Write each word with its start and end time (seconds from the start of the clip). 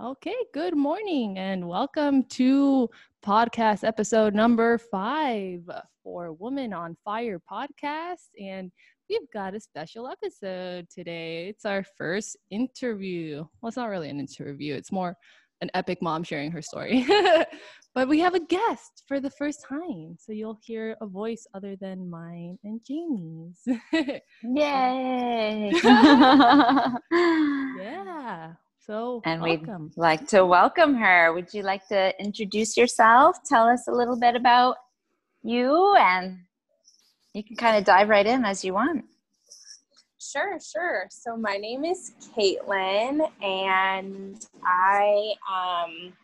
Okay, 0.00 0.36
good 0.54 0.76
morning 0.76 1.38
and 1.38 1.66
welcome 1.66 2.22
to 2.26 2.88
podcast 3.26 3.82
episode 3.82 4.32
number 4.32 4.78
five 4.78 5.68
for 6.04 6.32
Woman 6.34 6.72
on 6.72 6.96
Fire 7.04 7.42
podcast. 7.50 8.28
And 8.40 8.70
we've 9.10 9.28
got 9.32 9.56
a 9.56 9.60
special 9.60 10.06
episode 10.06 10.86
today. 10.88 11.48
It's 11.48 11.64
our 11.64 11.82
first 11.82 12.36
interview. 12.48 13.38
Well, 13.60 13.68
it's 13.68 13.76
not 13.76 13.88
really 13.88 14.08
an 14.08 14.20
interview, 14.20 14.74
it's 14.74 14.92
more 14.92 15.16
an 15.62 15.70
epic 15.74 15.98
mom 16.00 16.22
sharing 16.22 16.52
her 16.52 16.62
story. 16.62 17.04
but 17.92 18.06
we 18.06 18.20
have 18.20 18.34
a 18.36 18.46
guest 18.46 19.02
for 19.08 19.18
the 19.18 19.30
first 19.30 19.66
time. 19.68 20.16
So 20.16 20.30
you'll 20.30 20.60
hear 20.62 20.94
a 21.00 21.08
voice 21.08 21.44
other 21.54 21.74
than 21.74 22.08
mine 22.08 22.56
and 22.62 22.80
Jamie's. 22.86 23.66
Yay! 24.44 25.72
yeah. 27.80 28.52
So, 28.88 29.20
and 29.26 29.42
welcome. 29.42 29.92
we'd 29.94 30.00
like 30.00 30.26
to 30.28 30.46
welcome 30.46 30.94
her. 30.94 31.34
Would 31.34 31.52
you 31.52 31.62
like 31.62 31.86
to 31.88 32.18
introduce 32.18 32.74
yourself? 32.74 33.36
Tell 33.44 33.66
us 33.66 33.86
a 33.86 33.92
little 33.92 34.18
bit 34.18 34.34
about 34.34 34.76
you, 35.42 35.94
and 35.96 36.38
you 37.34 37.44
can 37.44 37.54
kind 37.54 37.76
of 37.76 37.84
dive 37.84 38.08
right 38.08 38.24
in 38.24 38.46
as 38.46 38.64
you 38.64 38.72
want. 38.72 39.04
Sure, 40.18 40.58
sure. 40.58 41.06
So 41.10 41.36
my 41.36 41.58
name 41.58 41.84
is 41.84 42.12
Caitlin, 42.34 43.30
and 43.42 44.46
I 44.64 45.34
um, 45.52 46.14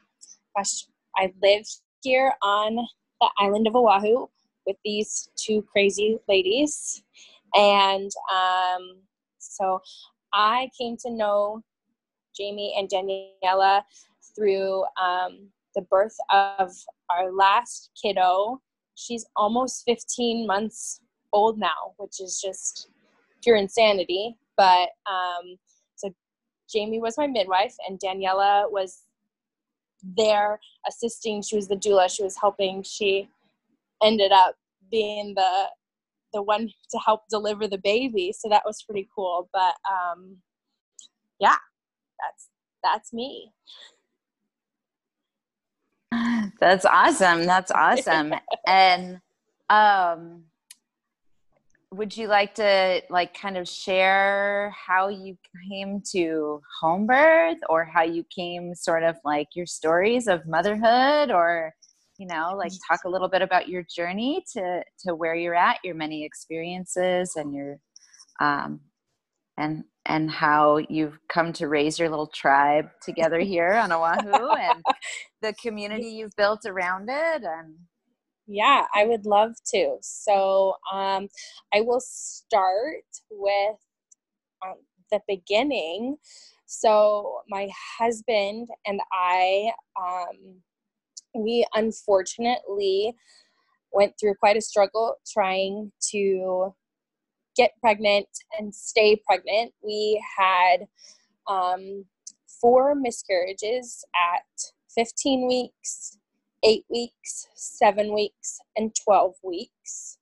gosh, 0.57 0.87
I 1.19 1.35
live 1.43 1.67
here 2.01 2.33
on 2.41 2.77
the 2.77 3.31
island 3.41 3.67
of 3.67 3.77
Oahu 3.77 4.27
with 4.67 4.77
these 4.87 5.29
two 5.37 5.61
crazy 5.71 6.19
ladies, 6.31 7.03
and 7.55 8.11
um, 8.35 9.03
so 9.37 9.83
I 10.33 10.71
came 10.81 10.97
to 11.03 11.11
know 11.11 11.63
Jamie 12.37 12.75
and 12.77 12.89
Daniela 12.89 13.83
through 14.35 14.85
um, 15.01 15.49
the 15.75 15.83
birth 15.83 16.17
of 16.31 16.73
our 17.11 17.33
last 17.33 17.91
kiddo. 18.01 18.61
She's 18.95 19.27
almost 19.37 19.85
15 19.87 20.47
months 20.47 21.01
old 21.33 21.59
now, 21.59 21.95
which 21.97 22.21
is 22.21 22.41
just 22.43 22.89
pure 23.43 23.57
insanity. 23.57 24.37
But 24.57 24.91
um, 25.11 25.57
so 25.97 26.13
Jamie 26.71 27.01
was 27.01 27.19
my 27.19 27.27
midwife, 27.27 27.75
and 27.89 27.99
Daniela 27.99 28.71
was 28.71 29.03
there 30.17 30.61
assisting. 30.87 31.43
She 31.43 31.57
was 31.57 31.69
the 31.69 31.77
doula. 31.77 32.15
She 32.15 32.23
was 32.23 32.37
helping. 32.41 32.83
She 32.83 33.29
ended 34.03 34.33
up 34.33 34.57
being 34.91 35.35
the 35.35 35.67
the 36.33 36.43
one 36.43 36.69
to 36.91 36.99
help 36.99 37.23
deliver 37.31 37.69
the 37.69 37.79
baby. 37.79 38.35
So 38.37 38.49
that 38.49 38.65
was 38.67 38.83
pretty 38.83 39.09
cool. 39.15 39.49
But 39.53 39.75
um, 39.91 40.39
yeah, 41.41 41.57
that's 42.25 42.49
that's 42.83 43.13
me. 43.13 43.53
That's 46.61 46.85
awesome. 46.85 47.45
That's 47.45 47.71
awesome. 47.71 48.35
and 48.67 49.21
um 49.71 50.45
would 51.91 52.17
you 52.17 52.27
like 52.27 52.55
to 52.57 53.01
like 53.09 53.39
kind 53.39 53.57
of 53.57 53.69
share 53.69 54.75
how 54.87 55.09
you 55.09 55.37
came 55.71 56.03
to 56.13 56.61
home 56.81 57.07
birth 57.07 57.59
or 57.69 57.85
how 57.85 58.03
you 58.03 58.25
came 58.35 58.75
sort 58.75 59.05
of 59.05 59.17
like 59.25 59.47
your 59.55 59.67
stories 59.67 60.27
of 60.27 60.47
motherhood 60.47 61.31
or 61.31 61.73
you 62.19 62.27
know 62.27 62.55
like 62.57 62.73
talk 62.89 63.01
a 63.05 63.09
little 63.09 63.29
bit 63.29 63.43
about 63.43 63.69
your 63.69 63.85
journey 63.95 64.45
to 64.53 64.83
to 64.99 65.15
where 65.15 65.35
you're 65.35 65.55
at 65.55 65.79
your 65.85 65.95
many 65.95 66.25
experiences 66.25 67.37
and 67.37 67.55
your 67.55 67.79
um 68.41 68.81
and 69.57 69.85
and 70.07 70.31
how 70.31 70.79
you've 70.89 71.19
come 71.29 71.53
to 71.55 71.69
raise 71.69 71.99
your 71.99 72.11
little 72.11 72.27
tribe 72.27 72.89
together 73.03 73.41
here 73.41 73.73
on 73.73 73.93
Oahu 73.93 74.55
and 74.55 74.83
the 75.41 75.53
community 75.63 76.09
you've 76.09 76.37
built 76.37 76.67
around 76.67 77.09
it 77.09 77.43
and 77.43 77.75
yeah 78.47 78.85
i 78.95 79.07
would 79.07 79.25
love 79.27 79.53
to. 79.73 79.97
So 80.03 80.75
um, 80.93 81.29
i 81.73 81.81
will 81.81 82.01
start 82.01 83.05
with 83.31 83.77
um, 84.65 84.75
the 85.11 85.21
beginning. 85.27 86.17
So 86.67 87.41
my 87.49 87.69
husband 87.99 88.69
and 88.87 89.01
i 89.13 89.71
um, 90.01 90.61
we 91.35 91.67
unfortunately 91.75 93.15
went 93.93 94.15
through 94.19 94.35
quite 94.35 94.57
a 94.57 94.61
struggle 94.61 95.17
trying 95.33 95.93
to 96.11 96.75
get 97.57 97.73
pregnant 97.81 98.29
and 98.59 98.75
stay 98.75 99.21
pregnant. 99.27 99.73
We 99.83 100.23
had 100.37 100.87
um, 101.49 102.05
four 102.61 102.95
miscarriages 102.95 104.05
at 104.15 104.45
15 104.95 105.47
weeks, 105.47 106.19
eight 106.63 106.85
weeks, 106.91 107.49
seven 107.55 108.15
weeks, 108.15 108.59
and 108.77 108.95
12 109.05 109.35
weeks. 109.43 110.19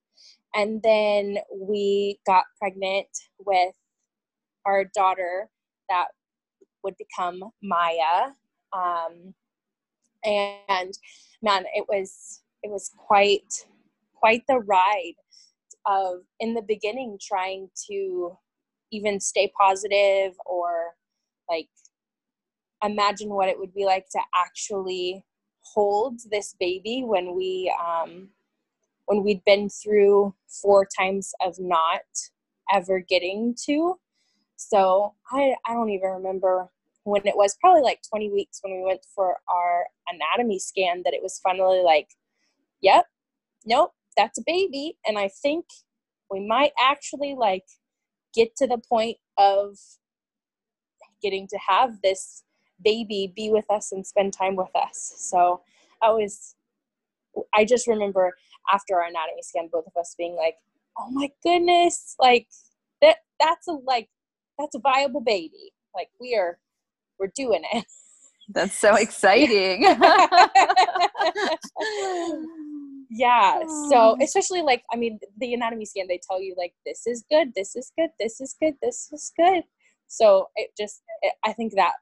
And 0.54 0.82
then 0.82 1.38
we 1.54 2.19
got 2.26 2.44
pregnant 2.59 3.09
with 3.38 3.75
our 4.66 4.84
daughter 4.94 5.49
that 5.88 6.09
would 6.82 6.94
become 6.97 7.43
Maya. 7.62 8.32
Um, 8.72 9.34
and 10.25 10.93
man, 11.43 11.64
it 11.75 11.87
was 11.88 12.43
it 12.62 12.70
was 12.70 12.91
quite 12.97 13.66
quite 14.14 14.43
the 14.47 14.60
ride 14.60 15.14
of 15.87 16.20
in 16.41 16.54
the 16.54 16.62
beginning 16.62 17.19
trying 17.20 17.69
to 17.91 18.37
even 18.91 19.20
stay 19.20 19.50
positive 19.59 20.34
or 20.47 20.94
like 21.48 21.69
imagine 22.84 23.31
what 23.31 23.48
it 23.48 23.59
would 23.59 23.75
be 23.75 23.84
like 23.84 24.09
to 24.10 24.20
actually 24.37 25.25
hold 25.60 26.20
this 26.31 26.54
baby 26.59 27.03
when 27.04 27.34
we 27.34 27.72
um, 27.81 28.28
when 29.06 29.22
we'd 29.22 29.44
been 29.44 29.69
through 29.69 30.34
four 30.47 30.87
times 30.87 31.32
of 31.44 31.56
not 31.59 32.03
ever 32.72 33.00
getting 33.00 33.54
to. 33.66 33.99
So 34.56 35.14
I, 35.31 35.54
I 35.66 35.75
don't 35.75 35.91
even 35.91 36.10
remember 36.10 36.70
when 37.04 37.26
it 37.26 37.37
was 37.37 37.56
probably 37.60 37.82
like 37.82 38.00
20 38.09 38.31
weeks 38.31 38.60
when 38.62 38.76
we 38.76 38.84
went 38.84 39.04
for 39.14 39.37
our 39.49 39.87
anatomy 40.09 40.59
scan 40.59 41.03
that 41.04 41.14
it 41.14 41.22
was 41.22 41.41
finally 41.43 41.82
like 41.82 42.09
yep 42.81 43.06
nope 43.64 43.93
that's 44.17 44.39
a 44.39 44.43
baby 44.47 44.97
and 45.06 45.19
i 45.19 45.28
think 45.28 45.65
we 46.31 46.47
might 46.47 46.73
actually 46.81 47.34
like 47.39 47.65
get 48.34 48.55
to 48.56 48.67
the 48.67 48.81
point 48.89 49.17
of 49.39 49.77
getting 51.23 51.47
to 51.47 51.59
have 51.69 52.00
this 52.03 52.43
baby 52.83 53.33
be 53.34 53.50
with 53.50 53.71
us 53.71 53.93
and 53.93 54.05
spend 54.05 54.33
time 54.33 54.56
with 54.56 54.75
us. 54.75 55.15
So 55.19 55.62
i 56.03 56.11
was 56.11 56.56
i 57.55 57.65
just 57.65 57.87
remember 57.87 58.34
after 58.73 58.97
our 58.97 59.05
anatomy 59.05 59.43
scan 59.43 59.69
both 59.71 59.87
of 59.87 59.93
us 59.99 60.15
being 60.19 60.34
like 60.34 60.56
oh 60.99 61.11
my 61.11 61.31
goodness 61.43 62.17
like 62.19 62.49
that 63.00 63.19
that's 63.39 63.69
a 63.69 63.73
like 63.73 64.09
that's 64.59 64.75
a 64.75 64.79
viable 64.79 65.21
baby. 65.21 65.73
Like 65.94 66.09
we 66.21 66.34
are 66.34 66.59
we're 67.19 67.33
doing 67.34 67.62
it. 67.73 67.84
That's 68.49 68.79
so 68.79 68.94
exciting 68.97 69.84
yeah 73.15 73.61
so 73.91 74.17
especially 74.23 74.62
like 74.62 74.83
i 74.93 74.97
mean 74.97 75.19
the 75.39 75.53
anatomy 75.53 75.84
scan 75.84 76.06
they 76.09 76.21
tell 76.27 76.41
you 76.41 76.55
like 76.56 76.73
this 76.87 77.06
is 77.06 77.25
good 77.31 77.53
this 77.55 77.77
is 77.77 77.93
good 77.99 78.11
this 78.19 78.41
is 78.41 78.56
good 78.61 78.75
this 78.83 79.11
is 79.12 79.33
good. 79.37 79.62
So 80.09 80.49
it 80.56 80.71
just 80.78 81.03
it, 81.23 81.33
i 81.45 81.53
think 81.53 81.73
that 81.77 81.93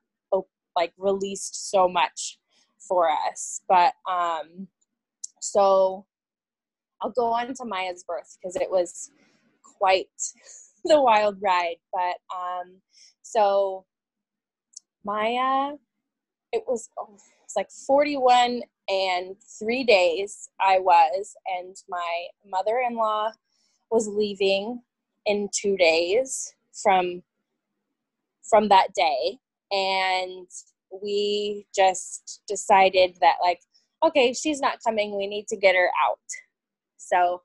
like 0.76 0.92
released 0.98 1.70
so 1.70 1.88
much 1.88 2.38
for 2.78 3.08
us 3.10 3.60
but 3.68 3.92
um 4.10 4.66
so 5.40 6.06
i'll 7.00 7.10
go 7.10 7.32
on 7.32 7.52
to 7.54 7.64
maya's 7.64 8.04
birth 8.06 8.36
because 8.40 8.56
it 8.56 8.70
was 8.70 9.10
quite 9.78 10.06
the 10.84 11.00
wild 11.00 11.36
ride 11.42 11.76
but 11.92 12.16
um 12.34 12.80
so 13.22 13.84
maya 15.04 15.72
it 16.52 16.62
was 16.66 16.88
oh, 16.98 17.16
it's 17.44 17.56
like 17.56 17.70
41 17.86 18.62
and 18.90 19.36
three 19.58 19.84
days 19.84 20.50
I 20.60 20.80
was, 20.80 21.34
and 21.58 21.76
my 21.88 22.26
mother 22.44 22.82
in 22.86 22.96
law 22.96 23.30
was 23.90 24.08
leaving 24.08 24.82
in 25.26 25.48
two 25.54 25.76
days 25.76 26.52
from 26.82 27.22
from 28.48 28.68
that 28.68 28.88
day. 28.94 29.38
And 29.70 30.48
we 31.02 31.66
just 31.74 32.42
decided 32.48 33.16
that 33.20 33.36
like 33.40 33.60
okay 34.04 34.32
she's 34.32 34.60
not 34.60 34.82
coming. 34.84 35.16
We 35.16 35.28
need 35.28 35.46
to 35.48 35.56
get 35.56 35.76
her 35.76 35.90
out. 36.04 36.18
So 36.96 37.42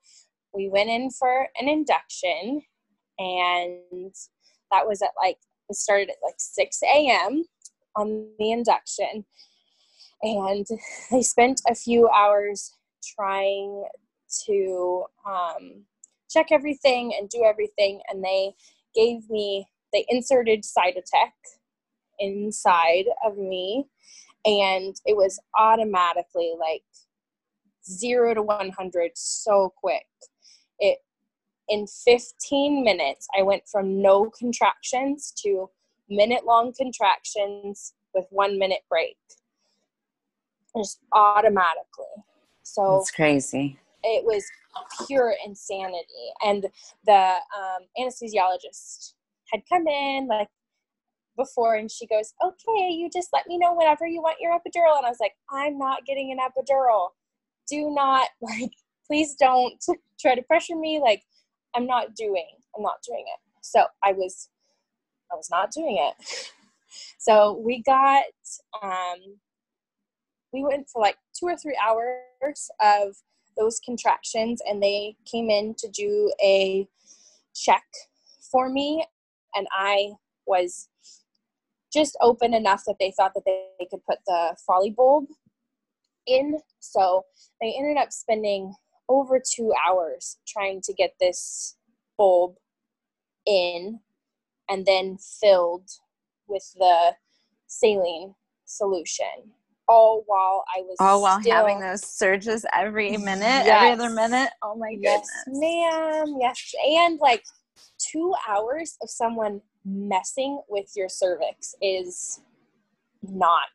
we 0.54 0.70
went 0.70 0.90
in 0.90 1.12
for 1.12 1.48
an 1.60 1.70
induction 1.70 2.64
and 3.20 4.14
that 4.72 4.88
was 4.88 5.02
at 5.02 5.12
like 5.22 5.38
it 5.70 5.76
started 5.76 6.10
at 6.10 6.16
like 6.24 6.36
6 6.38 6.82
a.m 6.84 7.44
on 7.96 8.28
the 8.40 8.52
induction 8.52 9.26
and 10.22 10.66
they 11.12 11.22
spent 11.22 11.62
a 11.70 11.76
few 11.76 12.10
hours 12.10 12.74
trying 13.16 13.86
to 14.48 15.06
um, 15.28 15.84
check 16.30 16.48
everything 16.52 17.14
and 17.18 17.30
do 17.30 17.44
everything 17.44 18.02
and 18.10 18.24
they 18.24 18.54
gave 18.96 19.30
me 19.30 19.66
they 19.94 20.06
inserted 20.10 20.64
cytotec 20.64 21.32
inside 22.20 23.06
of 23.26 23.38
me 23.38 23.86
and 24.46 24.96
it 25.06 25.16
was 25.16 25.40
automatically 25.58 26.54
like 26.60 26.84
0 27.88 28.34
to 28.34 28.42
100 28.42 29.12
so 29.16 29.74
quick. 29.82 30.06
It 30.80 31.00
in 31.68 31.88
15 31.88 32.84
minutes 32.84 33.28
i 33.38 33.42
went 33.42 33.64
from 33.72 34.02
no 34.02 34.30
contractions 34.38 35.34
to 35.44 35.68
minute 36.10 36.46
long 36.46 36.72
contractions 36.78 37.94
with 38.14 38.26
one 38.30 38.60
minute 38.60 38.82
break 38.88 39.18
just 40.78 41.00
automatically. 41.14 42.06
So 42.64 43.00
it's 43.00 43.12
crazy. 43.12 43.80
it 44.04 44.26
was 44.26 44.44
pure 45.08 45.34
insanity. 45.46 46.06
And 46.44 46.66
the 47.06 47.14
um, 47.14 47.84
anesthesiologist 48.00 49.14
had 49.52 49.62
come 49.72 49.88
in 49.88 50.28
like 50.28 50.48
before 51.38 51.76
and 51.76 51.92
she 51.92 52.08
goes 52.08 52.34
okay 52.44 52.90
you 52.90 53.10
just 53.14 53.28
let 53.34 53.46
me 53.46 53.58
know 53.58 53.74
whenever 53.76 54.08
you 54.08 54.22
want 54.22 54.38
your 54.40 54.52
epidural. 54.54 54.98
And 54.98 55.06
i 55.06 55.10
was 55.10 55.20
like 55.20 55.34
i'm 55.52 55.78
not 55.78 56.06
getting 56.06 56.32
an 56.32 56.40
epidural. 56.40 57.10
Do 57.70 57.92
not 57.94 58.28
like 58.42 58.72
please 59.08 59.36
don't 59.36 59.74
try 60.20 60.36
to 60.36 60.42
pressure 60.44 60.76
me. 60.76 61.00
Like 61.02 61.24
i'm 61.76 61.86
not 61.86 62.16
doing 62.16 62.48
i'm 62.76 62.84
not 62.84 63.02
doing 63.08 63.26
it. 63.28 63.40
So 63.62 63.86
i 64.04 64.14
was 64.14 64.50
i 65.32 65.36
was 65.36 65.50
not 65.50 65.72
doing 65.72 65.98
it. 66.00 66.52
So 67.18 67.62
we 67.66 67.82
got 67.82 68.24
um 68.82 69.38
we 70.56 70.64
went 70.64 70.90
for 70.90 71.02
like 71.02 71.18
two 71.38 71.46
or 71.46 71.58
three 71.58 71.78
hours 71.86 72.70
of 72.82 73.16
those 73.58 73.80
contractions 73.86 74.62
and 74.68 74.82
they 74.82 75.16
came 75.30 75.50
in 75.50 75.76
to 75.78 75.88
do 75.90 76.32
a 76.44 76.88
check 77.54 77.84
for 78.52 78.70
me 78.70 79.06
and 79.56 79.68
i 79.72 80.12
was 80.48 80.90
just 81.96 82.18
open 82.22 82.54
enough 82.54 82.84
that 82.86 82.98
they 83.00 83.12
thought 83.12 83.34
that 83.34 83.44
they, 83.46 83.88
could 83.90 84.04
put 84.06 84.20
the 84.28 84.56
Foley 84.68 84.90
bulb 84.90 85.28
in. 86.28 86.60
So 86.80 87.24
they 87.62 87.74
ended 87.78 87.98
up 87.98 88.12
spending 88.12 88.74
over 89.08 89.40
two 89.40 89.74
hours 89.88 90.38
trying 90.48 90.82
to 90.82 90.94
get 90.94 91.14
this 91.20 91.78
bulb 92.18 92.56
in 93.46 94.00
and 94.70 94.86
then 94.86 95.18
filled 95.18 95.90
with 96.48 96.74
the 96.76 97.14
saline 97.68 98.36
solution 98.66 99.54
all 99.88 100.24
while 100.26 100.64
I 100.76 100.82
was 100.82 100.98
all 101.00 101.22
while 101.22 101.40
still, 101.42 101.54
having 101.54 101.80
those 101.80 102.06
surges 102.06 102.66
every 102.74 103.18
minute, 103.18 103.66
yes. 103.66 103.68
every 103.68 103.92
other 103.92 104.14
minute. 104.14 104.50
Oh 104.64 104.76
my 104.76 104.94
goodness, 104.94 105.30
yes, 105.48 105.48
ma'am, 105.48 106.38
yes, 106.40 106.74
and 106.84 107.20
like 107.20 107.44
two 107.98 108.34
hours 108.48 108.98
of 109.02 109.10
someone 109.10 109.62
messing 109.86 110.62
with 110.70 110.92
your 110.96 111.10
cervix 111.10 111.76
is 111.82 112.42
not 113.22 113.70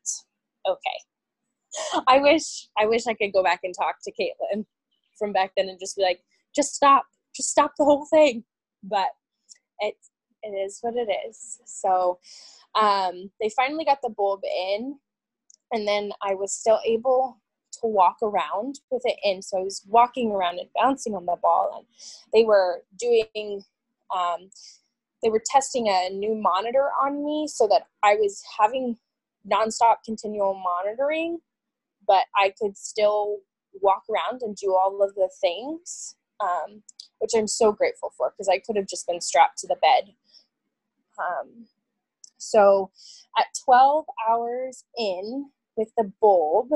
okay. 0.68 2.02
I 2.08 2.18
wish 2.18 2.68
I 2.78 2.86
wish 2.86 3.06
I 3.06 3.14
could 3.14 3.32
go 3.32 3.42
back 3.42 3.60
and 3.62 3.74
talk 3.74 3.96
to 4.04 4.12
Caitlin 4.12 4.64
from 5.18 5.32
back 5.32 5.52
then 5.56 5.68
and 5.68 5.78
just 5.78 5.96
be 5.96 6.02
like, 6.02 6.20
just 6.54 6.74
stop, 6.74 7.04
just 7.34 7.50
stop 7.50 7.72
the 7.78 7.84
whole 7.84 8.06
thing. 8.06 8.44
But 8.82 9.08
it 9.80 9.94
it 10.42 10.50
is 10.50 10.78
what 10.80 10.94
it 10.96 11.08
is. 11.28 11.60
So 11.66 12.18
um, 12.74 13.30
they 13.40 13.50
finally 13.50 13.84
got 13.84 13.98
the 14.02 14.10
bulb 14.10 14.40
in 14.44 14.98
and 15.72 15.86
then 15.86 16.12
I 16.22 16.34
was 16.34 16.52
still 16.52 16.80
able 16.86 17.38
to 17.74 17.80
walk 17.86 18.18
around 18.22 18.80
with 18.90 19.02
it 19.04 19.18
in. 19.24 19.42
So 19.42 19.58
I 19.58 19.62
was 19.62 19.84
walking 19.88 20.30
around 20.32 20.58
and 20.58 20.68
bouncing 20.74 21.14
on 21.14 21.26
the 21.26 21.36
ball, 21.40 21.72
and 21.76 21.86
they 22.32 22.44
were 22.44 22.82
doing, 22.98 23.64
um, 24.14 24.50
they 25.22 25.30
were 25.30 25.42
testing 25.44 25.88
a 25.88 26.10
new 26.10 26.34
monitor 26.34 26.88
on 27.02 27.24
me 27.24 27.46
so 27.48 27.66
that 27.68 27.84
I 28.02 28.14
was 28.14 28.42
having 28.60 28.96
nonstop 29.50 29.96
continual 30.04 30.54
monitoring, 30.54 31.38
but 32.06 32.24
I 32.36 32.54
could 32.60 32.76
still 32.76 33.38
walk 33.82 34.04
around 34.10 34.42
and 34.42 34.56
do 34.56 34.74
all 34.74 35.02
of 35.02 35.14
the 35.14 35.30
things, 35.40 36.16
um, 36.40 36.82
which 37.20 37.32
I'm 37.36 37.48
so 37.48 37.72
grateful 37.72 38.12
for 38.16 38.32
because 38.32 38.48
I 38.48 38.58
could 38.58 38.76
have 38.76 38.88
just 38.88 39.06
been 39.06 39.20
strapped 39.20 39.58
to 39.60 39.66
the 39.68 39.76
bed. 39.76 40.14
Um, 41.18 41.66
so 42.38 42.90
at 43.38 43.46
12 43.64 44.06
hours 44.28 44.84
in, 44.98 45.50
with 45.76 45.90
the 45.96 46.12
bulb 46.20 46.68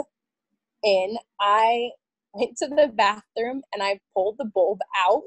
in, 0.82 1.16
I 1.40 1.90
went 2.32 2.56
to 2.58 2.68
the 2.68 2.90
bathroom 2.94 3.62
and 3.72 3.82
I 3.82 4.00
pulled 4.14 4.36
the 4.38 4.44
bulb 4.44 4.80
out. 4.98 5.22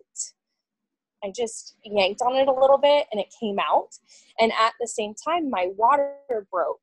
I 1.24 1.32
just 1.36 1.76
yanked 1.84 2.22
on 2.22 2.36
it 2.36 2.48
a 2.48 2.54
little 2.54 2.78
bit 2.78 3.08
and 3.12 3.20
it 3.20 3.34
came 3.40 3.58
out. 3.60 3.90
And 4.40 4.52
at 4.52 4.74
the 4.80 4.88
same 4.88 5.14
time, 5.14 5.50
my 5.50 5.70
water 5.76 6.16
broke 6.52 6.80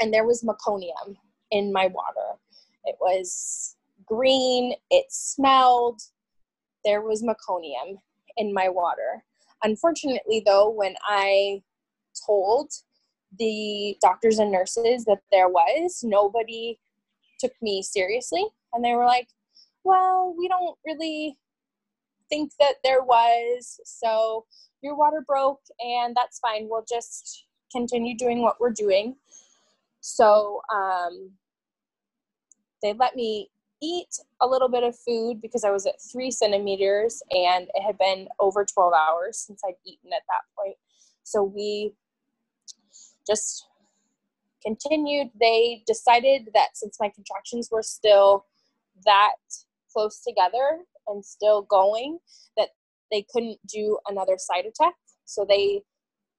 and 0.00 0.12
there 0.12 0.26
was 0.26 0.42
meconium 0.42 1.16
in 1.50 1.72
my 1.72 1.86
water. 1.86 2.38
It 2.84 2.96
was 3.00 3.76
green, 4.06 4.74
it 4.90 5.06
smelled, 5.10 6.00
there 6.84 7.02
was 7.02 7.22
meconium 7.22 7.98
in 8.36 8.52
my 8.52 8.68
water. 8.68 9.24
Unfortunately, 9.62 10.42
though, 10.44 10.70
when 10.70 10.94
I 11.06 11.62
told 12.26 12.72
the 13.38 13.96
doctors 14.00 14.38
and 14.38 14.50
nurses 14.50 15.04
that 15.04 15.20
there 15.30 15.48
was, 15.48 16.00
nobody 16.02 16.78
took 17.38 17.52
me 17.62 17.82
seriously. 17.82 18.44
And 18.72 18.84
they 18.84 18.92
were 18.92 19.06
like, 19.06 19.28
well, 19.84 20.34
we 20.36 20.48
don't 20.48 20.76
really 20.84 21.38
think 22.28 22.52
that 22.60 22.76
there 22.84 23.02
was. 23.02 23.80
So 23.84 24.44
your 24.82 24.96
water 24.96 25.24
broke, 25.26 25.60
and 25.80 26.14
that's 26.16 26.38
fine. 26.38 26.68
We'll 26.68 26.84
just 26.88 27.46
continue 27.72 28.16
doing 28.16 28.42
what 28.42 28.60
we're 28.60 28.72
doing. 28.72 29.16
So 30.00 30.60
um, 30.74 31.30
they 32.82 32.94
let 32.94 33.16
me 33.16 33.50
eat 33.82 34.18
a 34.40 34.46
little 34.46 34.68
bit 34.68 34.82
of 34.82 34.98
food 34.98 35.40
because 35.40 35.64
I 35.64 35.70
was 35.70 35.86
at 35.86 35.94
three 36.12 36.30
centimeters 36.30 37.22
and 37.30 37.66
it 37.74 37.82
had 37.82 37.96
been 37.98 38.28
over 38.38 38.64
12 38.64 38.92
hours 38.92 39.38
since 39.38 39.62
I'd 39.66 39.74
eaten 39.86 40.12
at 40.12 40.22
that 40.28 40.42
point. 40.58 40.76
So 41.24 41.42
we 41.42 41.92
just 43.30 43.66
continued. 44.62 45.28
They 45.40 45.82
decided 45.86 46.50
that 46.54 46.70
since 46.74 46.98
my 47.00 47.10
contractions 47.14 47.68
were 47.70 47.82
still 47.82 48.46
that 49.04 49.36
close 49.92 50.22
together 50.26 50.80
and 51.06 51.24
still 51.24 51.62
going, 51.62 52.18
that 52.56 52.70
they 53.10 53.24
couldn't 53.32 53.58
do 53.66 53.98
another 54.08 54.36
Cytotec. 54.36 54.92
So 55.24 55.44
they 55.48 55.82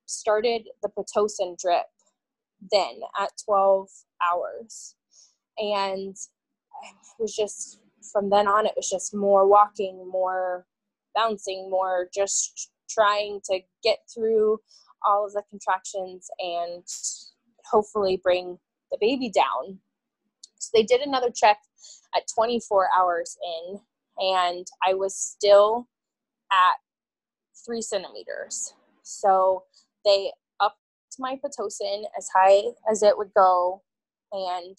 started 0.06 0.68
the 0.84 0.90
Pitocin 0.90 1.58
drip 1.60 1.86
then 2.72 3.00
at 3.20 3.32
12 3.46 3.88
hours. 4.26 4.96
And 5.58 6.16
it 6.84 6.96
was 7.20 7.36
just, 7.36 7.80
from 8.12 8.30
then 8.30 8.48
on, 8.48 8.66
it 8.66 8.74
was 8.76 8.90
just 8.90 9.16
more 9.16 9.48
walking, 9.48 10.08
more 10.10 10.66
bouncing, 11.16 11.70
more 11.70 12.08
just 12.14 12.72
trying 12.90 13.40
to 13.46 13.60
get 13.84 14.00
through 14.14 14.60
all 15.06 15.26
of 15.26 15.34
the 15.34 15.44
contractions 15.50 16.30
and 16.40 16.84
hopefully 17.66 18.20
bring 18.22 18.60
the 18.92 18.98
baby 19.00 19.30
down. 19.30 19.80
So 20.60 20.70
they 20.74 20.84
did 20.84 21.02
another 21.02 21.32
check 21.34 21.58
at 22.16 22.24
24 22.34 22.90
hours 22.98 23.38
in, 23.44 23.80
and 24.18 24.68
I 24.86 24.94
was 24.94 25.16
still 25.16 25.88
at 26.52 26.76
three 27.66 27.82
centimeters. 27.82 28.74
So 29.04 29.64
they 30.06 30.32
upped 30.60 30.78
my 31.20 31.40
Pitocin 31.44 32.04
as 32.18 32.30
high 32.34 32.64
as 32.90 33.04
it 33.04 33.18
would 33.18 33.34
go 33.36 33.82
and 34.32 34.78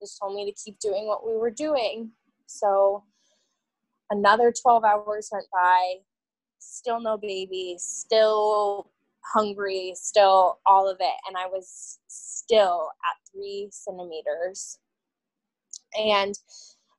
just 0.00 0.18
told 0.20 0.34
me 0.34 0.44
to 0.44 0.62
keep 0.62 0.78
doing 0.78 1.06
what 1.06 1.26
we 1.26 1.36
were 1.36 1.50
doing. 1.50 2.10
So 2.46 3.04
another 4.10 4.52
12 4.52 4.84
hours 4.84 5.30
went 5.32 5.46
by, 5.52 5.94
still 6.58 7.00
no 7.00 7.16
baby, 7.16 7.76
still 7.78 8.90
hungry, 9.32 9.92
still 9.96 10.60
all 10.66 10.88
of 10.88 10.98
it. 11.00 11.14
And 11.28 11.36
I 11.36 11.46
was 11.46 11.98
still 12.08 12.88
at 13.04 13.32
three 13.32 13.68
centimeters. 13.70 14.78
And 15.98 16.34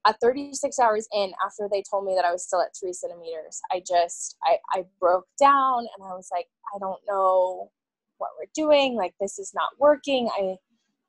at 0.08 0.20
36 0.22 0.77
hours 0.79 1.08
in, 1.13 1.34
after 1.46 1.67
they 1.72 1.84
told 1.89 2.05
me 2.05 2.13
that 2.15 2.25
I 2.25 2.32
was 2.32 2.46
still 2.46 2.62
at 2.62 2.75
three 2.79 2.94
centimeters, 2.94 3.60
I 3.72 3.82
just, 3.86 4.38
I, 4.44 4.58
I 4.74 4.84
broke 5.00 5.27
down 5.39 5.79
and 5.79 6.05
I 6.05 6.13
was 6.13 6.29
like, 6.32 6.48
I 6.74 6.79
don't 6.79 7.01
know 7.08 7.72
what 8.17 8.32
we're 8.39 8.51
doing. 8.53 8.96
Like, 8.96 9.13
this 9.20 9.39
is 9.39 9.51
not 9.53 9.72
working. 9.79 10.29
I, 10.38 10.55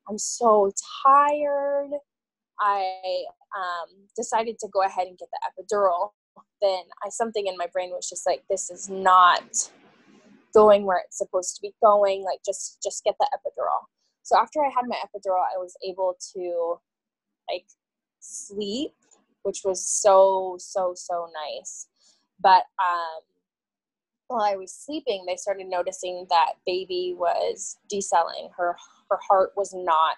I'm 0.09 0.17
so 0.17 0.71
tired. 1.05 1.91
I 2.59 3.23
um, 3.55 4.07
decided 4.15 4.57
to 4.59 4.67
go 4.73 4.81
ahead 4.81 5.07
and 5.07 5.17
get 5.17 5.29
the 5.31 5.63
epidural. 5.63 6.09
Then 6.61 6.81
I 7.05 7.09
something 7.09 7.45
in 7.45 7.55
my 7.55 7.67
brain 7.71 7.91
was 7.91 8.09
just 8.09 8.25
like, 8.25 8.43
this 8.49 8.71
is 8.71 8.89
not 8.89 9.69
going 10.57 10.85
where 10.85 11.01
it's 11.05 11.17
supposed 11.17 11.55
to 11.55 11.61
be 11.61 11.73
going 11.83 12.23
like 12.23 12.39
just 12.45 12.81
just 12.83 13.03
get 13.03 13.15
the 13.19 13.27
epidural 13.35 13.81
so 14.23 14.37
after 14.37 14.59
i 14.61 14.69
had 14.75 14.85
my 14.87 14.97
epidural 14.97 15.43
i 15.55 15.57
was 15.57 15.75
able 15.87 16.15
to 16.33 16.75
like 17.49 17.65
sleep 18.19 18.91
which 19.43 19.61
was 19.63 19.87
so 19.87 20.55
so 20.59 20.93
so 20.95 21.27
nice 21.47 21.87
but 22.41 22.63
um 22.79 23.21
while 24.27 24.41
I 24.41 24.55
was 24.55 24.73
sleeping, 24.73 25.23
they 25.25 25.37
started 25.37 25.67
noticing 25.67 26.25
that 26.29 26.53
baby 26.65 27.15
was 27.17 27.77
decelling. 27.91 28.49
Her 28.55 28.75
her 29.09 29.19
heart 29.27 29.51
was 29.55 29.73
not 29.73 30.17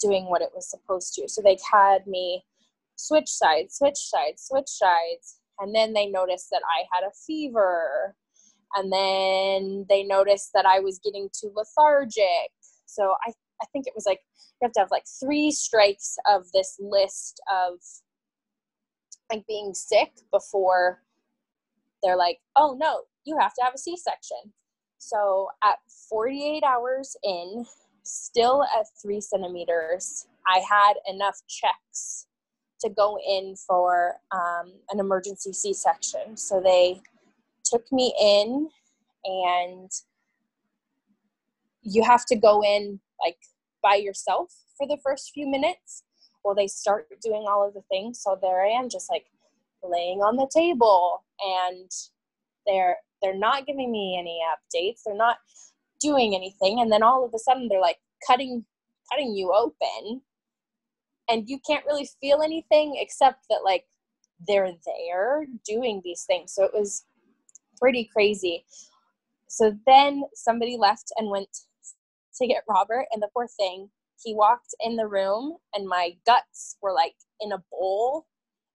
doing 0.00 0.26
what 0.26 0.42
it 0.42 0.50
was 0.54 0.68
supposed 0.68 1.14
to. 1.14 1.28
So 1.28 1.40
they 1.40 1.56
had 1.70 2.06
me 2.06 2.44
switch 2.96 3.28
sides, 3.28 3.76
switch 3.76 3.98
sides, 3.98 4.42
switch 4.42 4.68
sides. 4.68 5.38
And 5.60 5.74
then 5.74 5.92
they 5.92 6.06
noticed 6.06 6.48
that 6.50 6.62
I 6.66 6.84
had 6.92 7.06
a 7.06 7.14
fever. 7.26 8.16
And 8.74 8.92
then 8.92 9.86
they 9.88 10.02
noticed 10.02 10.50
that 10.54 10.66
I 10.66 10.80
was 10.80 11.00
getting 11.04 11.28
too 11.32 11.52
lethargic. 11.54 12.50
So 12.86 13.14
I, 13.26 13.32
I 13.62 13.66
think 13.72 13.86
it 13.86 13.92
was 13.94 14.06
like 14.06 14.20
you 14.60 14.66
have 14.66 14.72
to 14.72 14.80
have 14.80 14.90
like 14.90 15.04
three 15.20 15.50
strikes 15.50 16.16
of 16.28 16.50
this 16.52 16.76
list 16.80 17.40
of 17.50 17.78
like 19.30 19.44
being 19.46 19.72
sick 19.74 20.12
before 20.32 21.02
they're 22.02 22.16
like, 22.16 22.38
oh 22.56 22.76
no, 22.78 23.02
you 23.24 23.38
have 23.38 23.54
to 23.54 23.62
have 23.62 23.74
a 23.74 23.78
C 23.78 23.96
section. 23.96 24.52
So 24.98 25.48
at 25.64 25.76
48 26.08 26.62
hours 26.64 27.16
in, 27.22 27.64
still 28.02 28.64
at 28.64 28.86
three 29.00 29.20
centimeters, 29.20 30.26
I 30.46 30.58
had 30.58 30.94
enough 31.08 31.40
checks 31.48 32.26
to 32.80 32.90
go 32.90 33.18
in 33.26 33.54
for 33.56 34.16
um, 34.32 34.72
an 34.90 34.98
emergency 35.00 35.52
C 35.52 35.72
section. 35.72 36.36
So 36.36 36.60
they 36.60 37.00
took 37.72 37.90
me 37.92 38.14
in, 38.20 38.68
and 39.24 39.90
you 41.82 42.02
have 42.04 42.24
to 42.26 42.36
go 42.36 42.62
in 42.62 43.00
like 43.24 43.38
by 43.82 43.96
yourself 43.96 44.52
for 44.76 44.86
the 44.86 44.98
first 45.02 45.32
few 45.32 45.48
minutes 45.48 46.04
while 46.42 46.54
they 46.54 46.66
start 46.66 47.06
doing 47.22 47.46
all 47.48 47.66
of 47.66 47.74
the 47.74 47.82
things. 47.90 48.20
So 48.22 48.38
there 48.40 48.64
I 48.64 48.68
am, 48.68 48.88
just 48.88 49.10
like 49.10 49.26
laying 49.82 50.18
on 50.18 50.36
the 50.36 50.50
table, 50.52 51.24
and 51.40 51.90
they're 52.66 52.96
they're 53.22 53.38
not 53.38 53.66
giving 53.66 53.90
me 53.90 54.16
any 54.18 54.40
updates. 54.52 55.00
They're 55.04 55.16
not 55.16 55.38
doing 56.00 56.34
anything. 56.34 56.80
And 56.80 56.90
then 56.90 57.02
all 57.02 57.24
of 57.24 57.32
a 57.34 57.38
sudden 57.38 57.68
they're 57.68 57.80
like 57.80 57.98
cutting 58.26 58.64
cutting 59.10 59.34
you 59.34 59.52
open 59.52 60.22
and 61.28 61.48
you 61.48 61.58
can't 61.66 61.86
really 61.86 62.08
feel 62.20 62.42
anything 62.42 62.96
except 62.98 63.46
that 63.48 63.60
like 63.64 63.84
they're 64.46 64.72
there 64.84 65.46
doing 65.66 66.00
these 66.04 66.24
things. 66.24 66.52
So 66.52 66.64
it 66.64 66.72
was 66.74 67.04
pretty 67.82 68.08
crazy. 68.12 68.64
So 69.48 69.76
then 69.86 70.22
somebody 70.34 70.76
left 70.78 71.12
and 71.18 71.30
went 71.30 71.48
to 72.36 72.46
get 72.46 72.62
Robert 72.68 73.06
and 73.12 73.22
the 73.22 73.28
poor 73.34 73.48
thing, 73.48 73.90
he 74.22 74.34
walked 74.34 74.74
in 74.80 74.96
the 74.96 75.06
room 75.06 75.56
and 75.74 75.86
my 75.86 76.12
guts 76.24 76.76
were 76.80 76.94
like 76.94 77.14
in 77.40 77.52
a 77.52 77.62
bowl 77.70 78.26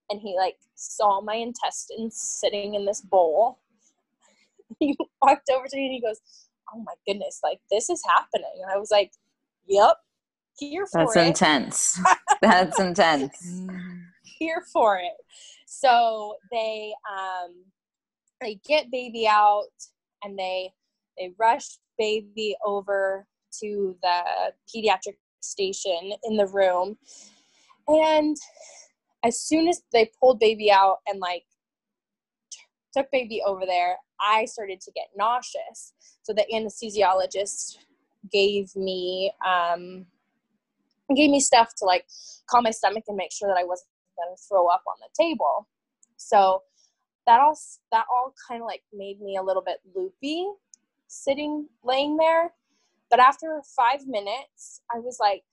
and 0.10 0.20
he 0.22 0.36
like 0.38 0.58
saw 0.76 1.22
my 1.22 1.36
intestines 1.36 2.18
sitting 2.18 2.76
in 2.76 2.86
this 2.86 3.02
bowl 3.02 3.60
he 4.80 4.98
walked 5.22 5.50
over 5.50 5.68
to 5.68 5.76
me 5.78 5.86
and 5.86 5.94
he 5.94 6.02
goes, 6.02 6.20
"Oh 6.74 6.80
my 6.80 6.94
goodness, 7.08 7.40
like 7.44 7.60
this 7.72 7.90
is 7.90 8.02
happening." 8.08 8.52
And 8.62 8.72
I 8.72 8.78
was 8.78 8.92
like, 8.92 9.12
"Yep, 9.68 9.96
here 10.58 10.86
for 10.88 11.04
it. 11.04 11.06
That's 11.06 11.16
it." 11.16 11.28
intense. 11.28 12.00
That's 12.42 12.80
intense. 12.80 13.64
here 14.40 14.64
for 14.72 14.98
it. 14.98 15.14
So 15.66 16.36
they 16.52 16.94
um 17.10 17.66
they 18.42 18.60
get 18.68 18.92
baby 18.92 19.28
out 19.28 19.68
and 20.24 20.38
they 20.38 20.72
they 21.18 21.34
rush 21.40 21.78
baby 21.98 22.56
over 22.66 23.26
to 23.60 23.96
the 24.02 24.54
pediatric 24.68 25.16
station 25.42 26.12
in 26.24 26.38
the 26.38 26.48
room 26.48 26.98
and 27.88 28.36
as 29.24 29.40
soon 29.40 29.68
as 29.68 29.82
they 29.92 30.12
pulled 30.20 30.40
baby 30.40 30.72
out 30.72 30.98
and 31.08 31.20
like 31.20 31.44
took 32.96 33.12
baby 33.12 33.42
over 33.46 33.66
there, 33.66 33.98
I 34.20 34.46
started 34.46 34.82
to 34.82 34.92
get 34.92 35.08
nauseous. 35.16 35.94
So 36.24 36.34
the 36.34 36.46
anesthesiologist 36.54 37.78
gave 38.32 38.76
me 38.76 39.32
um, 39.46 40.06
gave 41.16 41.30
me 41.30 41.40
stuff 41.40 41.74
to 41.78 41.86
like 41.86 42.06
calm 42.50 42.64
my 42.64 42.72
stomach 42.72 43.04
and 43.08 43.18
make 43.18 43.32
sure 43.32 43.48
that 43.50 43.58
I 43.58 43.64
wasn't 43.64 43.90
going 44.18 44.36
to 44.36 44.42
throw 44.50 44.68
up 44.68 44.84
on 44.88 44.98
the 45.00 45.24
table. 45.24 45.68
So 46.18 46.64
that 47.28 47.40
all 47.40 47.58
that 47.92 48.06
all 48.12 48.34
kind 48.48 48.62
of 48.62 48.68
like 48.68 48.84
made 48.94 49.22
me 49.22 49.38
a 49.38 49.44
little 49.44 49.64
bit 49.64 49.80
loopy 49.96 50.48
sitting 51.08 51.68
laying 51.84 52.18
there. 52.18 52.54
But 53.10 53.20
after 53.20 53.62
five 53.76 54.08
minutes, 54.08 54.82
I 54.94 55.00
was 55.00 55.18
like, 55.20 55.44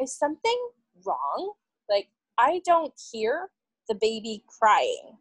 is 0.00 0.16
something 0.16 0.68
wrong? 1.04 1.52
Like 1.88 2.08
I 2.38 2.60
don't 2.64 2.94
hear 3.12 3.50
the 3.88 3.94
baby 3.94 4.44
crying 4.46 5.18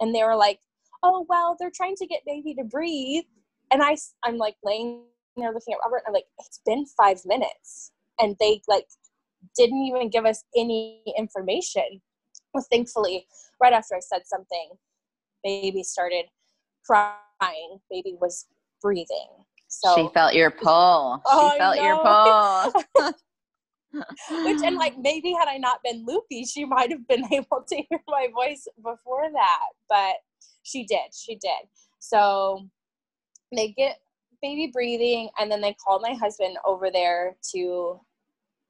and 0.00 0.14
they 0.14 0.22
were 0.22 0.36
like, 0.36 0.60
"Oh 1.02 1.26
well, 1.28 1.56
they're 1.58 1.70
trying 1.74 1.96
to 1.96 2.06
get 2.06 2.24
baby 2.26 2.54
to 2.54 2.64
breathe," 2.64 3.24
and 3.70 3.82
I 3.82 3.96
I'm 4.24 4.38
like 4.38 4.56
laying 4.64 5.04
there 5.36 5.52
looking 5.52 5.74
at 5.74 5.80
Robert, 5.84 6.02
and 6.06 6.08
I'm 6.08 6.14
like, 6.14 6.26
"It's 6.38 6.60
been 6.66 6.86
five 6.86 7.20
minutes," 7.24 7.92
and 8.20 8.36
they 8.40 8.62
like 8.68 8.86
didn't 9.56 9.82
even 9.84 10.10
give 10.10 10.26
us 10.26 10.44
any 10.56 11.02
information. 11.16 12.02
Well, 12.54 12.64
thankfully, 12.72 13.26
right 13.60 13.72
after 13.72 13.96
I 13.96 14.00
said 14.00 14.22
something, 14.24 14.70
baby 15.42 15.82
started 15.82 16.26
crying. 16.86 17.80
Baby 17.90 18.16
was 18.20 18.46
breathing. 18.80 19.28
So 19.68 19.94
she 19.94 20.14
felt 20.14 20.34
your 20.34 20.50
pull. 20.50 21.20
She 21.26 21.32
oh, 21.32 21.54
felt 21.58 21.76
your 21.80 21.98
pull. 22.02 22.72
Which 24.44 24.58
and 24.64 24.76
like 24.76 24.98
maybe 24.98 25.32
had 25.32 25.48
I 25.48 25.56
not 25.56 25.80
been 25.84 26.04
loopy, 26.06 26.44
she 26.44 26.64
might 26.64 26.90
have 26.90 27.06
been 27.06 27.24
able 27.32 27.64
to 27.68 27.76
hear 27.76 28.00
my 28.08 28.28
voice 28.32 28.66
before 28.76 29.30
that. 29.32 29.68
But 29.88 30.16
she 30.62 30.84
did. 30.84 31.14
She 31.14 31.34
did. 31.36 31.68
So 31.98 32.68
they 33.54 33.68
get 33.68 33.98
baby 34.42 34.70
breathing 34.72 35.28
and 35.38 35.50
then 35.50 35.60
they 35.60 35.74
call 35.74 36.00
my 36.00 36.14
husband 36.14 36.56
over 36.66 36.90
there 36.90 37.36
to 37.52 38.00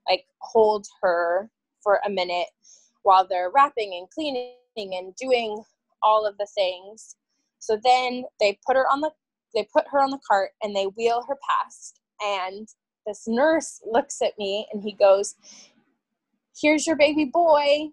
like 0.08 0.24
hold 0.38 0.86
her 1.02 1.50
for 1.82 2.00
a 2.06 2.10
minute 2.10 2.46
while 3.04 3.26
they're 3.26 3.50
wrapping 3.54 3.94
and 3.94 4.10
cleaning 4.10 4.56
and 4.76 5.14
doing 5.16 5.62
all 6.02 6.26
of 6.26 6.36
the 6.36 6.48
things. 6.54 7.16
So 7.60 7.78
then 7.82 8.24
they 8.40 8.58
put 8.66 8.76
her 8.76 8.86
on 8.92 9.00
the 9.00 9.10
they 9.54 9.66
put 9.72 9.84
her 9.90 10.00
on 10.00 10.10
the 10.10 10.18
cart 10.28 10.50
and 10.62 10.74
they 10.74 10.86
wheel 10.86 11.24
her 11.28 11.38
past 11.48 12.00
and 12.20 12.66
this 13.06 13.24
nurse 13.26 13.80
looks 13.84 14.22
at 14.22 14.38
me 14.38 14.66
and 14.72 14.82
he 14.82 14.92
goes, 14.92 15.34
Here's 16.60 16.86
your 16.86 16.96
baby 16.96 17.24
boy. 17.26 17.90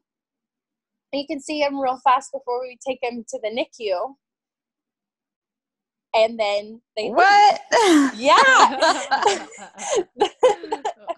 And 1.11 1.21
you 1.21 1.27
can 1.27 1.41
see 1.41 1.61
him 1.61 1.79
real 1.79 1.99
fast 2.03 2.31
before 2.31 2.61
we 2.61 2.77
take 2.87 2.99
him 3.01 3.25
to 3.29 3.39
the 3.41 3.49
NICU. 3.49 4.15
And 6.13 6.37
then 6.37 6.81
they 6.97 7.09
what? 7.09 7.61
Yeah. 8.15 8.35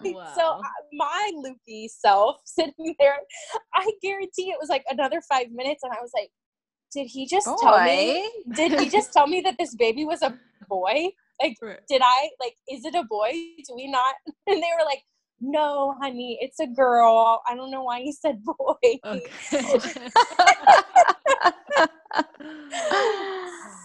wow. 0.14 0.32
So 0.36 0.42
uh, 0.42 0.62
my 0.92 1.32
loopy 1.34 1.88
self 1.88 2.36
sitting 2.44 2.94
there, 2.98 3.16
I 3.74 3.90
guarantee 4.02 4.50
it 4.50 4.58
was 4.60 4.68
like 4.68 4.84
another 4.88 5.20
five 5.28 5.50
minutes, 5.50 5.82
and 5.82 5.92
I 5.92 6.00
was 6.00 6.12
like, 6.14 6.30
"Did 6.92 7.06
he 7.06 7.26
just 7.26 7.46
boy. 7.46 7.56
tell 7.60 7.82
me? 7.84 8.30
Did 8.54 8.78
he 8.78 8.88
just 8.88 9.12
tell 9.12 9.26
me 9.26 9.40
that 9.40 9.56
this 9.58 9.74
baby 9.74 10.04
was 10.04 10.22
a 10.22 10.38
boy?" 10.68 11.08
Like, 11.42 11.56
right. 11.60 11.80
did 11.88 12.00
I 12.04 12.30
like? 12.40 12.54
Is 12.68 12.84
it 12.84 12.94
a 12.94 13.02
boy? 13.02 13.32
Do 13.32 13.74
we 13.74 13.90
not? 13.90 14.14
And 14.46 14.62
they 14.62 14.70
were 14.78 14.84
like, 14.84 15.02
no, 15.40 15.94
honey, 16.00 16.38
it's 16.40 16.60
a 16.60 16.66
girl. 16.66 17.42
I 17.46 17.54
don't 17.54 17.70
know 17.70 17.82
why 17.82 17.98
you 17.98 18.12
said 18.12 18.42
boy. 18.44 18.74
Okay. 19.04 19.22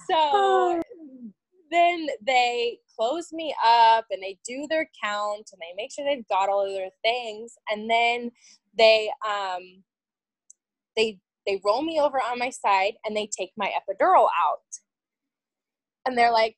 so 0.10 0.82
then 1.72 2.08
they 2.26 2.80
close 2.98 3.32
me 3.32 3.56
up 3.66 4.06
and 4.12 4.22
they 4.22 4.38
do 4.48 4.68
their 4.70 4.90
count 5.04 5.50
and 5.52 5.60
they 5.60 5.74
make 5.76 5.92
sure 5.92 6.06
they've 6.06 6.28
got 6.28 6.50
all 6.50 6.66
of 6.66 6.72
their 6.72 6.90
things 7.04 7.54
and 7.70 7.90
then 7.90 8.32
they 8.78 9.12
um 9.28 9.84
they 10.96 11.20
they 11.48 11.62
roll 11.64 11.82
me 11.82 12.00
over 12.00 12.18
on 12.18 12.38
my 12.40 12.50
side 12.50 12.94
and 13.06 13.16
they 13.16 13.30
take 13.38 13.52
my 13.58 13.68
epidural 13.70 14.28
out 14.44 14.60
and 16.06 16.18
they're 16.18 16.32
like 16.32 16.56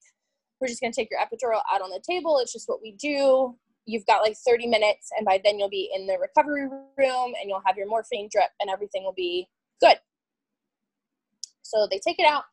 we're 0.61 0.67
just 0.67 0.79
going 0.79 0.93
to 0.93 0.95
take 0.95 1.09
your 1.09 1.19
epidural 1.19 1.61
out 1.73 1.81
on 1.81 1.89
the 1.89 2.01
table. 2.07 2.37
It's 2.37 2.53
just 2.53 2.69
what 2.69 2.81
we 2.81 2.91
do. 2.93 3.55
You've 3.87 4.05
got 4.05 4.21
like 4.21 4.37
30 4.37 4.67
minutes, 4.67 5.09
and 5.17 5.25
by 5.25 5.41
then 5.43 5.57
you'll 5.57 5.69
be 5.69 5.89
in 5.93 6.05
the 6.05 6.17
recovery 6.19 6.67
room 6.67 7.33
and 7.41 7.47
you'll 7.49 7.63
have 7.65 7.77
your 7.77 7.87
morphine 7.87 8.29
drip, 8.31 8.51
and 8.59 8.69
everything 8.69 9.03
will 9.03 9.15
be 9.15 9.47
good. 9.81 9.97
So 11.63 11.87
they 11.89 11.99
take 11.99 12.19
it 12.19 12.27
out 12.27 12.43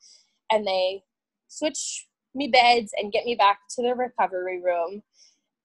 and 0.51 0.67
they 0.67 1.03
switch 1.49 2.08
me 2.39 2.49
beds 2.49 2.93
and 2.97 3.13
get 3.13 3.25
me 3.25 3.35
back 3.35 3.59
to 3.77 3.83
the 3.83 3.95
recovery 3.95 4.63
room. 4.63 5.03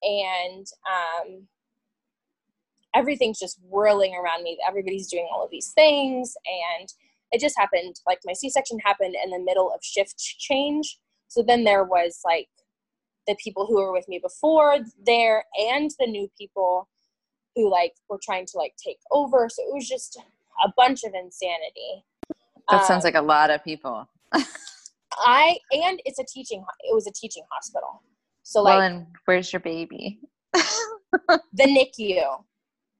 And 0.02 0.66
um, 0.86 1.48
everything's 2.94 3.38
just 3.38 3.58
whirling 3.68 4.14
around 4.14 4.42
me. 4.42 4.58
Everybody's 4.68 5.08
doing 5.08 5.28
all 5.32 5.44
of 5.44 5.50
these 5.50 5.72
things. 5.72 6.34
And 6.46 6.88
it 7.32 7.40
just 7.40 7.58
happened 7.58 7.96
like 8.06 8.18
my 8.24 8.32
C 8.32 8.50
section 8.50 8.78
happened 8.80 9.16
in 9.22 9.30
the 9.30 9.38
middle 9.38 9.72
of 9.72 9.80
shift 9.82 10.18
change. 10.18 10.98
So 11.28 11.42
then 11.42 11.64
there 11.64 11.84
was 11.84 12.20
like 12.24 12.48
the 13.26 13.36
people 13.42 13.66
who 13.66 13.76
were 13.76 13.92
with 13.92 14.08
me 14.08 14.20
before 14.22 14.78
there 15.04 15.44
and 15.58 15.90
the 15.98 16.06
new 16.06 16.30
people 16.38 16.88
who 17.56 17.70
like 17.70 17.94
were 18.08 18.20
trying 18.22 18.46
to 18.46 18.58
like 18.58 18.74
take 18.76 18.98
over. 19.10 19.48
So 19.48 19.62
it 19.62 19.74
was 19.74 19.88
just 19.88 20.18
a 20.64 20.72
bunch 20.76 21.04
of 21.04 21.14
insanity. 21.14 22.04
That 22.70 22.80
um, 22.80 22.86
sounds 22.86 23.04
like 23.04 23.14
a 23.14 23.22
lot 23.22 23.50
of 23.50 23.64
people. 23.64 24.08
I 25.18 25.58
and 25.72 26.00
it's 26.04 26.18
a 26.18 26.24
teaching. 26.24 26.64
It 26.80 26.94
was 26.94 27.06
a 27.06 27.12
teaching 27.12 27.44
hospital. 27.50 28.02
So 28.42 28.62
well, 28.62 28.78
like 28.78 28.90
and 28.90 29.06
where's 29.24 29.52
your 29.52 29.60
baby? 29.60 30.20
the 30.52 31.64
NICU. 31.98 32.22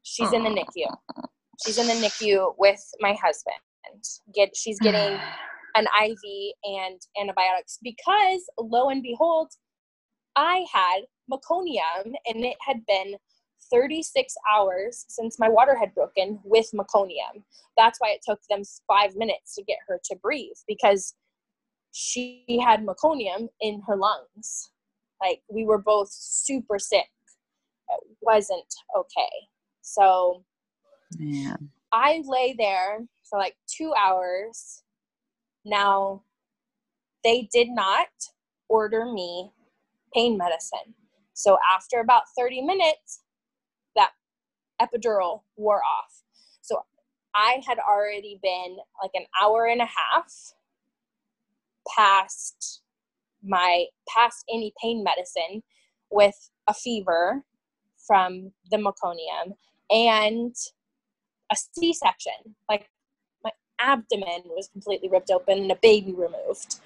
She's 0.03 0.33
in 0.33 0.45
the 0.45 0.51
NICU. 0.51 0.87
She's 1.65 1.79
in 1.79 1.87
the 1.87 1.95
NICU 1.95 2.55
with 2.59 2.81
my 3.01 3.15
husband. 3.23 3.57
Get 4.35 4.57
she's 4.57 4.79
getting 4.83 5.19
an 5.77 5.87
IV 6.05 6.19
and 6.65 7.01
antibiotics 7.21 7.79
because 7.83 8.43
lo 8.59 8.91
and 8.91 9.03
behold, 9.03 9.51
I 10.37 10.65
had 10.73 11.03
meconium 11.31 12.15
and 12.27 12.45
it 12.45 12.57
had 12.61 12.85
been 12.87 13.17
36 13.73 14.35
hours 14.53 15.05
since 15.09 15.39
my 15.39 15.49
water 15.49 15.77
had 15.77 15.95
broken 15.95 16.39
with 16.45 16.71
meconium. 16.75 17.43
That's 17.77 17.99
why 17.99 18.11
it 18.11 18.21
took 18.27 18.41
them 18.51 18.63
five 18.87 19.17
minutes 19.17 19.55
to 19.55 19.65
get 19.65 19.79
her 19.89 20.01
to 20.05 20.17
breathe 20.17 20.57
because 20.69 21.15
she 21.95 22.45
had 22.61 22.85
meconium 22.85 23.49
in 23.61 23.81
her 23.87 23.97
lungs. 23.97 24.73
Like 25.23 25.43
we 25.49 25.65
were 25.65 25.79
both 25.79 26.09
super 26.11 26.77
sick. 26.77 27.07
It 27.89 28.17
wasn't 28.21 28.67
okay. 28.97 29.31
So 29.81 30.45
Yeah. 31.19 31.57
I 31.93 32.21
lay 32.27 32.57
there 32.59 33.07
for 33.23 33.39
like 33.39 33.55
two 33.69 33.95
hours. 33.95 34.83
Now, 35.65 36.25
they 37.23 37.49
did 37.53 37.69
not 37.71 38.09
order 38.69 39.05
me 39.05 39.53
pain 40.13 40.37
medicine. 40.37 40.95
So 41.33 41.59
after 41.73 42.01
about 42.01 42.25
30 42.37 42.63
minutes, 42.63 43.23
that 43.95 44.11
epidural 44.83 45.43
wore 45.57 45.83
off. 45.85 46.23
So 46.61 46.85
I 47.37 47.63
had 47.67 47.79
already 47.79 48.41
been 48.43 48.79
like 49.01 49.13
an 49.15 49.27
hour 49.41 49.67
and 49.67 49.81
a 49.81 49.87
half 49.87 50.55
past 51.97 52.83
my 53.47 53.85
past 54.09 54.45
any 54.53 54.73
pain 54.83 55.05
medicine 55.05 55.63
with 56.11 56.51
a 56.67 56.75
fever 56.75 57.45
from 58.07 58.53
the 58.71 58.77
meconium 58.77 59.55
and 59.91 60.55
a 61.51 61.57
c-section. 61.57 62.57
Like 62.69 62.89
my 63.43 63.51
abdomen 63.81 64.43
was 64.47 64.69
completely 64.69 65.09
ripped 65.09 65.31
open 65.31 65.59
and 65.59 65.71
a 65.71 65.79
baby 65.83 66.13
removed. 66.13 66.81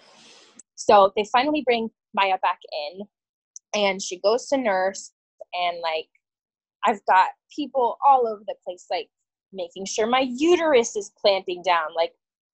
So 0.74 1.12
they 1.16 1.24
finally 1.32 1.62
bring 1.64 1.90
maya 2.14 2.38
back 2.42 2.58
in 2.90 3.06
and 3.74 4.02
she 4.02 4.18
goes 4.20 4.46
to 4.48 4.56
nurse 4.56 5.12
and 5.54 5.78
like 5.82 6.08
i've 6.86 7.04
got 7.06 7.28
people 7.54 7.96
all 8.06 8.26
over 8.26 8.42
the 8.46 8.54
place 8.64 8.86
like 8.90 9.08
making 9.52 9.84
sure 9.84 10.06
my 10.06 10.26
uterus 10.36 10.96
is 10.96 11.10
clamping 11.20 11.62
down 11.62 11.88
like 11.94 12.12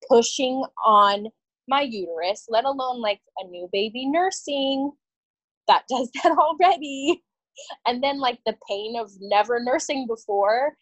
pushing 0.08 0.64
on 0.84 1.26
my 1.68 1.82
uterus 1.82 2.46
let 2.48 2.64
alone 2.64 3.00
like 3.00 3.20
a 3.38 3.46
new 3.46 3.68
baby 3.72 4.06
nursing 4.06 4.92
that 5.68 5.84
does 5.88 6.10
that 6.22 6.32
already. 6.32 7.22
And 7.86 8.02
then 8.02 8.18
like 8.18 8.40
the 8.44 8.56
pain 8.68 8.96
of 8.98 9.10
never 9.20 9.60
nursing 9.60 10.06
before. 10.06 10.76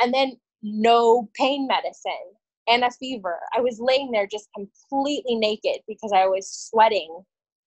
And 0.00 0.12
then 0.12 0.36
no 0.62 1.28
pain 1.34 1.66
medicine 1.66 2.12
and 2.68 2.84
a 2.84 2.90
fever. 2.90 3.38
I 3.54 3.60
was 3.60 3.78
laying 3.80 4.10
there 4.10 4.26
just 4.26 4.48
completely 4.54 5.36
naked 5.36 5.80
because 5.86 6.12
i 6.14 6.26
was 6.26 6.50
sweating 6.50 7.22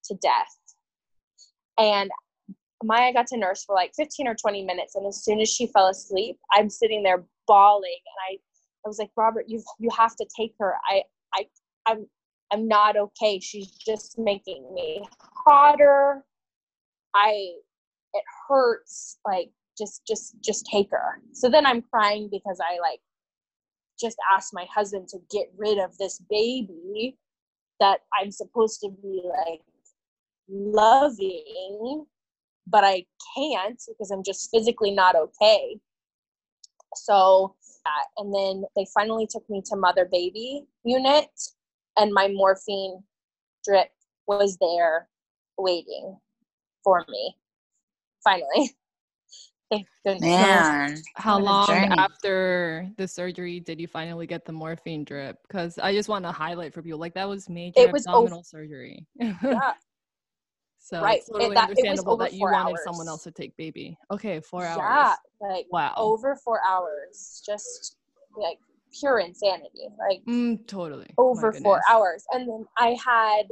to 0.06 0.16
death. 0.16 0.58
And 1.78 2.12
Maya 2.84 3.14
got 3.14 3.28
to 3.28 3.38
nurse 3.38 3.64
for 3.64 3.74
like 3.76 3.92
15 3.96 4.28
or 4.28 4.36
20 4.36 4.64
minutes, 4.66 4.96
and 4.96 5.06
as 5.08 5.24
soon 5.24 5.40
as 5.40 5.50
she 5.50 5.68
fell 5.68 5.88
asleep, 5.88 6.38
I'm 6.52 6.70
sitting 6.70 7.04
there 7.04 7.24
bawling, 7.48 8.00
and 8.06 8.38
I, 8.38 8.40
I 8.86 8.88
was 8.88 9.00
like, 9.00 9.12
Robert, 9.18 9.46
you 9.48 9.62
you 9.80 9.90
have 9.98 10.16
to 10.16 10.26
take 10.38 10.54
her. 10.60 10.76
I 10.90 11.04
I 11.34 11.46
I'm 11.86 12.08
I'm 12.52 12.68
not 12.68 12.98
okay. 12.98 13.40
She's 13.40 13.72
just 13.72 14.18
making 14.18 14.74
me 14.74 15.08
hotter. 15.46 16.24
I 17.16 17.54
it 18.14 18.24
hurts. 18.48 19.20
Like 19.26 19.52
just 19.78 20.06
just 20.08 20.36
just 20.44 20.66
take 20.66 20.90
her. 20.92 21.22
So 21.34 21.50
then 21.50 21.66
I'm 21.66 21.82
crying 21.82 22.30
because 22.32 22.60
I 22.60 22.80
like 22.80 23.00
just 24.00 24.18
asked 24.34 24.54
my 24.54 24.66
husband 24.74 25.08
to 25.10 25.20
get 25.30 25.52
rid 25.58 25.78
of 25.78 25.98
this 25.98 26.22
baby 26.30 27.18
that 27.80 28.00
I'm 28.20 28.32
supposed 28.32 28.82
to 28.82 28.90
be 29.02 29.22
like 29.26 29.62
loving, 30.50 32.06
but 32.68 32.84
I 32.84 33.06
can't 33.36 33.82
because 33.88 34.12
I'm 34.12 34.24
just 34.24 34.50
physically 34.52 34.92
not 34.92 35.16
okay. 35.16 35.80
So, 36.96 37.56
uh, 37.86 38.22
and 38.22 38.34
then 38.34 38.64
they 38.76 38.86
finally 38.94 39.28
took 39.30 39.48
me 39.50 39.62
to 39.70 39.76
mother 39.76 40.08
baby 40.12 40.66
unit, 40.84 41.30
and 42.00 42.14
my 42.14 42.30
morphine 42.30 43.04
drip 43.66 43.90
was 44.28 44.58
there 44.60 45.10
waiting 45.58 46.18
for 46.84 47.06
me. 47.10 47.36
Finally. 48.24 48.72
Thank 49.72 49.88
goodness. 50.06 50.22
Man. 50.22 51.04
How 51.16 51.38
long 51.40 51.68
journey. 51.68 51.96
after 51.98 52.90
the 52.98 53.08
surgery 53.08 53.60
did 53.60 53.80
you 53.80 53.88
finally 53.88 54.26
get 54.26 54.46
the 54.46 54.52
morphine 54.52 55.04
drip? 55.04 55.38
Because 55.48 55.78
I 55.78 55.94
just 55.94 56.10
want 56.10 56.26
to 56.26 56.32
highlight 56.32 56.74
for 56.74 56.82
people, 56.82 57.00
like 57.00 57.14
that 57.14 57.28
was 57.28 57.50
major 57.50 57.82
It 57.82 57.92
was 57.92 58.08
ov- 58.08 58.16
abdominal 58.16 58.44
surgery. 58.44 59.06
Yeah, 59.20 59.74
so 60.80 61.04
Right. 61.04 61.20
it's 61.20 61.30
It- 61.30 61.34
totally 61.34 61.46
it 61.46 61.50
was 61.50 61.58
understandable 61.58 62.14
over 62.14 62.24
that 62.24 62.34
you 62.34 62.40
four 62.40 62.52
wanted 62.52 62.78
someone 62.80 63.08
else 63.08 63.24
to 63.24 63.32
take 63.32 63.56
baby. 63.58 63.98
Okay, 64.10 64.40
four 64.40 64.66
hours. 64.66 64.78
yeah, 64.80 65.16
like 65.42 65.68
Wow. 65.70 65.94
over 65.98 66.36
four 66.36 66.62
hours. 66.68 67.44
Just 67.46 67.98
like 68.36 68.60
pure 68.98 69.20
insanity. 69.20 69.88
Like 69.98 70.24
Mm, 70.26 70.66
totally. 70.68 71.14
Over 71.18 71.54
four 71.54 71.82
hours 71.90 72.24
and 72.32 72.48
then 72.48 72.66
i 72.78 72.96
had 73.04 73.44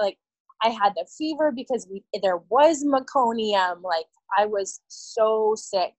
like 0.00 0.18
i 0.62 0.68
had 0.68 0.92
the 0.96 1.06
fever 1.16 1.52
because 1.54 1.86
we 1.90 2.02
there 2.22 2.38
was 2.48 2.84
meconium 2.84 3.82
like 3.82 4.06
i 4.36 4.46
was 4.46 4.80
so 4.88 5.54
sick 5.56 5.94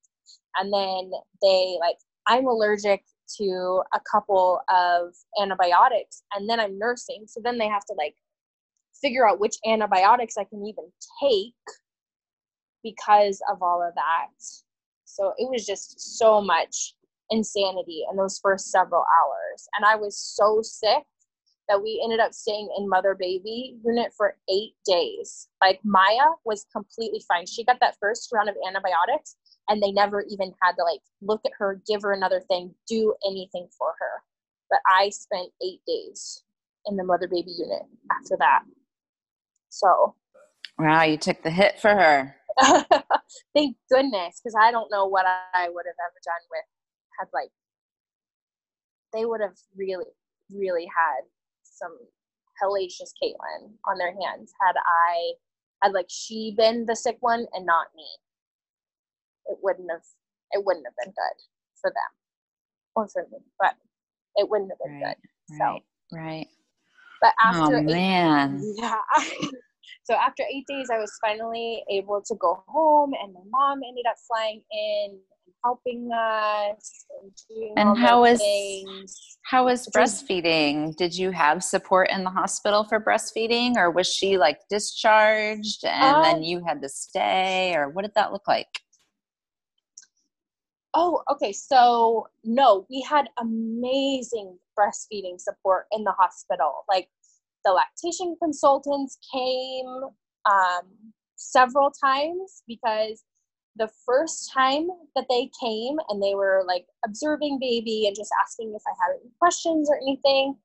and 0.58 0.74
then 0.74 1.12
they 1.42 1.78
like 1.80 1.98
i'm 2.28 2.46
allergic 2.48 3.04
to 3.38 3.82
a 3.94 4.00
couple 4.12 4.60
of 4.70 5.14
antibiotics 5.42 6.24
and 6.34 6.50
then 6.50 6.60
i'm 6.60 6.78
nursing 6.78 7.26
so 7.28 7.40
then 7.44 7.58
they 7.58 7.68
have 7.68 7.86
to 7.86 7.94
like 7.98 8.16
figure 9.02 9.28
out 9.28 9.40
which 9.40 9.56
antibiotics 9.66 10.38
i 10.38 10.44
can 10.44 10.66
even 10.66 10.86
take 11.22 11.54
because 12.84 13.42
of 13.52 13.62
all 13.62 13.82
of 13.82 13.94
that 13.96 14.30
so 15.06 15.34
it 15.38 15.50
was 15.50 15.66
just 15.66 16.18
so 16.18 16.42
much 16.42 16.94
insanity 17.30 18.04
in 18.10 18.18
those 18.18 18.40
first 18.40 18.72
several 18.72 19.02
hours. 19.02 19.68
And 19.78 19.86
I 19.86 19.96
was 19.96 20.18
so 20.18 20.62
sick 20.62 21.04
that 21.68 21.82
we 21.82 22.02
ended 22.04 22.20
up 22.20 22.34
staying 22.34 22.68
in 22.78 22.90
mother 22.90 23.16
baby 23.18 23.78
unit 23.86 24.12
for 24.18 24.36
eight 24.50 24.74
days. 24.86 25.48
Like 25.62 25.80
Maya 25.84 26.32
was 26.44 26.66
completely 26.74 27.22
fine. 27.28 27.46
She 27.46 27.64
got 27.64 27.80
that 27.80 27.96
first 28.00 28.30
round 28.34 28.50
of 28.50 28.56
antibiotics 28.68 29.36
and 29.70 29.82
they 29.82 29.92
never 29.92 30.26
even 30.30 30.52
had 30.62 30.74
to 30.74 30.84
like 30.84 31.02
look 31.22 31.42
at 31.46 31.52
her, 31.58 31.80
give 31.88 32.02
her 32.02 32.14
another 32.14 32.42
thing, 32.42 32.74
do 32.88 33.14
anything 33.26 33.68
for 33.78 33.94
her. 34.00 34.24
But 34.70 34.80
I 34.88 35.10
spent 35.10 35.52
eight 35.64 35.82
days 35.88 36.44
in 36.88 36.98
the 36.98 37.04
mother 37.04 37.28
baby 37.28 37.52
unit 37.52 37.84
after 38.12 38.36
that. 38.40 38.64
So 39.70 40.16
Wow, 40.80 41.04
you 41.04 41.18
took 41.18 41.44
the 41.44 41.52
hit 41.52 41.80
for 41.80 41.90
her. 41.90 42.36
thank 43.54 43.76
goodness, 43.92 44.40
because 44.42 44.56
I 44.60 44.72
don't 44.72 44.90
know 44.90 45.06
what 45.06 45.26
I 45.28 45.68
would 45.70 45.86
have 45.86 46.00
ever 46.00 46.20
done 46.24 46.44
with 46.50 46.64
had 47.20 47.28
like 47.34 47.50
they 49.14 49.26
would 49.26 49.42
have 49.42 49.58
really, 49.76 50.06
really 50.54 50.86
had 50.86 51.22
some 51.64 51.98
hellacious 52.62 53.12
Caitlin 53.22 53.72
on 53.88 53.98
their 53.98 54.12
hands 54.12 54.52
had 54.62 54.76
I 54.78 55.34
had 55.84 55.94
like 55.94 56.08
she 56.10 56.54
been 56.58 56.86
the 56.86 56.96
sick 56.96 57.18
one 57.22 57.46
and 57.54 57.66
not 57.66 57.88
me. 57.96 58.06
It 59.48 59.58
wouldn't 59.62 59.90
have 59.92 60.04
it 60.52 60.64
wouldn't 60.66 60.86
have 60.86 60.96
been 61.04 61.14
good 61.14 61.44
for 61.82 61.90
them 61.90 62.12
or 62.96 63.08
for 63.08 63.28
me, 63.32 63.40
but 63.60 63.74
it 64.36 64.50
wouldn't 64.50 64.72
have 64.72 64.80
been 64.84 65.02
Right, 65.02 65.16
good. 65.50 65.58
So, 65.58 65.64
Right, 65.66 65.82
right. 66.12 66.48
but 67.22 67.34
Oh 67.44 67.48
after 67.50 67.78
eight 67.78 67.86
man. 67.88 68.62
yeah. 68.78 68.96
so 70.04 70.16
after 70.16 70.44
eight 70.44 70.66
days, 70.68 70.90
I 70.92 70.98
was 70.98 71.12
finally 71.22 71.84
able 71.90 72.22
to 72.26 72.36
go 72.36 72.64
home, 72.68 73.14
and 73.22 73.34
my 73.34 73.42
mom 73.50 73.80
ended 73.88 74.06
up 74.10 74.18
flying 74.28 74.62
in 74.72 75.20
helping 75.64 76.10
us 76.12 77.06
and 77.22 77.78
And 77.78 77.98
how 77.98 78.22
was- 78.22 78.40
things. 78.40 79.38
How 79.44 79.66
was 79.66 79.88
breastfeeding? 79.88 80.96
Did 80.96 81.18
you 81.18 81.32
have 81.32 81.64
support 81.64 82.12
in 82.12 82.24
the 82.24 82.30
hospital 82.30 82.84
for 82.84 83.00
breastfeeding, 83.00 83.78
or 83.78 83.90
was 83.90 84.08
she 84.08 84.38
like 84.38 84.60
discharged 84.70 85.84
and 85.86 86.18
Um, 86.18 86.24
then 86.24 86.44
you 86.44 86.64
had 86.64 86.82
to 86.84 86.90
stay, 86.90 87.74
or 87.76 87.90
what 87.90 88.04
did 88.04 88.14
that 88.14 88.32
look 88.32 88.48
like? 88.48 88.68
Oh, 90.94 91.24
okay. 91.32 91.52
So 91.52 92.28
no, 92.44 92.86
we 92.90 93.02
had 93.02 93.30
amazing 93.40 94.58
breastfeeding 94.78 95.40
support 95.40 95.88
in 95.92 96.04
the 96.04 96.12
hospital. 96.14 96.84
Like 96.88 97.10
the 97.66 97.72
lactation 97.72 98.36
consultants 98.42 99.18
came 99.34 99.88
um, 100.46 101.14
several 101.36 101.92
times 101.92 102.64
because 102.68 103.24
the 103.76 103.90
first 104.06 104.52
time 104.54 104.88
that 105.16 105.26
they 105.30 105.50
came 105.62 105.98
and 106.10 106.22
they 106.22 106.36
were 106.36 106.64
like 106.68 106.86
observing 107.06 107.60
baby 107.60 108.06
and 108.08 108.16
just 108.16 108.32
asking 108.42 108.74
if 108.76 108.82
I 108.88 108.92
had 109.02 109.16
any 109.22 109.32
questions 109.40 109.90
or 109.90 109.98
anything. 109.98 110.56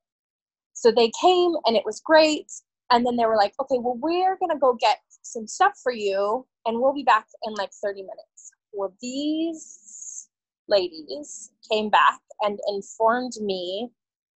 So 0.73 0.91
they 0.91 1.11
came 1.21 1.53
and 1.67 1.77
it 1.77 1.85
was 1.85 2.01
great. 2.05 2.51
and 2.91 3.07
then 3.07 3.17
they 3.17 3.27
were 3.27 3.37
like, 3.37 3.55
okay, 3.61 3.79
well, 3.79 3.97
we're 4.01 4.37
gonna 4.39 4.59
go 4.59 4.75
get 4.75 4.99
some 5.23 5.47
stuff 5.47 5.73
for 5.83 5.93
you, 5.93 6.47
and 6.67 6.79
we'll 6.81 6.95
be 6.95 7.03
back 7.03 7.27
in 7.45 7.55
like 7.55 7.71
30 7.83 8.03
minutes. 8.03 8.53
Well, 8.73 8.95
these 9.01 10.29
ladies 10.69 11.51
came 11.71 11.91
back 11.91 12.21
and 12.43 12.59
informed 12.69 13.33
me 13.41 13.91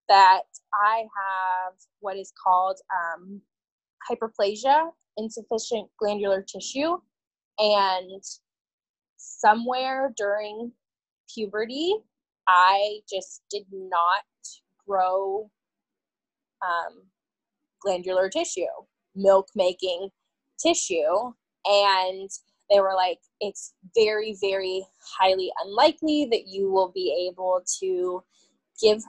that 0.08 0.42
I 0.72 1.00
have 1.00 1.74
what 2.00 2.16
is 2.16 2.32
called 2.42 2.80
um, 2.90 3.40
hypoplasia, 4.10 4.90
insufficient 5.16 5.88
glandular 5.98 6.42
tissue, 6.42 6.96
and 7.58 8.22
somewhere 9.18 10.12
during 10.16 10.72
puberty, 11.32 11.94
I 12.46 13.00
just 13.10 13.42
did 13.50 13.64
not 13.72 14.24
grow 14.86 15.50
um, 16.62 17.02
glandular 17.82 18.28
tissue, 18.28 18.62
milk 19.14 19.48
making 19.54 20.08
tissue. 20.58 21.32
And 21.66 22.30
they 22.70 22.80
were 22.80 22.94
like, 22.94 23.18
it's 23.40 23.74
very, 23.94 24.36
very 24.40 24.86
highly 25.18 25.50
unlikely 25.64 26.28
that 26.30 26.46
you 26.46 26.70
will 26.70 26.90
be 26.94 27.28
able 27.30 27.62
to 27.80 28.22
give 28.80 29.02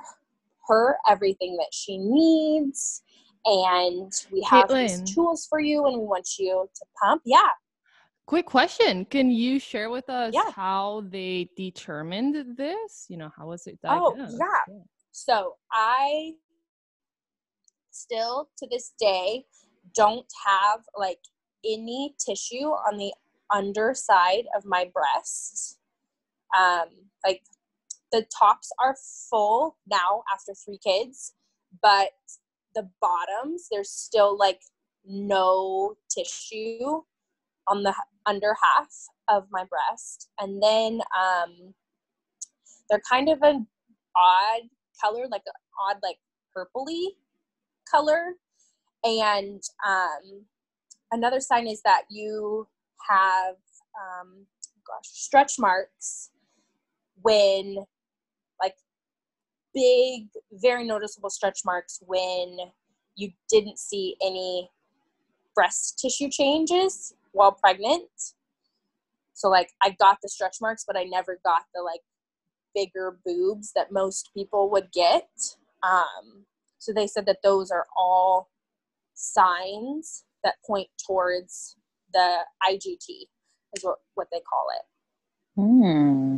her 0.67 0.97
everything 1.07 1.57
that 1.57 1.73
she 1.73 1.97
needs. 1.97 3.03
And 3.45 4.11
we 4.31 4.45
have 4.49 4.67
Caitlin. 4.67 4.87
these 4.87 5.13
tools 5.13 5.47
for 5.49 5.59
you, 5.59 5.85
and 5.85 5.99
we 5.99 6.05
want 6.05 6.27
you 6.37 6.69
to 6.75 6.85
pump. 7.01 7.21
Yeah. 7.25 7.47
Quick 8.29 8.45
question. 8.45 9.05
Can 9.05 9.31
you 9.31 9.59
share 9.59 9.89
with 9.89 10.07
us 10.07 10.35
yeah. 10.35 10.51
how 10.51 11.03
they 11.09 11.49
determined 11.57 12.55
this? 12.55 13.07
You 13.09 13.17
know, 13.17 13.31
how 13.35 13.47
was 13.47 13.65
it 13.65 13.81
diagnosed? 13.81 14.17
Oh, 14.19 14.37
yeah. 14.39 14.75
yeah. 14.75 14.83
So 15.11 15.55
I 15.71 16.33
still 17.89 18.49
to 18.59 18.67
this 18.69 18.93
day 18.99 19.45
don't 19.95 20.27
have 20.45 20.81
like 20.95 21.17
any 21.65 22.13
tissue 22.23 22.67
on 22.67 22.99
the 22.99 23.11
underside 23.51 24.45
of 24.55 24.63
my 24.63 24.91
breast. 24.93 25.79
Um, 26.55 26.89
like 27.25 27.41
the 28.11 28.27
tops 28.39 28.69
are 28.79 28.95
full 29.31 29.77
now 29.89 30.21
after 30.31 30.53
three 30.53 30.77
kids, 30.77 31.33
but 31.81 32.11
the 32.75 32.91
bottoms, 33.01 33.69
there's 33.71 33.89
still 33.89 34.37
like 34.37 34.61
no 35.03 35.95
tissue 36.15 37.01
on 37.67 37.83
the 37.83 37.93
under 38.25 38.55
half 38.61 38.89
of 39.27 39.45
my 39.51 39.63
breast. 39.65 40.29
And 40.39 40.61
then 40.61 41.01
um, 41.17 41.73
they're 42.89 43.01
kind 43.09 43.29
of 43.29 43.41
an 43.41 43.67
odd 44.15 44.61
color, 45.01 45.25
like 45.29 45.43
an 45.45 45.53
odd, 45.87 45.97
like 46.03 46.17
purpley 46.55 47.07
color. 47.89 48.33
And 49.03 49.61
um, 49.87 50.45
another 51.11 51.39
sign 51.39 51.67
is 51.67 51.81
that 51.83 52.03
you 52.09 52.67
have, 53.09 53.55
um, 53.95 54.45
gosh, 54.85 55.05
stretch 55.05 55.53
marks 55.57 56.31
when, 57.21 57.77
like, 58.61 58.75
big, 59.73 60.27
very 60.51 60.85
noticeable 60.85 61.29
stretch 61.29 61.59
marks 61.65 61.99
when 62.05 62.57
you 63.15 63.31
didn't 63.49 63.77
see 63.79 64.15
any 64.21 64.69
breast 65.55 65.99
tissue 65.99 66.29
changes 66.29 67.13
while 67.31 67.51
pregnant. 67.51 68.09
So, 69.33 69.49
like, 69.49 69.69
I 69.81 69.91
got 69.91 70.17
the 70.21 70.29
stretch 70.29 70.57
marks, 70.61 70.83
but 70.85 70.97
I 70.97 71.03
never 71.03 71.39
got 71.45 71.63
the, 71.73 71.81
like, 71.81 72.01
bigger 72.75 73.17
boobs 73.25 73.71
that 73.75 73.91
most 73.91 74.29
people 74.33 74.69
would 74.71 74.91
get. 74.91 75.29
Um, 75.83 76.45
so 76.77 76.93
they 76.93 77.07
said 77.07 77.25
that 77.25 77.39
those 77.43 77.71
are 77.71 77.85
all 77.97 78.49
signs 79.13 80.23
that 80.43 80.55
point 80.65 80.87
towards 81.05 81.75
the 82.13 82.39
IGT, 82.67 83.27
is 83.75 83.83
what, 83.83 83.97
what 84.15 84.27
they 84.31 84.39
call 84.39 84.65
it. 84.75 84.85
Hmm. 85.61 86.37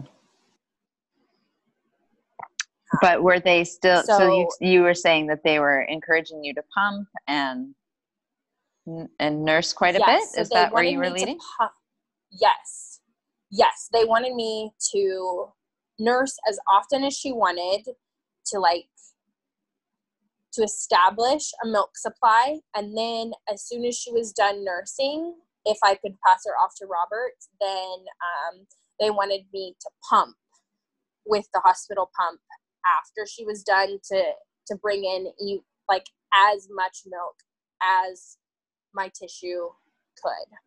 But 3.00 3.24
were 3.24 3.40
they 3.40 3.64
still? 3.64 4.04
So, 4.04 4.18
so 4.18 4.28
you 4.28 4.50
you 4.60 4.82
were 4.82 4.94
saying 4.94 5.28
that 5.28 5.44
they 5.46 5.60
were 5.60 5.84
encouraging 5.84 6.44
you 6.44 6.54
to 6.56 6.64
pump 6.76 7.08
and 7.28 7.74
and 8.86 9.46
nurse 9.46 9.74
quite 9.74 9.96
a 9.96 10.00
yes, 10.00 10.32
bit. 10.32 10.42
Is 10.42 10.50
so 10.50 10.56
that 10.56 10.74
where 10.74 10.84
you 10.84 10.98
were 10.98 11.10
leading? 11.10 11.40
Yes, 12.32 13.02
yes. 13.50 13.90
They 13.94 14.06
wanted 14.06 14.36
me 14.36 14.72
to 14.94 15.46
nurse 16.00 16.38
as 16.48 16.60
often 16.68 17.04
as 17.04 17.18
she 17.18 17.32
wanted 17.32 17.84
to 18.48 18.60
like 18.60 18.86
to 20.54 20.64
establish 20.64 21.52
a 21.64 21.68
milk 21.68 21.92
supply. 21.96 22.60
And 22.76 22.98
then, 22.98 23.32
as 23.52 23.68
soon 23.68 23.86
as 23.86 23.98
she 23.98 24.12
was 24.12 24.34
done 24.34 24.66
nursing, 24.66 25.36
if 25.66 25.78
I 25.84 25.96
could 25.96 26.16
pass 26.26 26.42
her 26.46 26.54
off 26.54 26.74
to 26.78 26.86
Robert, 26.86 27.36
then 27.60 28.06
um, 28.26 28.66
they 29.00 29.10
wanted 29.10 29.42
me 29.54 29.76
to 29.80 29.90
pump 30.10 30.36
with 31.26 31.46
the 31.54 31.62
hospital 31.62 32.10
pump 32.20 32.40
after 32.86 33.26
she 33.28 33.46
was 33.46 33.64
done 33.64 34.00
to 34.12 34.24
to 34.68 34.76
bring 34.76 35.04
in 35.04 35.32
like 35.90 36.06
as 36.34 36.68
much 36.72 37.00
milk 37.06 37.36
as 37.82 38.38
my 38.94 39.10
tissue 39.10 39.70
could. 40.22 40.58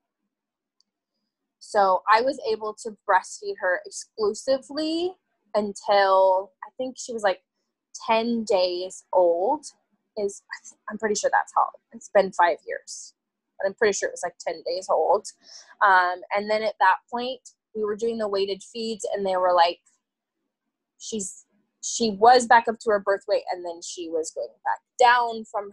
So 1.59 2.03
I 2.13 2.21
was 2.21 2.39
able 2.51 2.75
to 2.83 2.97
breastfeed 3.09 3.55
her 3.61 3.81
exclusively 3.87 5.13
until 5.55 6.53
I 6.65 6.71
think 6.77 6.97
she 6.99 7.13
was 7.13 7.23
like 7.23 7.41
10 8.07 8.45
days 8.45 9.05
old 9.13 9.65
is 10.17 10.43
i'm 10.89 10.99
pretty 10.99 11.15
sure 11.15 11.31
that's 11.33 11.53
how 11.57 11.67
it's 11.93 12.11
been 12.15 12.31
five 12.33 12.59
years 12.67 13.15
but 13.59 13.67
i'm 13.67 13.75
pretty 13.75 13.93
sure 13.93 14.09
it 14.09 14.13
was 14.13 14.23
like 14.25 14.35
10 14.47 14.63
days 14.67 14.87
old 14.91 15.27
um, 15.85 16.21
and 16.37 16.51
then 16.51 16.63
at 16.63 16.75
that 16.81 16.97
point 17.11 17.41
we 17.75 17.85
were 17.85 17.97
doing 17.97 18.19
the 18.19 18.29
weighted 18.29 18.63
feeds 18.63 19.07
and 19.15 19.27
they 19.27 19.37
were 19.37 19.53
like 19.53 19.81
she's 20.99 21.45
she 21.83 22.11
was 22.13 22.47
back 22.47 22.67
up 22.69 22.79
to 22.79 22.91
her 22.91 23.01
birth 23.01 23.25
weight 23.29 23.43
and 23.53 23.65
then 23.65 23.81
she 23.83 24.09
was 24.09 24.33
going 24.35 24.49
back 24.65 24.81
down 24.99 25.45
from 25.45 25.71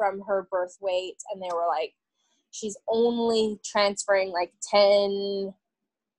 from 0.00 0.22
her 0.26 0.48
birth 0.50 0.78
weight 0.80 1.16
and 1.30 1.42
they 1.42 1.52
were 1.52 1.68
like 1.68 1.92
she's 2.50 2.76
only 2.88 3.60
transferring 3.62 4.30
like 4.30 4.54
10 4.70 5.52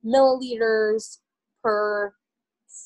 milliliters 0.06 1.18
per 1.64 2.14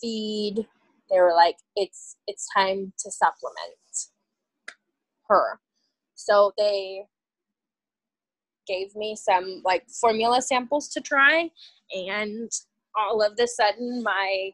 feed. 0.02 0.66
They 1.12 1.20
were 1.20 1.34
like 1.36 1.58
it's 1.76 2.16
it's 2.28 2.48
time 2.56 2.94
to 3.00 3.12
supplement 3.12 4.10
her. 5.28 5.60
So 6.16 6.54
they 6.58 7.04
gave 8.66 8.96
me 8.96 9.16
some 9.16 9.62
like 9.66 9.84
formula 9.90 10.42
samples 10.42 10.88
to 10.90 11.02
try 11.02 11.52
and 11.92 12.52
all 12.98 13.22
of 13.22 13.34
a 13.38 13.48
sudden 13.48 14.02
my 14.02 14.52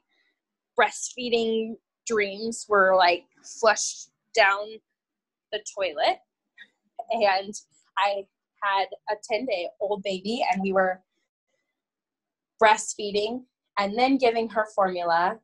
breastfeeding 0.78 1.76
dreams 2.06 2.66
were 2.68 2.96
like 2.98 3.24
flushed 3.44 4.10
down 4.36 4.68
the 5.54 5.64
toilet 5.78 6.18
and 7.12 7.54
i 7.98 8.24
had 8.64 8.88
a 9.10 9.16
10 9.32 9.46
day 9.46 9.68
old 9.80 10.04
baby 10.04 10.44
and 10.52 10.62
we 10.62 10.72
were 10.72 11.02
breastfeeding 12.62 13.44
and 13.80 13.98
then 13.98 14.18
giving 14.18 14.50
her 14.50 14.68
formula 14.76 15.40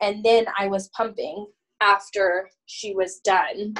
and 0.00 0.24
then 0.24 0.46
I 0.58 0.66
was 0.68 0.88
pumping 0.88 1.46
after 1.80 2.50
she 2.66 2.94
was 2.94 3.20
done 3.20 3.74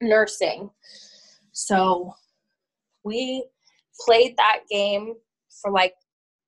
nursing. 0.00 0.70
So 1.52 2.14
we 3.04 3.46
played 4.00 4.36
that 4.36 4.60
game 4.70 5.14
for 5.62 5.70
like 5.70 5.94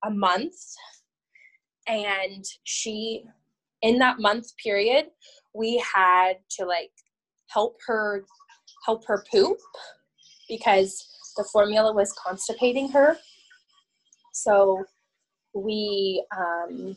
a 0.05 0.09
month 0.09 0.55
and 1.87 2.43
she 2.63 3.23
in 3.81 3.97
that 3.99 4.19
month 4.19 4.47
period 4.61 5.05
we 5.53 5.81
had 5.95 6.33
to 6.49 6.65
like 6.65 6.91
help 7.47 7.77
her 7.85 8.25
help 8.85 9.05
her 9.05 9.23
poop 9.31 9.57
because 10.49 11.05
the 11.35 11.43
formula 11.51 11.93
was 11.93 12.13
constipating 12.25 12.89
her 12.89 13.17
so 14.33 14.83
we 15.53 16.23
um 16.37 16.95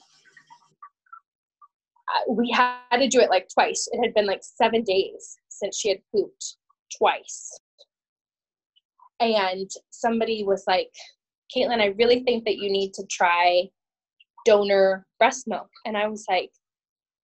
we 2.28 2.50
had 2.50 2.98
to 2.98 3.08
do 3.08 3.20
it 3.20 3.30
like 3.30 3.48
twice. 3.52 3.88
It 3.92 4.02
had 4.02 4.14
been 4.14 4.26
like 4.26 4.42
seven 4.42 4.82
days 4.82 5.36
since 5.48 5.78
she 5.78 5.88
had 5.88 5.98
pooped 6.12 6.56
twice. 6.96 7.58
And 9.20 9.70
somebody 9.90 10.44
was 10.44 10.64
like, 10.66 10.90
Caitlin, 11.54 11.80
I 11.80 11.94
really 11.98 12.20
think 12.20 12.44
that 12.44 12.56
you 12.56 12.70
need 12.70 12.94
to 12.94 13.04
try 13.10 13.68
donor 14.46 15.06
breast 15.18 15.46
milk. 15.46 15.68
And 15.84 15.96
I 15.96 16.08
was 16.08 16.24
like, 16.28 16.50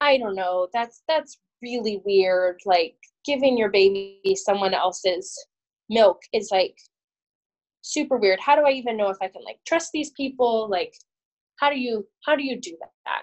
I 0.00 0.18
don't 0.18 0.34
know. 0.34 0.68
That's 0.74 1.02
that's 1.08 1.38
really 1.62 2.00
weird. 2.04 2.60
Like 2.64 2.96
giving 3.24 3.56
your 3.58 3.70
baby 3.70 4.20
someone 4.34 4.74
else's 4.74 5.34
milk 5.88 6.20
is 6.32 6.50
like 6.50 6.76
super 7.82 8.16
weird. 8.16 8.40
How 8.40 8.56
do 8.56 8.62
I 8.62 8.70
even 8.70 8.96
know 8.96 9.10
if 9.10 9.18
I 9.22 9.28
can 9.28 9.44
like 9.44 9.58
trust 9.66 9.90
these 9.92 10.10
people? 10.10 10.68
Like 10.70 10.94
how 11.58 11.70
do 11.70 11.78
you 11.78 12.06
how 12.24 12.36
do 12.36 12.44
you 12.44 12.60
do 12.60 12.76
that? 12.80 13.22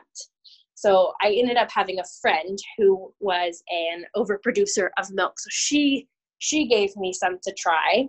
So 0.76 1.14
I 1.22 1.32
ended 1.32 1.56
up 1.56 1.70
having 1.72 2.00
a 2.00 2.04
friend 2.22 2.60
who 2.78 3.14
was 3.22 3.64
an 3.70 4.04
overproducer 4.18 4.90
of 4.98 5.10
milk. 5.12 5.40
So 5.40 5.48
she 5.50 6.08
she 6.40 6.68
gave 6.68 6.96
me 6.98 7.14
some 7.14 7.38
to 7.44 7.54
try. 7.58 8.08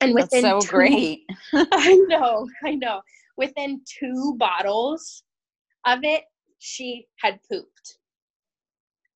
And 0.00 0.12
within 0.12 0.42
That's 0.42 0.66
so 0.66 0.68
two, 0.68 0.76
great. 0.76 1.20
I 1.54 1.94
know, 2.08 2.48
I 2.64 2.74
know. 2.74 3.02
Within 3.36 3.82
two 4.00 4.34
bottles 4.36 5.22
of 5.86 6.00
it, 6.02 6.24
she 6.58 7.06
had 7.20 7.38
pooped. 7.50 7.98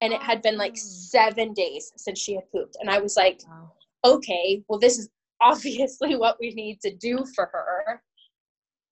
And 0.00 0.12
it 0.12 0.22
had 0.22 0.42
been 0.42 0.56
like 0.56 0.76
seven 0.76 1.52
days 1.52 1.92
since 1.96 2.18
she 2.18 2.34
had 2.34 2.50
pooped. 2.52 2.76
And 2.80 2.90
I 2.90 3.00
was 3.00 3.16
like, 3.16 3.42
Wow. 3.48 3.72
okay, 4.04 4.62
well, 4.68 4.78
this 4.78 4.98
is 4.98 5.08
obviously 5.42 6.16
what 6.16 6.36
we 6.40 6.52
need 6.54 6.80
to 6.82 6.94
do 6.96 7.24
for 7.34 7.46
her. 7.46 8.02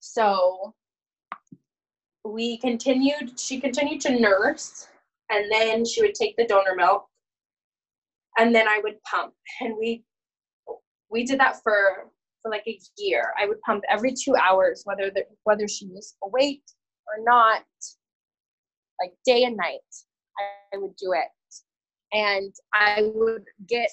So 0.00 0.74
we 2.24 2.58
continued, 2.58 3.38
she 3.38 3.60
continued 3.60 4.00
to 4.02 4.18
nurse, 4.18 4.88
and 5.30 5.50
then 5.50 5.84
she 5.84 6.02
would 6.02 6.14
take 6.14 6.36
the 6.36 6.46
donor 6.46 6.74
milk, 6.74 7.06
and 8.38 8.54
then 8.54 8.68
I 8.68 8.80
would 8.82 8.96
pump. 9.02 9.34
And 9.60 9.76
we 9.78 10.04
we 11.10 11.24
did 11.24 11.40
that 11.40 11.62
for 11.62 12.10
for 12.42 12.50
like 12.50 12.64
a 12.66 12.78
year. 12.96 13.32
I 13.38 13.46
would 13.46 13.60
pump 13.62 13.84
every 13.88 14.12
two 14.12 14.36
hours, 14.36 14.82
whether 14.84 15.10
the, 15.10 15.24
whether 15.44 15.66
she 15.66 15.86
was 15.86 16.16
awake 16.22 16.62
or 17.06 17.24
not, 17.24 17.64
like 19.00 19.12
day 19.24 19.44
and 19.44 19.56
night. 19.56 19.80
I, 20.74 20.76
would 20.78 20.96
do 20.96 21.12
it, 21.12 21.28
and 22.12 22.52
I 22.74 23.10
would 23.14 23.44
get 23.66 23.90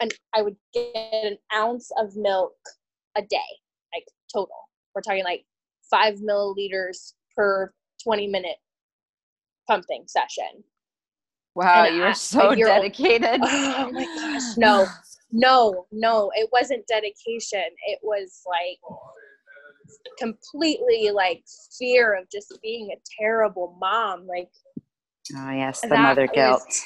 an 0.00 0.08
I 0.34 0.42
would 0.42 0.56
get 0.72 0.94
an 0.94 1.38
ounce 1.54 1.90
of 1.98 2.16
milk 2.16 2.54
a 3.16 3.22
day, 3.22 3.38
like 3.94 4.06
total. 4.32 4.56
We're 4.94 5.02
talking 5.02 5.24
like 5.24 5.44
five 5.90 6.16
milliliters 6.16 7.12
per 7.36 7.72
twenty 8.02 8.26
minute 8.26 8.56
pumping 9.68 10.04
session. 10.06 10.64
Wow, 11.54 11.84
And 11.84 11.96
you 11.96 12.02
are 12.02 12.14
so 12.14 12.52
year 12.52 12.68
old- 12.68 12.82
dedicated. 12.82 13.40
Oh 13.42 13.90
my 13.92 14.04
gosh, 14.04 14.56
no, 14.56 14.86
no, 15.30 15.86
no, 15.92 16.30
it 16.34 16.48
wasn't 16.52 16.86
dedication. 16.88 17.62
It 17.86 18.00
was 18.02 18.42
like 18.46 18.78
completely 20.18 21.10
like 21.12 21.44
fear 21.78 22.14
of 22.14 22.28
just 22.30 22.58
being 22.62 22.90
a 22.90 23.00
terrible 23.20 23.76
mom. 23.80 24.26
Like 24.26 24.50
Oh 25.36 25.50
yes, 25.50 25.80
the 25.80 25.88
That 25.88 26.00
mother 26.02 26.22
was- 26.22 26.30
guilt. 26.34 26.80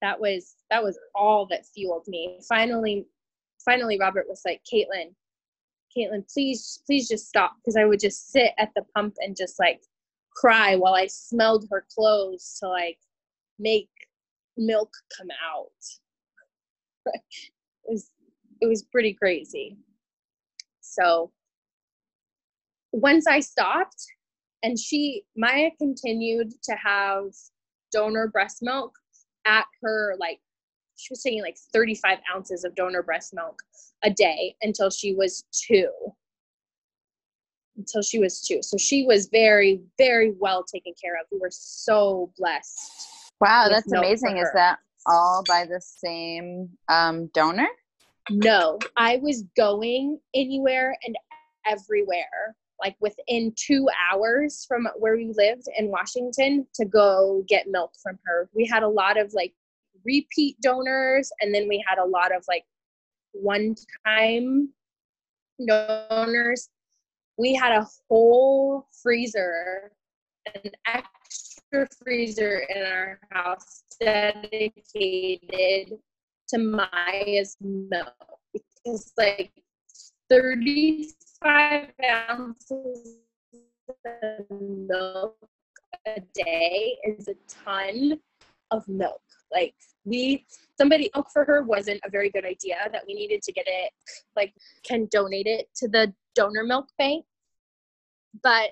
that 0.00 0.18
was 0.20 0.56
that 0.70 0.82
was 0.82 0.98
all 1.14 1.46
that 1.46 1.64
fueled 1.66 2.06
me. 2.08 2.38
Finally, 2.48 3.06
finally, 3.64 3.98
Robert 3.98 4.26
was 4.28 4.42
like, 4.44 4.60
Caitlin, 4.70 5.14
Caitlin, 5.96 6.24
please, 6.32 6.80
please 6.86 7.08
just 7.08 7.28
stop. 7.28 7.52
Because 7.56 7.76
I 7.76 7.84
would 7.84 8.00
just 8.00 8.30
sit 8.32 8.52
at 8.58 8.70
the 8.74 8.82
pump 8.94 9.14
and 9.20 9.36
just 9.36 9.58
like 9.60 9.82
cry 10.34 10.76
while 10.76 10.94
I 10.94 11.06
smelled 11.06 11.66
her 11.70 11.84
clothes 11.94 12.56
to 12.60 12.68
like 12.68 12.98
make 13.58 13.90
milk 14.56 14.90
come 15.16 15.28
out. 15.54 15.70
it 17.14 17.22
was 17.88 18.10
it 18.60 18.66
was 18.66 18.82
pretty 18.84 19.14
crazy. 19.14 19.76
So 20.80 21.30
once 22.92 23.26
I 23.26 23.40
stopped 23.40 24.04
and 24.62 24.78
she 24.78 25.24
Maya 25.36 25.70
continued 25.78 26.52
to 26.64 26.72
have 26.72 27.24
donor 27.90 28.28
breast 28.28 28.58
milk 28.62 28.92
at 29.46 29.64
her 29.82 30.14
like 30.20 30.38
she 30.96 31.08
was 31.10 31.22
taking 31.22 31.42
like 31.42 31.56
35 31.72 32.18
ounces 32.34 32.64
of 32.64 32.74
donor 32.74 33.02
breast 33.02 33.34
milk 33.34 33.60
a 34.04 34.10
day 34.10 34.54
until 34.62 34.90
she 34.90 35.14
was 35.14 35.44
two. 35.50 35.90
Until 37.76 38.02
she 38.02 38.18
was 38.18 38.40
two. 38.46 38.62
So 38.62 38.76
she 38.76 39.06
was 39.06 39.28
very 39.32 39.80
very 39.98 40.32
well 40.38 40.64
taken 40.64 40.92
care 41.02 41.14
of. 41.14 41.26
We 41.32 41.38
were 41.38 41.50
so 41.50 42.32
blessed 42.38 43.08
Wow, 43.40 43.66
that's 43.68 43.90
amazing. 43.90 44.36
Is 44.36 44.48
that 44.54 44.78
all 45.04 45.42
by 45.48 45.64
the 45.64 45.80
same 45.80 46.68
um, 46.88 47.28
donor? 47.34 47.66
no 48.30 48.78
i 48.96 49.18
was 49.22 49.44
going 49.56 50.18
anywhere 50.34 50.96
and 51.04 51.16
everywhere 51.66 52.54
like 52.82 52.96
within 53.00 53.52
two 53.56 53.86
hours 54.10 54.64
from 54.66 54.88
where 54.98 55.16
we 55.16 55.32
lived 55.36 55.66
in 55.78 55.88
washington 55.88 56.66
to 56.74 56.84
go 56.84 57.44
get 57.48 57.68
milk 57.68 57.92
from 58.02 58.18
her. 58.24 58.48
We 58.54 58.66
had 58.66 58.82
a 58.82 58.88
lot 58.88 59.18
of 59.18 59.32
like 59.34 59.54
repeat 60.04 60.60
donors 60.60 61.30
and 61.40 61.54
then 61.54 61.68
we 61.68 61.82
had 61.86 61.98
a 61.98 62.04
lot 62.04 62.34
of 62.34 62.44
like 62.48 62.64
one 63.32 63.74
time 64.06 64.70
donors. 65.66 66.68
We 67.38 67.54
had 67.54 67.72
a 67.72 67.86
whole 68.08 68.86
freezer 69.02 69.92
an 70.54 70.70
extra 70.86 71.86
freezer 72.02 72.64
in 72.74 72.82
our 72.82 73.20
house 73.30 73.84
dedicated 74.00 75.98
to 76.48 76.58
Maya's 76.58 77.56
milk. 77.60 78.14
Because 78.52 79.12
like 79.16 79.52
35 80.32 81.88
ounces 82.30 83.18
of 84.06 84.46
milk 84.50 85.36
a 86.06 86.20
day 86.32 86.96
is 87.04 87.28
a 87.28 87.34
ton 87.46 88.18
of 88.70 88.88
milk. 88.88 89.20
Like 89.52 89.74
we 90.06 90.46
somebody 90.78 91.10
milk 91.14 91.26
for 91.34 91.44
her 91.44 91.62
wasn't 91.62 92.00
a 92.06 92.10
very 92.10 92.30
good 92.30 92.46
idea 92.46 92.76
that 92.92 93.02
we 93.06 93.12
needed 93.12 93.42
to 93.42 93.52
get 93.52 93.66
it 93.66 93.92
like 94.34 94.54
can 94.84 95.06
donate 95.10 95.46
it 95.46 95.68
to 95.76 95.88
the 95.88 96.14
donor 96.34 96.64
milk 96.64 96.88
bank. 96.96 97.26
But 98.42 98.70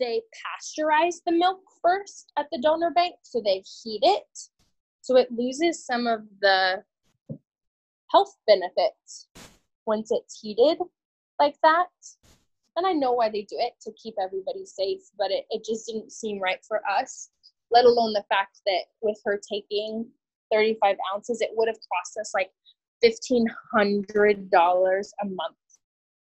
they 0.00 0.22
pasteurize 0.32 1.16
the 1.26 1.32
milk 1.32 1.60
first 1.82 2.32
at 2.38 2.46
the 2.50 2.58
donor 2.62 2.90
bank 2.92 3.16
so 3.22 3.42
they 3.44 3.62
heat 3.82 4.00
it 4.02 4.38
so 5.02 5.18
it 5.18 5.30
loses 5.30 5.84
some 5.84 6.06
of 6.06 6.22
the 6.40 6.82
health 8.10 8.34
benefits 8.46 9.28
once 9.86 10.10
it's 10.10 10.40
heated 10.40 10.78
like 11.38 11.56
that. 11.62 11.86
And 12.76 12.86
I 12.86 12.92
know 12.92 13.12
why 13.12 13.30
they 13.30 13.42
do 13.42 13.56
it 13.58 13.72
to 13.82 13.92
keep 13.92 14.14
everybody 14.20 14.66
safe, 14.66 15.00
but 15.16 15.30
it, 15.30 15.46
it 15.50 15.64
just 15.64 15.86
didn't 15.86 16.12
seem 16.12 16.40
right 16.40 16.62
for 16.66 16.82
us, 16.86 17.30
let 17.70 17.86
alone 17.86 18.12
the 18.12 18.24
fact 18.28 18.60
that 18.66 18.84
with 19.00 19.18
her 19.24 19.40
taking 19.50 20.06
35 20.52 20.96
ounces, 21.14 21.40
it 21.40 21.50
would 21.54 21.68
have 21.68 21.76
cost 21.76 22.18
us 22.20 22.32
like 22.34 22.50
$1,500 23.04 25.12
a 25.22 25.26
month 25.26 25.56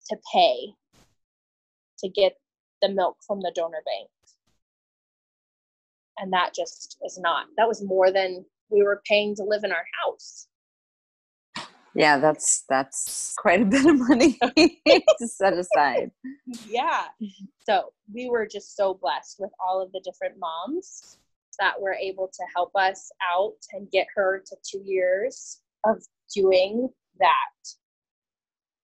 to 0.09 0.17
pay 0.33 0.73
to 1.99 2.09
get 2.09 2.37
the 2.81 2.89
milk 2.89 3.17
from 3.25 3.39
the 3.39 3.51
donor 3.55 3.81
bank. 3.85 4.09
And 6.17 6.33
that 6.33 6.53
just 6.53 6.97
is 7.05 7.17
not, 7.17 7.45
that 7.57 7.67
was 7.67 7.83
more 7.83 8.11
than 8.11 8.45
we 8.69 8.83
were 8.83 9.01
paying 9.07 9.35
to 9.35 9.43
live 9.43 9.63
in 9.63 9.71
our 9.71 9.85
house. 10.03 10.47
Yeah, 11.95 12.19
that's 12.19 12.63
that's 12.69 13.35
quite 13.37 13.61
a 13.61 13.65
bit 13.65 13.85
of 13.85 13.99
money 13.99 14.39
to 15.19 15.27
set 15.27 15.53
aside. 15.53 16.11
yeah. 16.67 17.05
So 17.65 17.91
we 18.13 18.29
were 18.29 18.47
just 18.47 18.75
so 18.75 18.93
blessed 18.93 19.37
with 19.39 19.51
all 19.65 19.81
of 19.81 19.91
the 19.91 20.01
different 20.03 20.35
moms 20.39 21.17
that 21.59 21.79
were 21.79 21.93
able 21.93 22.27
to 22.27 22.43
help 22.55 22.71
us 22.75 23.11
out 23.35 23.57
and 23.73 23.91
get 23.91 24.07
her 24.15 24.41
to 24.45 24.55
two 24.63 24.81
years 24.85 25.61
of 25.85 25.97
doing 26.33 26.89
that. 27.19 27.35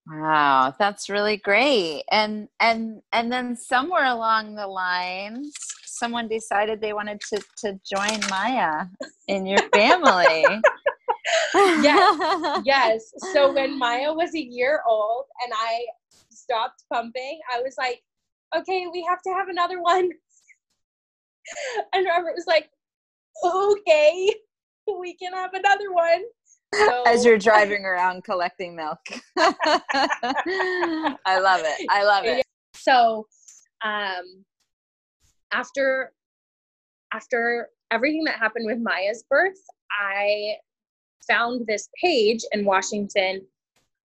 Wow, 0.09 0.73
that's 0.79 1.09
really 1.09 1.37
great. 1.37 2.03
And 2.11 2.47
and 2.59 3.01
and 3.11 3.31
then 3.31 3.55
somewhere 3.55 4.05
along 4.05 4.55
the 4.55 4.67
lines, 4.67 5.53
someone 5.85 6.27
decided 6.27 6.79
they 6.79 6.93
wanted 6.93 7.21
to 7.29 7.41
to 7.59 7.79
join 7.85 8.19
Maya 8.29 8.85
in 9.27 9.45
your 9.45 9.61
family. 9.73 10.45
Yes. 11.53 12.59
Yes. 12.65 13.11
So 13.33 13.53
when 13.53 13.77
Maya 13.77 14.13
was 14.13 14.33
a 14.35 14.41
year 14.41 14.81
old 14.87 15.25
and 15.43 15.53
I 15.55 15.85
stopped 16.29 16.83
pumping, 16.91 17.39
I 17.53 17.61
was 17.61 17.75
like, 17.77 18.01
okay, 18.55 18.87
we 18.91 19.05
have 19.07 19.21
to 19.23 19.33
have 19.33 19.49
another 19.49 19.81
one. 19.81 20.09
And 21.93 22.05
Robert 22.05 22.33
was 22.35 22.43
like, 22.45 22.69
okay, 23.45 24.29
we 24.99 25.15
can 25.15 25.31
have 25.31 25.53
another 25.53 25.93
one. 25.93 26.23
So, 26.75 27.03
As 27.05 27.23
you're 27.23 27.37
driving 27.37 27.85
around 27.85 28.25
collecting 28.25 28.75
milk. 28.75 28.99
I 29.37 29.79
love 31.39 31.61
it. 31.63 31.87
I 31.89 32.03
love 32.03 32.25
it. 32.25 32.45
so 32.75 33.25
um 33.85 34.43
after 35.53 36.11
after 37.13 37.69
everything 37.91 38.23
that 38.23 38.35
happened 38.35 38.65
with 38.65 38.79
maya's 38.79 39.23
birth 39.29 39.61
i 40.01 40.55
found 41.29 41.65
this 41.67 41.89
page 42.01 42.41
in 42.51 42.65
washington 42.65 43.41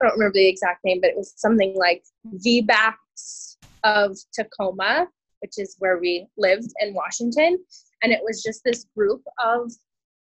i 0.01 0.05
don't 0.05 0.17
remember 0.17 0.33
the 0.33 0.47
exact 0.47 0.83
name 0.83 0.99
but 1.01 1.09
it 1.09 1.17
was 1.17 1.33
something 1.37 1.73
like 1.75 2.03
vbacks 2.45 3.57
of 3.83 4.17
tacoma 4.33 5.07
which 5.41 5.57
is 5.57 5.75
where 5.79 5.97
we 5.97 6.27
lived 6.37 6.71
in 6.79 6.93
washington. 6.93 7.57
And 8.03 8.11
it 8.11 8.21
was 8.23 8.41
just 8.41 8.63
this 8.63 8.85
group 8.95 9.21
of 9.43 9.71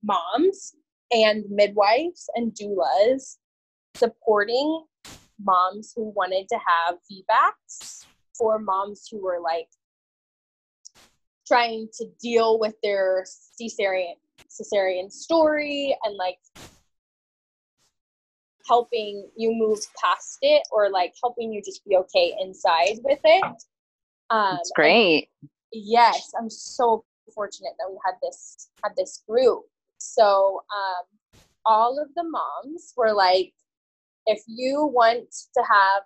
moms 0.03 0.75
and 1.13 1.45
midwives 1.49 2.29
and 2.35 2.53
doulas 2.53 3.37
supporting 3.95 4.85
moms 5.43 5.93
who 5.95 6.13
wanted 6.17 6.47
to 6.49 6.57
have 6.57 6.97
VBACs 7.11 8.05
for 8.37 8.59
moms 8.59 9.07
who 9.11 9.23
were 9.23 9.41
like 9.41 9.69
trying 11.47 11.89
to 11.99 12.07
deal 12.21 12.59
with 12.59 12.75
their 12.83 13.25
cesarean 13.25 14.15
cesarean 14.51 15.11
story 15.11 15.97
and 16.05 16.17
like 16.17 16.39
helping 18.67 19.29
you 19.37 19.53
move 19.53 19.79
past 20.03 20.39
it 20.43 20.63
or 20.71 20.91
like 20.91 21.15
helping 21.23 21.53
you 21.53 21.63
just 21.63 21.85
be 21.85 21.97
okay 21.97 22.35
inside 22.41 22.99
with 23.03 23.21
it. 23.25 23.45
Um, 24.31 24.57
That's 24.57 24.73
great. 24.75 25.29
Yes, 25.73 26.33
I'm 26.39 26.51
so 26.51 27.05
fortunate 27.35 27.73
that 27.79 27.91
we 27.91 27.99
had 28.05 28.15
this 28.23 28.69
had 28.83 28.93
this 28.97 29.23
group. 29.29 29.63
So 29.99 30.63
um, 30.75 31.49
all 31.67 32.01
of 32.01 32.09
the 32.15 32.25
moms 32.25 32.93
were 32.97 33.13
like, 33.13 33.53
if 34.27 34.43
you 34.47 34.85
want 34.85 35.31
to 35.57 35.63
have 35.63 36.03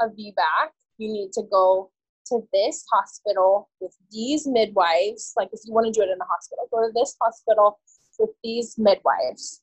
a 0.00 0.12
VBAC, 0.12 0.70
you 0.98 1.12
need 1.12 1.32
to 1.32 1.42
go 1.50 1.90
to 2.26 2.40
this 2.52 2.84
hospital 2.92 3.68
with 3.80 3.96
these 4.10 4.46
midwives. 4.46 5.32
Like 5.36 5.48
if 5.52 5.60
you 5.64 5.72
want 5.72 5.86
to 5.86 5.92
do 5.92 6.02
it 6.02 6.10
in 6.10 6.20
a 6.20 6.24
hospital, 6.24 6.68
go 6.70 6.86
to 6.86 6.92
this 6.94 7.16
hospital 7.20 7.78
with 8.18 8.30
these 8.42 8.76
midwives. 8.78 9.61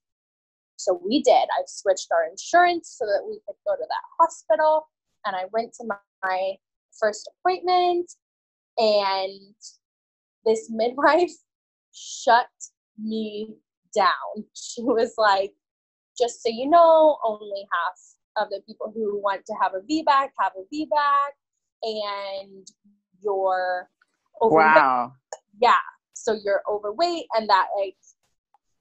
So 0.80 1.00
we 1.06 1.22
did. 1.22 1.34
I 1.34 1.64
switched 1.68 2.08
our 2.12 2.26
insurance 2.30 2.96
so 2.98 3.06
that 3.06 3.26
we 3.28 3.42
could 3.46 3.58
go 3.68 3.76
to 3.76 3.86
that 3.86 4.06
hospital. 4.18 4.88
And 5.26 5.36
I 5.36 5.44
went 5.52 5.74
to 5.74 5.84
my, 5.86 5.98
my 6.24 6.54
first 6.98 7.30
appointment, 7.30 8.10
and 8.78 9.56
this 10.46 10.70
midwife 10.72 11.32
shut 11.94 12.48
me 12.98 13.56
down. 13.94 14.46
She 14.54 14.82
was 14.82 15.14
like, 15.18 15.52
just 16.18 16.42
so 16.42 16.50
you 16.50 16.70
know, 16.70 17.18
only 17.26 17.68
half 17.74 18.46
of 18.46 18.50
the 18.50 18.62
people 18.66 18.92
who 18.96 19.22
want 19.22 19.46
to 19.48 19.54
have 19.62 19.74
a 19.74 19.82
VBAC 19.82 20.30
have 20.40 20.54
a 20.58 20.74
VBAC, 20.74 21.30
and 21.84 22.68
you're 23.22 23.90
overweight. 24.42 24.76
Wow. 24.76 25.14
Yeah. 25.62 25.74
So 26.14 26.38
you're 26.42 26.62
overweight, 26.70 27.26
and 27.36 27.50
that 27.50 27.68
like 27.78 27.98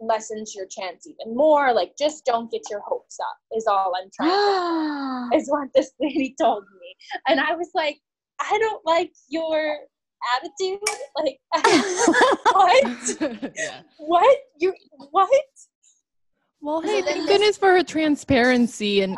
lessens 0.01 0.55
your 0.55 0.67
chance 0.67 1.07
even 1.07 1.37
more. 1.37 1.73
Like, 1.73 1.93
just 1.99 2.25
don't 2.25 2.51
get 2.51 2.63
your 2.71 2.81
hopes 2.87 3.19
up, 3.21 3.57
is 3.57 3.67
all 3.67 3.93
I'm 4.01 4.11
trying 4.15 5.31
to 5.31 5.37
is 5.37 5.49
what 5.49 5.69
this 5.75 5.93
lady 6.01 6.35
told 6.41 6.65
me. 6.81 6.95
And 7.27 7.41
I 7.41 7.55
was 7.55 7.71
like, 7.75 7.99
I 8.41 8.59
don't 8.59 8.85
like 8.85 9.13
your 9.29 9.79
attitude. 10.37 10.81
Like, 11.17 11.39
what? 12.53 13.53
yeah. 13.57 13.81
What? 13.99 14.39
You, 14.59 14.75
what? 15.11 15.31
Well, 16.61 16.81
hey, 16.81 17.03
thank 17.03 17.29
goodness 17.29 17.57
for 17.57 17.71
her 17.71 17.85
transparency 17.85 19.03
and 19.03 19.17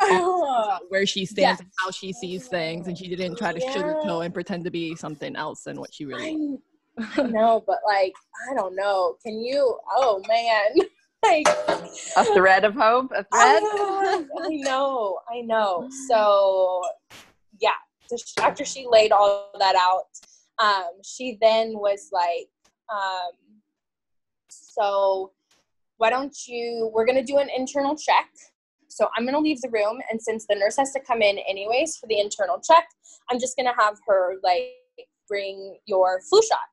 where 0.89 1.07
she 1.07 1.25
stands 1.25 1.59
and 1.59 1.69
how 1.79 1.89
she 1.89 2.13
sees 2.13 2.47
things, 2.47 2.87
and 2.87 2.95
she 2.95 3.07
didn't 3.07 3.37
try 3.37 3.51
to 3.51 3.59
yeah. 3.59 3.73
sugarcoat 3.73 4.25
and 4.25 4.33
pretend 4.33 4.63
to 4.65 4.71
be 4.71 4.95
something 4.95 5.35
else 5.35 5.63
than 5.63 5.79
what 5.79 5.91
she 5.91 6.05
really. 6.05 6.59
I 7.17 7.23
know, 7.23 7.63
but 7.65 7.79
like, 7.85 8.13
I 8.49 8.53
don't 8.53 8.75
know. 8.75 9.15
Can 9.23 9.41
you? 9.41 9.77
Oh 9.95 10.21
man, 10.27 10.87
like 11.23 11.47
a 12.17 12.25
thread 12.33 12.65
of 12.65 12.73
hope, 12.75 13.11
a 13.11 13.23
thread. 13.23 13.27
I, 13.33 14.25
I 14.43 14.47
know, 14.49 15.19
I 15.29 15.41
know. 15.41 15.89
So, 16.07 16.81
yeah. 17.59 17.71
After 18.41 18.65
she 18.65 18.85
laid 18.89 19.13
all 19.13 19.51
that 19.57 19.75
out, 19.75 20.03
um, 20.61 20.99
she 21.01 21.37
then 21.39 21.73
was 21.75 22.09
like, 22.11 22.49
um, 22.93 23.31
"So, 24.49 25.31
why 25.95 26.09
don't 26.09 26.35
you? 26.45 26.91
We're 26.93 27.05
gonna 27.05 27.23
do 27.23 27.37
an 27.37 27.49
internal 27.55 27.95
check." 27.95 28.29
So 28.89 29.07
I'm 29.15 29.23
gonna 29.23 29.39
leave 29.39 29.61
the 29.61 29.69
room, 29.69 30.01
and 30.11 30.21
since 30.21 30.45
the 30.45 30.55
nurse 30.55 30.75
has 30.75 30.91
to 30.91 30.99
come 30.99 31.21
in 31.21 31.37
anyways 31.47 31.95
for 31.95 32.07
the 32.07 32.19
internal 32.19 32.59
check, 32.59 32.85
I'm 33.29 33.39
just 33.39 33.55
gonna 33.55 33.73
have 33.79 33.97
her 34.07 34.35
like 34.43 34.73
bring 35.29 35.77
your 35.85 36.19
flu 36.29 36.41
shot 36.41 36.67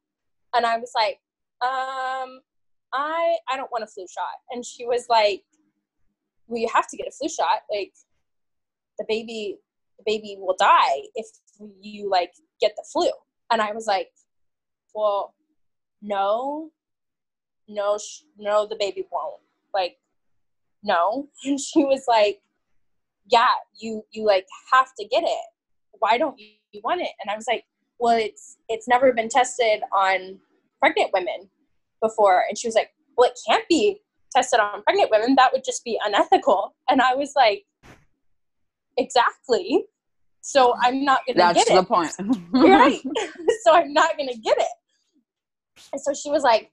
and 0.55 0.67
I 0.67 0.79
was 0.79 0.93
like, 0.95 1.21
um, 1.61 2.41
I 2.93 3.37
I 3.51 3.57
don't 3.57 3.71
want 3.71 3.85
a 3.85 3.87
flu 3.87 4.07
shot. 4.09 4.39
And 4.51 4.65
she 4.65 4.87
was 4.87 5.07
like, 5.09 5.43
Well, 6.47 6.61
you 6.61 6.69
have 6.73 6.89
to 6.89 6.97
get 6.97 7.09
a 7.09 7.11
flu 7.11 7.29
shot. 7.29 7.63
Like 7.71 7.93
the 8.99 9.05
baby 9.09 9.59
the 9.99 10.05
baby 10.07 10.37
will 10.39 10.57
die 10.59 11.03
if 11.15 11.27
you 11.81 12.09
like 12.11 12.33
get 12.61 12.73
the 12.77 12.85
flu. 12.93 13.11
And 13.51 13.61
I 13.61 13.73
was 13.73 13.87
like, 13.87 14.11
Well, 14.95 15.35
no, 16.03 16.71
no, 17.67 17.99
sh- 17.99 18.23
no, 18.39 18.67
the 18.67 18.77
baby 18.77 19.05
won't. 19.11 19.41
Like, 19.75 19.99
no. 20.83 21.29
And 21.45 21.61
she 21.61 21.85
was 21.85 22.05
like, 22.09 22.41
Yeah, 23.27 23.53
you 23.79 24.05
you 24.13 24.25
like 24.25 24.47
have 24.73 24.89
to 24.99 25.05
get 25.07 25.25
it. 25.25 25.45
Why 25.99 26.17
don't 26.17 26.39
you, 26.39 26.51
you 26.71 26.81
want 26.85 27.01
it? 27.01 27.11
And 27.21 27.31
I 27.31 27.37
was 27.37 27.47
like, 27.49 27.65
well 27.99 28.17
it's 28.17 28.59
it's 28.69 28.89
never 28.89 29.13
been 29.13 29.29
tested 29.29 29.83
on 29.93 30.39
pregnant 30.81 31.11
women 31.13 31.49
before. 32.03 32.45
And 32.49 32.57
she 32.57 32.69
was 32.69 32.75
like 32.75 32.91
well 33.17 33.31
it 33.31 33.39
can't 33.47 33.67
be 33.69 34.01
tested 34.35 34.61
on 34.61 34.83
pregnant 34.83 35.11
women. 35.11 35.35
That 35.37 35.53
would 35.53 35.65
just 35.65 35.85
be 35.85 35.99
unethical. 36.05 36.75
And 36.89 37.01
i 37.01 37.15
was 37.15 37.33
like 37.37 37.65
exactly. 38.97 39.85
So 40.41 40.75
i'm 40.83 41.05
not 41.05 41.21
gonna 41.27 41.39
that's 41.39 41.65
get 41.65 41.75
the 41.75 41.81
it. 41.81 41.89
point. 41.89 42.13
Right. 42.53 43.01
So 43.65 43.75
i'm 43.75 43.93
not 43.93 44.17
gonna 44.17 44.37
get 44.37 44.57
it. 44.59 44.69
And 45.93 46.01
so 46.01 46.15
she 46.15 46.31
was 46.31 46.43
like 46.43 46.71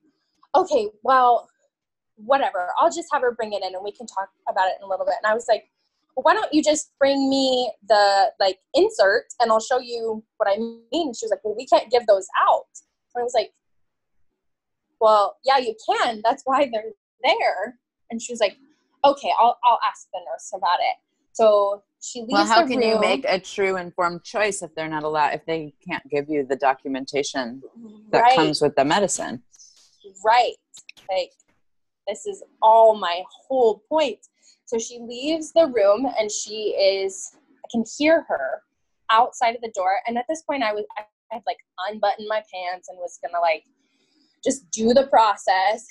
okay 0.56 0.90
well 1.04 1.50
whatever. 2.18 2.70
I'll 2.80 2.92
just 2.92 3.10
have 3.12 3.22
her 3.24 3.34
bring 3.34 3.52
it 3.52 3.62
in 3.62 3.76
and 3.76 3.84
we 3.84 3.92
can 3.92 4.08
talk 4.08 4.30
about 4.50 4.68
it 4.68 4.76
in 4.80 4.86
a 4.86 4.90
little 4.90 5.06
bit. 5.06 5.16
And 5.22 5.30
i 5.30 5.34
was 5.34 5.48
like 5.50 5.66
well, 6.16 6.24
why 6.24 6.34
don't 6.34 6.54
you 6.54 6.64
just 6.64 6.92
bring 7.00 7.30
me 7.30 7.72
the 7.88 8.32
like 8.40 8.60
insert 8.74 9.26
and 9.42 9.52
I'll 9.52 9.60
show 9.60 9.80
you 9.80 10.24
what 10.38 10.50
I 10.50 10.58
mean? 10.58 11.14
She 11.14 11.26
was 11.26 11.30
like, 11.32 11.44
well, 11.44 11.56
we 11.56 11.66
can't 11.68 11.92
give 11.92 12.08
those 12.08 12.28
out. 12.48 12.66
And 13.14 13.22
I 13.22 13.24
was 13.24 13.34
like, 13.34 13.52
well, 15.00 15.38
yeah, 15.44 15.58
you 15.58 15.76
can. 15.90 16.22
That's 16.24 16.44
why 16.46 16.70
they're 16.72 16.94
there. 17.24 17.78
And 18.10 18.22
she 18.22 18.32
was 18.32 18.40
like, 18.40 18.58
okay, 19.04 19.32
I'll, 19.38 19.58
I'll 19.66 19.80
ask 19.88 20.08
the 20.14 20.20
nurse 20.32 20.52
about 20.56 20.80
it. 20.80 20.96
So 21.34 21.84
she 22.02 22.22
leaves 22.22 22.32
Well, 22.32 22.46
how 22.46 22.66
can 22.66 22.80
room. 22.80 22.90
you 22.90 23.00
make 23.00 23.26
a 23.28 23.40
true 23.40 23.76
informed 23.76 24.24
choice 24.24 24.62
if 24.62 24.74
they're 24.74 24.88
not 24.88 25.04
allowed, 25.04 25.34
if 25.34 25.46
they 25.46 25.74
can't 25.86 26.04
give 26.10 26.30
you 26.30 26.46
the 26.46 26.56
documentation 26.56 27.62
that 28.12 28.22
right. 28.22 28.36
comes 28.38 28.62
with 28.62 28.76
the 28.76 28.86
medicine? 28.86 29.44
Right. 30.24 30.56
Like, 31.12 31.32
this 32.08 32.26
is 32.26 32.42
all 32.62 32.96
my 32.96 33.24
whole 33.48 33.84
point. 33.90 34.20
So 34.66 34.80
she 34.80 35.00
leaves 35.00 35.52
the 35.54 35.68
room 35.68 36.08
and 36.20 36.32
she 36.32 36.76
is, 36.80 37.32
I 37.64 37.68
can 37.72 37.84
hear 37.98 38.26
her 38.28 38.62
outside 39.12 39.56
of 39.56 39.62
the 39.62 39.72
door. 39.76 40.00
And 40.08 40.18
at 40.18 40.26
this 40.28 40.42
point, 40.42 40.64
I 40.64 40.74
was, 40.74 40.86
I 40.98 41.04
had 41.32 41.44
like 41.46 41.58
unbuttoned 41.88 42.28
my 42.28 42.42
pants 42.54 42.90
and 42.90 42.98
was 42.98 43.20
gonna 43.24 43.42
like 43.42 43.64
just 44.44 44.70
do 44.72 44.94
the 44.94 45.08
process. 45.08 45.86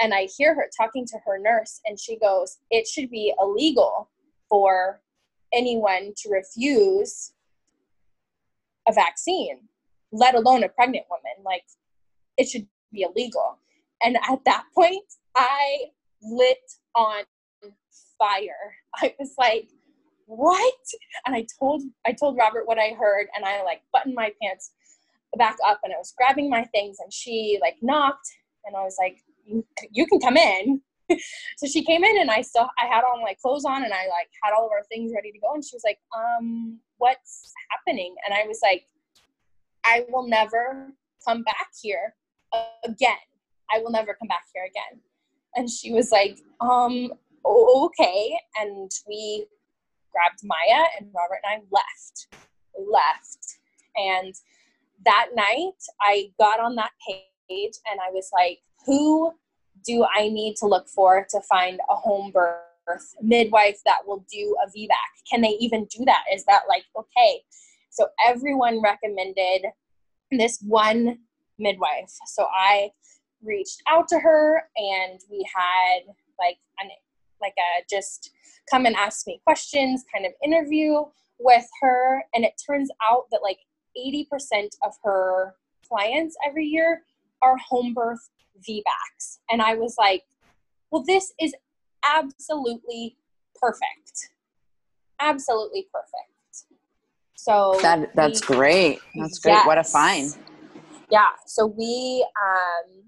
And 0.00 0.14
I 0.14 0.28
hear 0.36 0.54
her 0.54 0.68
talking 0.76 1.04
to 1.06 1.18
her 1.26 1.38
nurse, 1.38 1.80
and 1.84 2.00
she 2.00 2.18
goes, 2.18 2.58
It 2.70 2.86
should 2.86 3.10
be 3.10 3.34
illegal 3.38 4.08
for 4.48 5.02
anyone 5.52 6.12
to 6.16 6.30
refuse 6.30 7.32
a 8.88 8.92
vaccine, 8.92 9.58
let 10.10 10.34
alone 10.34 10.64
a 10.64 10.70
pregnant 10.70 11.04
woman. 11.10 11.44
Like, 11.44 11.64
it 12.38 12.48
should 12.48 12.66
be 12.92 13.02
illegal. 13.02 13.58
And 14.02 14.16
at 14.16 14.42
that 14.46 14.64
point, 14.74 15.04
I 15.36 15.90
lit 16.22 16.58
on 16.94 17.24
fire. 18.20 18.76
I 18.96 19.14
was 19.18 19.34
like, 19.38 19.68
what? 20.26 20.74
And 21.26 21.34
I 21.34 21.44
told 21.58 21.82
I 22.06 22.12
told 22.12 22.38
Robert 22.38 22.66
what 22.66 22.78
I 22.78 22.94
heard 22.98 23.26
and 23.34 23.44
I 23.44 23.64
like 23.64 23.82
buttoned 23.92 24.14
my 24.14 24.32
pants 24.40 24.70
back 25.36 25.56
up 25.66 25.80
and 25.82 25.92
I 25.92 25.96
was 25.96 26.14
grabbing 26.16 26.48
my 26.48 26.64
things 26.64 26.98
and 27.02 27.12
she 27.12 27.58
like 27.60 27.76
knocked 27.82 28.28
and 28.64 28.76
I 28.76 28.82
was 28.82 28.96
like, 28.98 29.18
you, 29.90 30.06
can 30.06 30.20
come 30.20 30.36
in. 30.36 30.80
so 31.56 31.66
she 31.66 31.84
came 31.84 32.04
in 32.04 32.20
and 32.20 32.30
I 32.30 32.42
still 32.42 32.68
I 32.78 32.86
had 32.86 33.02
all 33.02 33.20
my 33.20 33.34
clothes 33.42 33.64
on 33.64 33.82
and 33.82 33.92
I 33.92 34.06
like 34.06 34.28
had 34.42 34.52
all 34.56 34.66
of 34.66 34.72
our 34.72 34.84
things 34.84 35.12
ready 35.14 35.32
to 35.32 35.38
go 35.40 35.54
and 35.54 35.64
she 35.64 35.74
was 35.74 35.82
like, 35.84 35.98
um, 36.16 36.78
what's 36.98 37.52
happening? 37.70 38.14
And 38.24 38.34
I 38.34 38.46
was 38.46 38.60
like, 38.62 38.84
I 39.84 40.04
will 40.10 40.28
never 40.28 40.92
come 41.26 41.42
back 41.42 41.68
here 41.82 42.14
again. 42.84 43.16
I 43.72 43.78
will 43.78 43.90
never 43.90 44.14
come 44.14 44.28
back 44.28 44.44
here 44.54 44.64
again. 44.64 45.00
And 45.56 45.68
she 45.68 45.92
was 45.92 46.12
like, 46.12 46.38
um, 46.60 47.12
Oh, 47.44 47.86
okay. 47.86 48.38
And 48.60 48.90
we 49.08 49.46
grabbed 50.12 50.40
Maya 50.44 50.84
and 50.98 51.10
Robert 51.14 51.40
and 51.44 51.62
I 51.62 51.66
left. 51.70 52.34
Left. 52.78 53.58
And 53.96 54.34
that 55.04 55.28
night 55.34 55.76
I 56.00 56.30
got 56.38 56.60
on 56.60 56.76
that 56.76 56.92
page 57.08 57.74
and 57.90 58.00
I 58.00 58.10
was 58.12 58.30
like, 58.32 58.58
who 58.86 59.32
do 59.84 60.06
I 60.14 60.28
need 60.28 60.56
to 60.56 60.66
look 60.66 60.88
for 60.88 61.26
to 61.30 61.40
find 61.42 61.80
a 61.88 61.94
home 61.94 62.32
birth 62.32 63.14
midwife 63.22 63.78
that 63.84 64.00
will 64.06 64.24
do 64.30 64.56
a 64.64 64.68
VBAC? 64.68 65.30
Can 65.30 65.40
they 65.40 65.56
even 65.60 65.86
do 65.86 66.04
that? 66.04 66.24
Is 66.32 66.44
that 66.44 66.62
like 66.68 66.84
okay? 66.96 67.42
So 67.90 68.08
everyone 68.26 68.82
recommended 68.82 69.66
this 70.30 70.58
one 70.66 71.18
midwife. 71.58 72.10
So 72.26 72.46
I 72.54 72.90
reached 73.42 73.82
out 73.88 74.08
to 74.08 74.18
her 74.18 74.62
and 74.76 75.20
we 75.30 75.46
had 75.54 76.00
like 76.38 76.58
an 76.80 76.90
like 77.40 77.54
a 77.58 77.84
just 77.88 78.30
come 78.70 78.86
and 78.86 78.96
ask 78.96 79.26
me 79.26 79.40
questions 79.44 80.04
kind 80.12 80.26
of 80.26 80.32
interview 80.44 81.02
with 81.38 81.66
her 81.80 82.22
and 82.34 82.44
it 82.44 82.52
turns 82.64 82.90
out 83.02 83.24
that 83.30 83.40
like 83.42 83.58
80% 83.96 84.68
of 84.84 84.94
her 85.02 85.54
clients 85.88 86.36
every 86.46 86.66
year 86.66 87.02
are 87.42 87.56
home 87.56 87.94
birth 87.94 88.30
VBACs. 88.68 89.38
And 89.50 89.62
I 89.62 89.74
was 89.74 89.96
like, 89.98 90.24
well, 90.90 91.02
this 91.06 91.32
is 91.40 91.54
absolutely 92.04 93.16
perfect. 93.60 94.30
Absolutely 95.20 95.86
perfect. 95.92 96.30
So 97.34 97.78
that 97.80 98.14
that's 98.14 98.46
we, 98.48 98.56
great. 98.56 98.98
That's 99.14 99.38
great. 99.38 99.52
Yes. 99.52 99.66
What 99.66 99.78
a 99.78 99.84
find. 99.84 100.36
Yeah. 101.10 101.28
So 101.46 101.66
we 101.66 102.26
um 102.42 103.04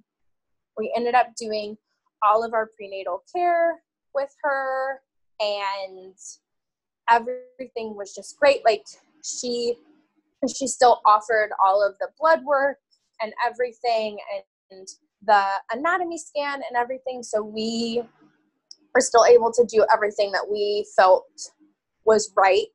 we 0.76 0.92
ended 0.96 1.14
up 1.14 1.34
doing 1.36 1.76
all 2.22 2.44
of 2.44 2.54
our 2.54 2.70
prenatal 2.76 3.22
care 3.34 3.82
with 4.14 4.34
her 4.42 5.00
and 5.40 6.14
everything 7.10 7.96
was 7.96 8.14
just 8.14 8.38
great. 8.38 8.64
Like 8.64 8.84
she 9.24 9.76
she 10.52 10.66
still 10.66 11.00
offered 11.06 11.50
all 11.64 11.86
of 11.86 11.94
the 12.00 12.08
blood 12.18 12.40
work 12.44 12.78
and 13.20 13.32
everything 13.46 14.18
and 14.70 14.88
the 15.24 15.44
anatomy 15.72 16.18
scan 16.18 16.54
and 16.54 16.76
everything. 16.76 17.22
So 17.22 17.42
we 17.42 18.02
were 18.94 19.00
still 19.00 19.24
able 19.24 19.52
to 19.52 19.64
do 19.64 19.86
everything 19.92 20.32
that 20.32 20.48
we 20.50 20.86
felt 20.96 21.26
was 22.04 22.32
right 22.36 22.66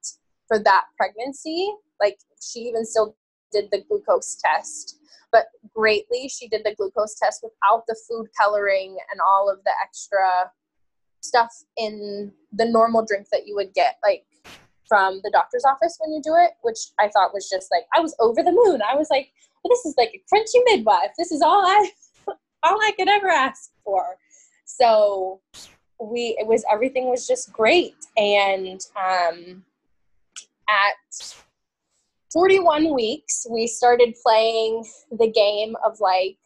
for 0.48 0.60
that 0.60 0.86
pregnancy. 0.98 1.70
Like 2.00 2.18
she 2.42 2.60
even 2.62 2.86
still 2.86 3.16
did 3.52 3.66
the 3.72 3.84
glucose 3.88 4.38
test, 4.44 4.98
but 5.32 5.48
greatly 5.76 6.30
she 6.30 6.48
did 6.48 6.62
the 6.64 6.76
glucose 6.76 7.16
test 7.16 7.44
without 7.44 7.84
the 7.88 7.98
food 8.08 8.28
coloring 8.40 8.98
and 9.12 9.20
all 9.22 9.50
of 9.50 9.64
the 9.64 9.72
extra 9.84 10.52
stuff 11.28 11.52
in 11.78 12.32
the 12.54 12.66
normal 12.66 13.06
drink 13.06 13.28
that 13.32 13.48
you 13.48 13.56
would 13.56 13.74
get. 13.74 13.98
Like 14.04 14.26
from 14.88 15.20
the 15.24 15.32
doctor's 15.32 15.66
office 15.66 15.98
when 16.00 16.14
you 16.14 16.22
do 16.22 16.36
it, 16.36 16.52
which 16.62 16.80
I 17.00 17.10
thought 17.10 17.34
was 17.34 17.50
just 17.50 17.70
like 17.72 17.84
I 17.96 18.00
was 18.00 18.16
over 18.20 18.42
the 18.42 18.52
moon. 18.52 18.82
I 18.82 18.96
was 18.96 19.10
like, 19.10 19.32
this 19.70 19.86
is 19.86 19.96
like 19.98 20.14
a 20.14 20.34
crunchy 20.34 20.62
midwife. 20.66 21.12
This 21.18 21.32
is 21.32 21.42
all 21.42 21.66
I 21.66 21.92
all 22.64 22.80
I 22.82 22.92
could 22.98 23.10
ever 23.10 23.30
ask 23.30 23.72
for. 23.84 24.18
So 24.66 25.42
we 26.00 26.38
it 26.40 26.48
was 26.48 26.64
everything 26.72 27.10
was 27.10 27.28
just 27.28 27.52
great. 27.52 27.96
And 28.16 28.80
um 28.96 29.64
at 30.70 31.36
41 32.34 32.94
weeks, 32.94 33.48
we 33.50 33.68
started 33.68 34.14
playing 34.22 34.86
the 35.12 35.32
game 35.32 35.76
of 35.86 36.00
like, 36.00 36.38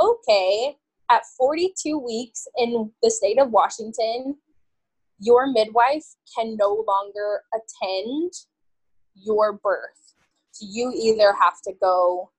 okay, 0.00 0.76
at 1.12 1.22
42 1.36 1.98
weeks 1.98 2.48
in 2.56 2.90
the 3.02 3.10
state 3.10 3.38
of 3.38 3.50
Washington, 3.50 4.36
your 5.18 5.46
midwife 5.52 6.06
can 6.34 6.56
no 6.56 6.84
longer 6.88 7.42
attend 7.54 8.32
your 9.14 9.52
birth. 9.52 10.14
So 10.52 10.66
you 10.68 10.90
either 10.96 11.34
have 11.38 11.60
to 11.64 11.72
go 11.80 12.30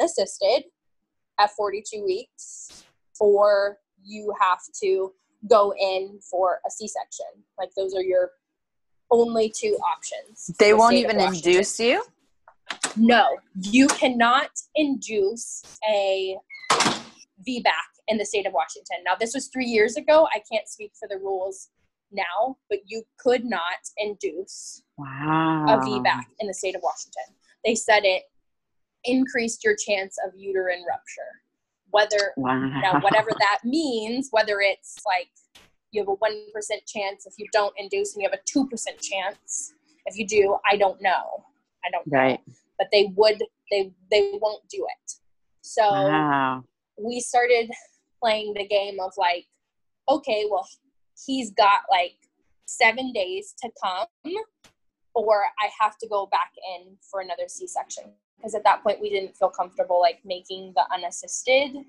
unassisted 0.00 0.64
at 1.38 1.50
42 1.50 2.02
weeks 2.02 2.84
or 3.20 3.78
you 4.02 4.32
have 4.40 4.60
to 4.82 5.12
go 5.48 5.74
in 5.78 6.18
for 6.30 6.60
a 6.66 6.70
C-section. 6.70 7.44
Like 7.58 7.70
those 7.76 7.94
are 7.94 8.02
your 8.02 8.30
only 9.10 9.52
two 9.54 9.78
options. 9.94 10.50
They 10.58 10.72
won't 10.72 10.94
even 10.94 11.20
induce 11.20 11.78
you? 11.78 12.02
No, 12.96 13.36
you 13.60 13.86
cannot 13.88 14.50
induce 14.74 15.62
a 15.88 16.36
VBAC 17.46 18.02
in 18.08 18.18
the 18.18 18.24
state 18.24 18.46
of 18.46 18.52
Washington. 18.52 18.98
Now, 19.04 19.14
this 19.18 19.34
was 19.34 19.48
three 19.48 19.66
years 19.66 19.96
ago. 19.96 20.28
I 20.34 20.40
can't 20.50 20.68
speak 20.68 20.92
for 20.98 21.08
the 21.08 21.18
rules 21.18 21.68
now, 22.12 22.56
but 22.68 22.80
you 22.86 23.02
could 23.18 23.44
not 23.44 23.62
induce 23.98 24.82
wow. 24.96 25.66
a 25.68 25.78
VBAC 25.78 26.24
in 26.40 26.46
the 26.46 26.54
state 26.54 26.74
of 26.74 26.82
Washington. 26.82 27.34
They 27.64 27.74
said 27.74 28.04
it 28.04 28.24
increased 29.04 29.64
your 29.64 29.76
chance 29.76 30.16
of 30.24 30.32
uterine 30.36 30.84
rupture. 30.88 31.42
Whether 31.90 32.32
wow. 32.36 32.80
now, 32.80 33.00
whatever 33.00 33.30
that 33.38 33.60
means, 33.64 34.28
whether 34.30 34.60
it's 34.60 34.96
like 35.06 35.28
you 35.92 36.02
have 36.02 36.08
a 36.08 36.14
one 36.14 36.46
percent 36.52 36.82
chance 36.86 37.26
if 37.26 37.34
you 37.38 37.46
don't 37.52 37.72
induce, 37.78 38.14
and 38.14 38.22
you 38.22 38.28
have 38.28 38.38
a 38.38 38.42
two 38.44 38.68
percent 38.68 39.00
chance 39.00 39.72
if 40.06 40.18
you 40.18 40.26
do. 40.26 40.56
I 40.70 40.76
don't 40.76 41.00
know. 41.00 41.44
I 41.84 41.90
don't 41.92 42.04
right. 42.08 42.40
know. 42.46 42.54
But 42.78 42.88
they 42.92 43.12
would. 43.14 43.42
They 43.70 43.92
they 44.10 44.32
won't 44.34 44.68
do 44.68 44.84
it. 44.84 45.12
So 45.62 45.82
wow. 45.82 46.64
We 46.98 47.20
started 47.20 47.70
playing 48.22 48.54
the 48.54 48.66
game 48.66 48.98
of 49.00 49.12
like, 49.16 49.46
okay, 50.08 50.46
well, 50.50 50.66
he's 51.26 51.50
got 51.52 51.80
like 51.90 52.16
seven 52.66 53.12
days 53.12 53.54
to 53.62 53.70
come 53.82 54.06
or 55.14 55.44
I 55.58 55.70
have 55.80 55.96
to 55.98 56.08
go 56.08 56.26
back 56.26 56.52
in 56.76 56.96
for 57.10 57.20
another 57.20 57.44
C 57.48 57.66
section. 57.66 58.04
Because 58.36 58.54
at 58.54 58.64
that 58.64 58.82
point, 58.82 59.00
we 59.00 59.08
didn't 59.08 59.34
feel 59.34 59.48
comfortable 59.48 60.00
like 60.00 60.20
making 60.24 60.74
the 60.76 60.84
unassisted 60.94 61.84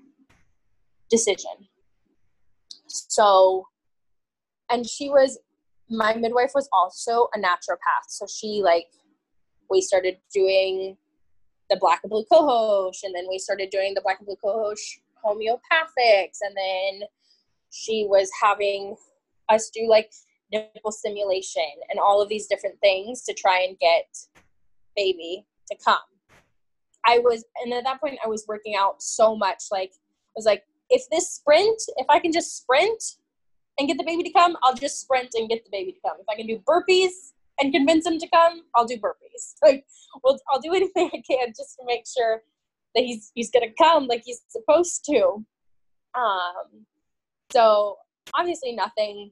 decision. 1.10 1.68
So, 2.86 3.66
and 4.70 4.88
she 4.88 5.10
was, 5.10 5.38
my 5.90 6.14
midwife 6.14 6.52
was 6.54 6.68
also 6.72 7.28
a 7.34 7.38
naturopath. 7.38 8.08
So 8.08 8.26
she 8.26 8.62
like, 8.64 8.86
we 9.70 9.82
started 9.82 10.16
doing 10.32 10.96
the 11.70 11.76
black 11.76 12.00
and 12.02 12.10
blue 12.10 12.24
cohosh, 12.30 13.02
and 13.02 13.14
then 13.14 13.26
we 13.28 13.38
started 13.38 13.70
doing 13.70 13.94
the 13.94 14.00
black 14.00 14.18
and 14.18 14.26
blue 14.26 14.36
cohosh 14.42 14.98
homeopathics, 15.24 16.38
and 16.42 16.56
then 16.56 17.08
she 17.70 18.06
was 18.08 18.30
having 18.40 18.96
us 19.48 19.70
do 19.70 19.86
like 19.88 20.12
nipple 20.52 20.92
stimulation 20.92 21.62
and 21.90 21.98
all 21.98 22.22
of 22.22 22.28
these 22.28 22.46
different 22.46 22.78
things 22.80 23.22
to 23.22 23.34
try 23.34 23.66
and 23.68 23.78
get 23.78 24.06
baby 24.96 25.44
to 25.70 25.76
come. 25.84 25.98
I 27.06 27.18
was, 27.18 27.44
and 27.62 27.72
at 27.72 27.84
that 27.84 28.00
point, 28.00 28.18
I 28.24 28.28
was 28.28 28.44
working 28.48 28.74
out 28.76 29.02
so 29.02 29.36
much. 29.36 29.64
Like, 29.70 29.92
I 29.92 30.36
was 30.36 30.44
like, 30.44 30.64
if 30.90 31.02
this 31.10 31.30
sprint, 31.30 31.80
if 31.96 32.06
I 32.08 32.18
can 32.18 32.32
just 32.32 32.56
sprint 32.56 33.02
and 33.78 33.88
get 33.88 33.98
the 33.98 34.04
baby 34.04 34.22
to 34.24 34.30
come, 34.30 34.56
I'll 34.62 34.74
just 34.74 35.00
sprint 35.00 35.30
and 35.34 35.48
get 35.48 35.64
the 35.64 35.70
baby 35.70 35.92
to 35.92 35.98
come. 36.06 36.16
If 36.20 36.26
I 36.28 36.34
can 36.34 36.46
do 36.46 36.58
burpees 36.58 37.32
and 37.60 37.72
convince 37.72 38.06
him 38.06 38.18
to 38.18 38.28
come, 38.28 38.62
I'll 38.74 38.86
do 38.86 38.96
burpees. 38.96 39.54
Like, 39.62 39.84
well, 40.22 40.38
I'll 40.50 40.60
do 40.60 40.74
anything 40.74 41.10
I 41.12 41.22
can 41.28 41.48
just 41.48 41.76
to 41.78 41.84
make 41.86 42.04
sure 42.06 42.42
that 42.94 43.04
he's 43.04 43.30
he's 43.34 43.50
gonna 43.50 43.72
come 43.76 44.06
like 44.06 44.22
he's 44.24 44.42
supposed 44.48 45.04
to. 45.06 45.44
Um, 46.14 46.86
so 47.52 47.96
obviously 48.36 48.72
nothing 48.72 49.30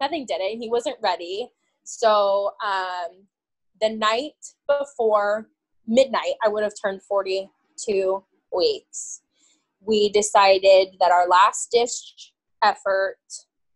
nothing 0.00 0.26
did 0.26 0.40
it. 0.40 0.58
He 0.58 0.68
wasn't 0.68 0.96
ready. 1.02 1.48
So 1.84 2.52
um, 2.64 3.26
the 3.80 3.90
night 3.90 4.34
before 4.68 5.48
midnight, 5.86 6.34
I 6.44 6.48
would 6.48 6.62
have 6.62 6.74
turned 6.80 7.02
42 7.02 8.24
weeks. 8.54 9.22
We 9.80 10.10
decided 10.10 10.96
that 11.00 11.10
our 11.10 11.28
last 11.28 11.70
dish 11.70 12.32
effort 12.62 13.18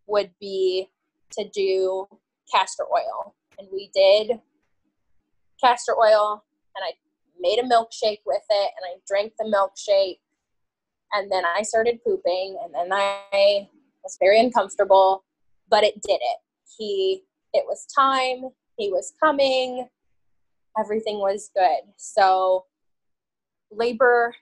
would 0.07 0.31
be 0.39 0.89
to 1.31 1.49
do 1.49 2.07
castor 2.53 2.83
oil. 2.83 3.35
And 3.57 3.67
we 3.71 3.89
did 3.93 4.39
castor 5.63 5.93
oil, 5.97 6.43
and 6.75 6.83
I 6.83 6.93
made 7.39 7.59
a 7.59 7.63
milkshake 7.63 8.21
with 8.25 8.43
it, 8.49 8.71
and 8.77 8.85
I 8.85 8.95
drank 9.07 9.33
the 9.39 9.45
milkshake. 9.45 10.19
And 11.13 11.31
then 11.31 11.43
I 11.45 11.61
started 11.61 12.03
pooping, 12.03 12.57
and 12.63 12.73
then 12.73 12.91
I 12.91 13.67
was 14.03 14.17
very 14.19 14.39
uncomfortable 14.39 15.23
but 15.69 15.83
it 15.83 16.01
did 16.01 16.19
it. 16.21 16.37
He, 16.77 17.23
it 17.53 17.65
was 17.67 17.85
time, 17.85 18.49
he 18.77 18.89
was 18.89 19.13
coming, 19.21 19.87
everything 20.79 21.19
was 21.19 21.49
good. 21.55 21.91
So 21.97 22.65
labor, 23.71 24.35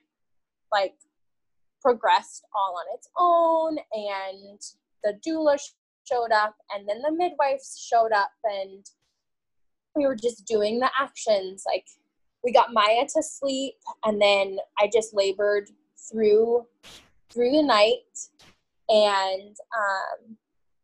like, 0.72 0.94
progressed 1.80 2.44
all 2.54 2.76
on 2.78 2.94
its 2.94 3.08
own, 3.16 3.78
and 3.92 4.60
the 5.04 5.18
doula 5.26 5.58
showed 6.04 6.32
up, 6.32 6.56
and 6.74 6.88
then 6.88 7.00
the 7.02 7.12
midwives 7.12 7.86
showed 7.88 8.12
up, 8.12 8.30
and 8.44 8.84
we 9.96 10.06
were 10.06 10.16
just 10.16 10.46
doing 10.46 10.78
the 10.78 10.90
actions. 11.00 11.64
Like, 11.66 11.86
we 12.44 12.52
got 12.52 12.72
Maya 12.72 13.06
to 13.14 13.22
sleep, 13.22 13.74
and 14.04 14.20
then 14.20 14.58
I 14.78 14.88
just 14.92 15.14
labored 15.14 15.68
through 16.10 16.66
through 17.32 17.50
the 17.50 17.62
night 17.62 18.18
and 18.88 19.56
um, 19.76 20.36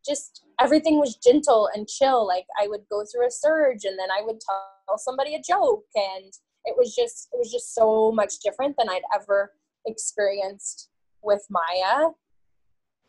just 0.05 0.43
everything 0.59 0.99
was 0.99 1.15
gentle 1.15 1.69
and 1.73 1.87
chill. 1.87 2.27
Like 2.27 2.45
I 2.61 2.67
would 2.67 2.81
go 2.91 3.03
through 3.05 3.27
a 3.27 3.31
surge 3.31 3.85
and 3.85 3.97
then 3.97 4.09
I 4.11 4.21
would 4.23 4.39
tell 4.39 4.97
somebody 4.97 5.35
a 5.35 5.41
joke 5.41 5.85
and 5.95 6.33
it 6.65 6.75
was 6.77 6.95
just 6.95 7.29
it 7.33 7.37
was 7.37 7.51
just 7.51 7.73
so 7.73 8.11
much 8.11 8.39
different 8.43 8.75
than 8.77 8.89
I'd 8.89 9.01
ever 9.15 9.51
experienced 9.85 10.89
with 11.21 11.45
Maya. 11.49 12.09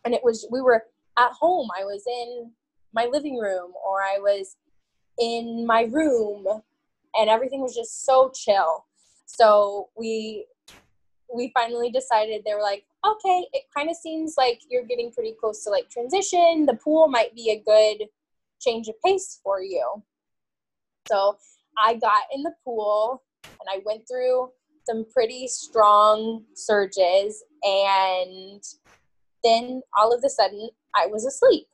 And 0.04 0.14
it 0.14 0.22
was 0.22 0.46
we 0.50 0.60
were 0.60 0.84
at 1.18 1.32
home. 1.32 1.68
I 1.78 1.84
was 1.84 2.04
in 2.06 2.52
my 2.92 3.06
living 3.06 3.38
room 3.38 3.72
or 3.84 4.02
I 4.02 4.18
was 4.18 4.56
in 5.18 5.66
my 5.66 5.82
room 5.82 6.46
and 7.16 7.30
everything 7.30 7.60
was 7.60 7.74
just 7.74 8.04
so 8.04 8.30
chill. 8.34 8.84
So 9.26 9.90
we 9.96 10.46
we 11.34 11.50
finally 11.54 11.90
decided 11.90 12.42
they 12.44 12.54
were 12.54 12.62
like, 12.62 12.84
okay, 13.04 13.46
it 13.52 13.64
kind 13.76 13.90
of 13.90 13.96
seems 13.96 14.34
like 14.36 14.60
you're 14.70 14.84
getting 14.84 15.10
pretty 15.10 15.34
close 15.38 15.64
to 15.64 15.70
like 15.70 15.90
transition. 15.90 16.66
The 16.66 16.78
pool 16.82 17.08
might 17.08 17.34
be 17.34 17.50
a 17.50 17.62
good 17.64 18.06
change 18.60 18.88
of 18.88 18.94
pace 19.04 19.40
for 19.42 19.60
you. 19.60 20.02
So 21.08 21.36
I 21.82 21.94
got 21.94 22.22
in 22.32 22.42
the 22.42 22.52
pool 22.64 23.22
and 23.44 23.68
I 23.68 23.82
went 23.84 24.06
through 24.08 24.50
some 24.88 25.04
pretty 25.12 25.48
strong 25.48 26.44
surges 26.54 27.42
and 27.62 28.62
then 29.42 29.82
all 29.98 30.14
of 30.14 30.22
a 30.24 30.30
sudden 30.30 30.68
I 30.94 31.06
was 31.06 31.26
asleep. 31.26 31.66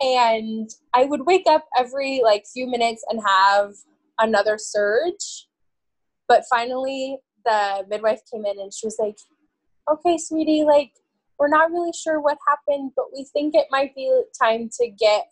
And 0.00 0.70
I 0.94 1.04
would 1.04 1.26
wake 1.26 1.46
up 1.48 1.66
every 1.76 2.20
like 2.22 2.44
few 2.52 2.68
minutes 2.68 3.04
and 3.08 3.20
have 3.26 3.74
another 4.18 4.56
surge. 4.58 5.48
But 6.28 6.44
finally, 6.48 7.18
the 7.44 7.84
midwife 7.88 8.20
came 8.32 8.44
in 8.44 8.60
and 8.60 8.72
she 8.72 8.86
was 8.86 8.96
like, 8.98 9.16
okay, 9.90 10.18
sweetie, 10.18 10.64
like, 10.64 10.92
we're 11.38 11.48
not 11.48 11.70
really 11.70 11.92
sure 11.92 12.20
what 12.20 12.36
happened, 12.46 12.92
but 12.96 13.06
we 13.14 13.24
think 13.32 13.54
it 13.54 13.66
might 13.70 13.94
be 13.94 14.22
time 14.40 14.68
to 14.80 14.88
get 14.88 15.26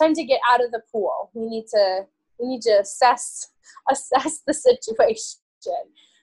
time 0.00 0.14
to 0.14 0.24
get 0.24 0.40
out 0.48 0.64
of 0.64 0.70
the 0.70 0.82
pool. 0.92 1.30
We 1.34 1.46
need 1.46 1.66
to 1.74 2.02
we 2.38 2.48
need 2.48 2.62
to 2.62 2.80
assess 2.80 3.50
assess 3.90 4.42
the 4.46 4.54
situation. 4.54 5.40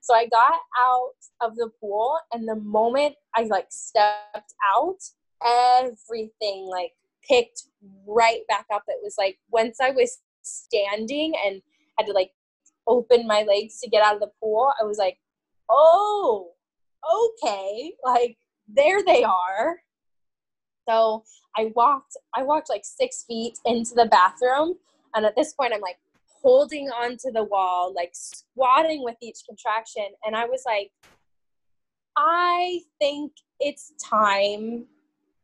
So 0.02 0.14
I 0.14 0.28
got 0.28 0.54
out 0.80 1.16
of 1.42 1.56
the 1.56 1.70
pool 1.82 2.18
and 2.32 2.48
the 2.48 2.56
moment 2.56 3.16
I 3.36 3.44
like 3.44 3.68
stepped 3.70 4.54
out, 4.76 5.00
everything 5.44 6.68
like 6.70 6.92
picked 7.28 7.64
right 8.08 8.42
back 8.48 8.66
up. 8.74 8.84
It 8.88 9.00
was 9.04 9.16
like 9.18 9.38
once 9.50 9.78
I 9.82 9.92
was 9.92 10.20
standing 10.42 11.34
and 11.46 11.62
had 11.98 12.06
to 12.08 12.14
like 12.14 12.32
open 12.88 13.28
my 13.28 13.44
legs 13.44 13.80
to 13.82 13.90
get 13.90 14.04
out 14.04 14.16
of 14.16 14.22
the 14.22 14.32
pool, 14.42 14.72
I 14.80 14.86
was 14.86 14.98
like, 14.98 15.18
oh, 15.70 16.52
okay, 17.44 17.94
like 18.04 18.38
there 18.68 19.04
they 19.04 19.24
are. 19.24 19.78
So 20.88 21.24
I 21.58 21.72
walked, 21.76 22.16
I 22.36 22.44
walked 22.44 22.70
like 22.70 22.86
six 22.86 23.24
feet 23.28 23.58
into 23.66 23.96
the 23.96 24.06
bathroom. 24.06 24.76
And 25.16 25.26
at 25.26 25.36
this 25.36 25.54
point, 25.54 25.74
I'm 25.74 25.82
like 25.82 25.98
holding 26.28 26.90
onto 26.90 27.32
the 27.32 27.44
wall, 27.44 27.94
like 27.96 28.12
squatting 28.14 29.04
with 29.04 29.16
each 29.22 29.40
contraction. 29.48 30.06
And 30.26 30.36
I 30.36 30.46
was 30.46 30.64
like, 30.66 30.92
I 32.18 32.82
think 33.00 33.32
it's 33.60 33.94
time 34.04 34.86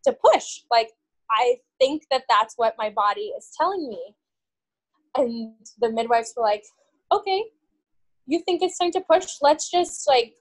to 0.06 0.14
push. 0.14 0.62
Like, 0.70 0.90
I 1.32 1.56
think 1.80 2.04
that 2.12 2.24
that's 2.30 2.56
what 2.58 2.76
my 2.78 2.90
body 2.90 3.32
is 3.38 3.50
telling 3.58 3.90
me. 3.90 4.16
And 5.16 5.54
the 5.80 5.92
midwives 5.92 6.34
were 6.36 6.44
like, 6.44 6.64
okay, 7.12 7.44
you 8.28 8.42
think 8.46 8.62
it's 8.62 8.78
time 8.78 8.92
to 8.92 9.02
push? 9.02 9.26
Let's 9.42 9.70
just 9.70 10.08
like, 10.08 10.34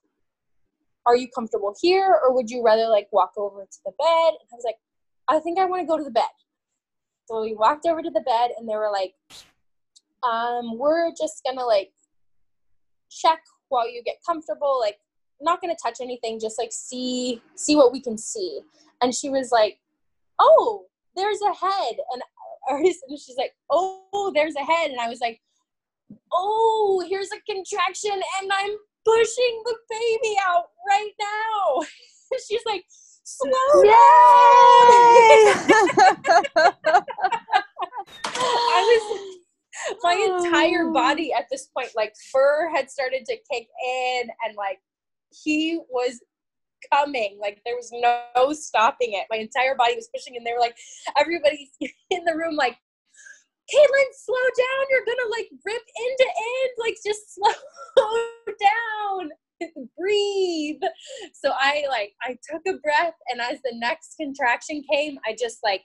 are 1.06 1.16
you 1.16 1.28
comfortable 1.34 1.74
here 1.80 2.18
or 2.22 2.34
would 2.34 2.50
you 2.50 2.62
rather 2.62 2.88
like 2.88 3.08
walk 3.12 3.32
over 3.36 3.62
to 3.62 3.78
the 3.84 3.92
bed? 3.98 4.28
And 4.28 4.48
I 4.52 4.54
was 4.54 4.64
like, 4.64 4.76
I 5.28 5.38
think 5.40 5.58
I 5.58 5.64
want 5.64 5.82
to 5.82 5.86
go 5.86 5.96
to 5.96 6.04
the 6.04 6.10
bed. 6.10 6.24
So 7.26 7.42
we 7.42 7.54
walked 7.54 7.86
over 7.86 8.02
to 8.02 8.10
the 8.10 8.20
bed 8.20 8.50
and 8.58 8.68
they 8.68 8.74
were 8.74 8.90
like, 8.92 9.14
um, 10.28 10.78
we're 10.78 11.10
just 11.10 11.42
gonna 11.44 11.64
like 11.64 11.92
check 13.10 13.38
while 13.68 13.88
you 13.88 14.02
get 14.04 14.16
comfortable, 14.26 14.78
like 14.80 14.98
not 15.40 15.60
gonna 15.60 15.76
touch 15.82 15.98
anything, 16.00 16.40
just 16.40 16.58
like 16.58 16.72
see 16.72 17.40
see 17.54 17.76
what 17.76 17.92
we 17.92 18.00
can 18.00 18.18
see. 18.18 18.60
And 19.00 19.14
she 19.14 19.30
was 19.30 19.50
like, 19.50 19.78
Oh, 20.40 20.86
there's 21.14 21.40
a 21.42 21.54
head. 21.54 21.96
And 22.68 23.20
she's 23.20 23.36
like, 23.36 23.52
Oh, 23.70 24.32
there's 24.34 24.56
a 24.56 24.64
head. 24.64 24.90
And 24.90 25.00
I 25.00 25.08
was 25.08 25.20
like, 25.20 25.40
Oh, 26.32 27.04
here's 27.08 27.30
a 27.32 27.52
contraction 27.52 28.12
and 28.12 28.50
I'm 28.52 28.76
pushing 29.04 29.62
the 29.64 29.76
baby 29.88 30.36
out 30.46 30.64
right 30.88 31.12
now. 31.20 31.82
she's 32.48 32.62
like, 32.66 32.84
slow 33.24 33.82
down. 33.82 33.92
I 38.24 38.80
was 38.86 39.36
my 40.02 40.14
entire 40.14 40.88
oh. 40.88 40.92
body 40.92 41.32
at 41.32 41.46
this 41.50 41.66
point, 41.66 41.90
like 41.96 42.14
fur 42.32 42.70
had 42.74 42.90
started 42.90 43.24
to 43.26 43.36
kick 43.50 43.68
in 43.84 44.22
and 44.44 44.56
like 44.56 44.78
he 45.30 45.80
was 45.88 46.20
coming. 46.92 47.38
Like 47.40 47.60
there 47.64 47.76
was 47.76 47.90
no 47.92 48.52
stopping 48.52 49.12
it. 49.12 49.26
My 49.30 49.38
entire 49.38 49.74
body 49.74 49.94
was 49.94 50.08
pushing 50.14 50.36
and 50.36 50.46
they 50.46 50.52
were 50.52 50.60
like 50.60 50.76
everybody 51.18 51.70
in 52.10 52.24
the 52.24 52.36
room 52.36 52.56
like 52.56 52.76
Caitlin, 53.72 54.10
slow 54.12 54.34
down. 54.36 54.86
You're 54.90 55.06
gonna 55.06 55.30
like 55.30 55.48
rip 55.64 55.82
end 55.82 56.18
to 56.18 56.24
end. 56.24 56.70
Like 56.78 56.96
just 57.04 57.34
slow 57.34 57.52
down. 58.46 59.30
Breathe. 59.98 60.80
So 61.34 61.52
I 61.58 61.84
like 61.88 62.14
I 62.22 62.38
took 62.50 62.62
a 62.66 62.78
breath 62.78 63.14
and 63.28 63.40
as 63.40 63.60
the 63.62 63.72
next 63.74 64.16
contraction 64.18 64.82
came, 64.90 65.18
I 65.26 65.36
just 65.38 65.58
like 65.62 65.82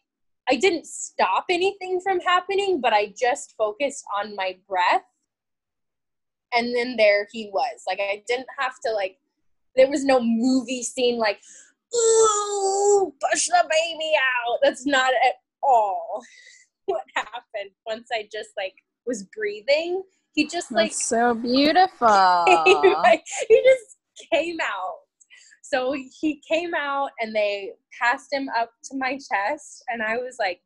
I 0.49 0.55
didn't 0.55 0.85
stop 0.85 1.45
anything 1.49 1.99
from 2.03 2.19
happening, 2.19 2.79
but 2.79 2.93
I 2.93 3.13
just 3.19 3.55
focused 3.57 4.03
on 4.19 4.35
my 4.35 4.57
breath. 4.67 5.01
And 6.53 6.73
then 6.75 6.95
there 6.95 7.27
he 7.31 7.49
was. 7.51 7.81
Like 7.87 7.99
I 7.99 8.23
didn't 8.27 8.47
have 8.57 8.75
to 8.85 8.91
like 8.91 9.17
there 9.76 9.89
was 9.89 10.03
no 10.03 10.19
movie 10.21 10.84
scene 10.84 11.17
like 11.17 11.39
ooh 11.95 13.13
push 13.32 13.47
the 13.47 13.63
baby 13.69 14.13
out. 14.15 14.59
That's 14.63 14.86
not 14.86 15.13
at 15.26 15.36
all 15.63 16.21
what 16.86 17.03
happened 17.15 17.71
once 17.86 18.09
I 18.13 18.28
just 18.32 18.49
like 18.57 18.73
was 19.05 19.23
breathing. 19.36 20.03
He 20.34 20.47
just 20.47 20.71
like 20.71 20.91
That's 20.91 21.05
so 21.05 21.34
beautiful. 21.41 22.43
he, 22.47 22.93
like, 23.03 23.23
he 23.47 23.63
just 23.63 23.97
came 24.32 24.57
out 24.61 24.97
so 25.65 25.93
he 25.93 26.41
came 26.47 26.73
out 26.76 27.09
and 27.19 27.36
they 27.36 27.71
passed 27.99 28.32
him 28.32 28.47
up 28.57 28.71
to 28.84 28.97
my 28.97 29.13
chest 29.13 29.84
and 29.89 30.01
i 30.03 30.15
was 30.15 30.36
like 30.39 30.61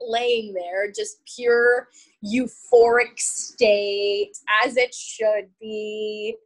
laying 0.00 0.52
there 0.52 0.90
just 0.90 1.18
pure 1.36 1.88
euphoric 2.24 3.16
state 3.18 4.32
as 4.64 4.76
it 4.76 4.94
should 4.94 5.48
be 5.60 6.36